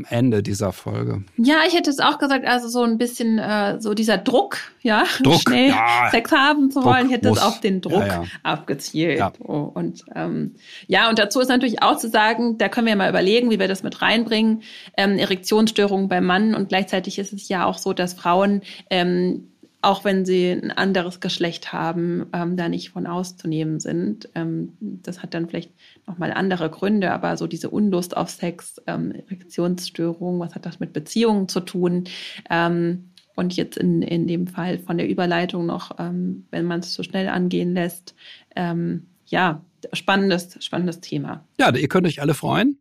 Ende 0.09 0.43
dieser 0.43 0.73
Folge. 0.73 1.23
Ja, 1.37 1.61
ich 1.67 1.73
hätte 1.73 1.89
es 1.89 1.99
auch 1.99 2.19
gesagt, 2.19 2.45
also 2.45 2.67
so 2.67 2.83
ein 2.83 2.99
bisschen 2.99 3.39
äh, 3.39 3.81
so 3.81 3.95
dieser 3.95 4.17
Druck, 4.19 4.57
ja, 4.81 5.05
Druck, 5.23 5.41
schnell 5.41 5.69
ja. 5.69 6.09
Sex 6.11 6.31
haben 6.31 6.69
zu 6.69 6.83
wollen, 6.83 7.07
ich 7.07 7.13
hätte 7.13 7.29
es 7.29 7.39
auf 7.39 7.59
den 7.61 7.81
Druck 7.81 8.05
ja, 8.05 8.21
ja. 8.21 8.23
abgezielt. 8.43 9.23
Oh, 9.39 9.71
und 9.73 10.05
ähm, 10.15 10.55
ja, 10.87 11.09
und 11.09 11.17
dazu 11.17 11.39
ist 11.39 11.47
natürlich 11.47 11.81
auch 11.81 11.97
zu 11.97 12.09
sagen, 12.09 12.59
da 12.59 12.69
können 12.69 12.87
wir 12.87 12.95
mal 12.95 13.09
überlegen, 13.09 13.49
wie 13.49 13.59
wir 13.59 13.67
das 13.67 13.81
mit 13.81 14.01
reinbringen. 14.01 14.61
Ähm, 14.97 15.17
Erektionsstörungen 15.17 16.07
beim 16.07 16.25
Mann 16.25 16.53
und 16.53 16.69
gleichzeitig 16.69 17.17
ist 17.17 17.33
es 17.33 17.49
ja 17.49 17.65
auch 17.65 17.79
so, 17.79 17.93
dass 17.93 18.13
Frauen 18.13 18.61
ähm, 18.89 19.50
auch 19.81 20.03
wenn 20.03 20.25
sie 20.25 20.51
ein 20.51 20.71
anderes 20.71 21.19
Geschlecht 21.19 21.73
haben, 21.73 22.27
ähm, 22.33 22.55
da 22.55 22.69
nicht 22.69 22.91
von 22.91 23.07
auszunehmen 23.07 23.79
sind. 23.79 24.29
Ähm, 24.35 24.73
das 24.79 25.23
hat 25.23 25.33
dann 25.33 25.49
vielleicht 25.49 25.71
nochmal 26.05 26.31
andere 26.31 26.69
Gründe, 26.69 27.11
aber 27.11 27.35
so 27.37 27.47
diese 27.47 27.69
Unlust 27.69 28.15
auf 28.15 28.29
Sex, 28.29 28.81
ähm, 28.87 29.11
Erektionsstörung, 29.11 30.39
was 30.39 30.53
hat 30.53 30.65
das 30.65 30.79
mit 30.79 30.93
Beziehungen 30.93 31.47
zu 31.47 31.61
tun? 31.61 32.05
Ähm, 32.49 33.11
und 33.35 33.55
jetzt 33.55 33.77
in, 33.77 34.01
in 34.01 34.27
dem 34.27 34.45
Fall 34.47 34.77
von 34.77 34.97
der 34.97 35.09
Überleitung 35.09 35.65
noch, 35.65 35.97
ähm, 35.97 36.45
wenn 36.51 36.65
man 36.65 36.81
es 36.81 36.93
zu 36.93 37.01
schnell 37.01 37.27
angehen 37.27 37.73
lässt, 37.73 38.13
ähm, 38.55 39.07
ja, 39.25 39.63
spannendes, 39.93 40.57
spannendes 40.63 40.99
Thema. 40.99 41.47
Ja, 41.59 41.73
ihr 41.73 41.87
könnt 41.87 42.05
euch 42.05 42.21
alle 42.21 42.33
freuen. 42.33 42.77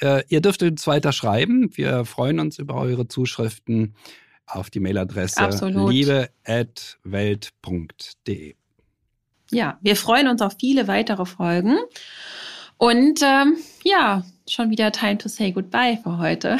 Äh, 0.00 0.24
ihr 0.28 0.40
dürft 0.40 0.62
uns 0.62 0.86
weiter 0.86 1.12
schreiben. 1.12 1.70
Wir 1.76 2.04
freuen 2.04 2.40
uns 2.40 2.58
über 2.58 2.74
eure 2.74 3.06
Zuschriften 3.06 3.94
auf 4.50 4.70
die 4.70 4.80
Mailadresse 4.80 5.68
liebe.welt.de. 5.68 8.54
Ja, 9.52 9.78
wir 9.80 9.96
freuen 9.96 10.28
uns 10.28 10.42
auf 10.42 10.56
viele 10.58 10.88
weitere 10.88 11.24
Folgen. 11.26 11.78
Und 12.78 13.20
ähm, 13.22 13.56
ja, 13.84 14.24
schon 14.48 14.70
wieder 14.70 14.90
Time 14.90 15.18
to 15.18 15.28
say 15.28 15.52
goodbye 15.52 15.98
für 16.02 16.18
heute. 16.18 16.56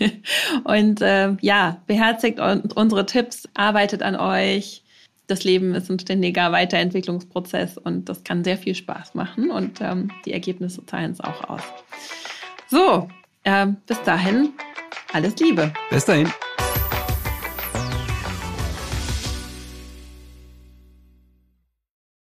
und 0.64 1.00
äh, 1.00 1.34
ja, 1.40 1.80
beherzigt 1.86 2.38
unsere 2.38 3.06
Tipps, 3.06 3.48
arbeitet 3.54 4.02
an 4.02 4.16
euch. 4.16 4.82
Das 5.26 5.42
Leben 5.42 5.74
ist 5.74 5.90
ein 5.90 5.98
ständiger 5.98 6.52
Weiterentwicklungsprozess 6.52 7.78
und 7.78 8.10
das 8.10 8.24
kann 8.24 8.44
sehr 8.44 8.58
viel 8.58 8.74
Spaß 8.74 9.14
machen 9.14 9.50
und 9.50 9.80
ähm, 9.80 10.10
die 10.26 10.34
Ergebnisse 10.34 10.84
zahlen 10.84 11.12
es 11.12 11.20
auch 11.20 11.48
aus. 11.48 11.62
So, 12.68 13.08
äh, 13.44 13.68
bis 13.86 14.02
dahin, 14.02 14.52
alles 15.14 15.34
Liebe. 15.36 15.72
Bis 15.88 16.04
dahin. 16.04 16.30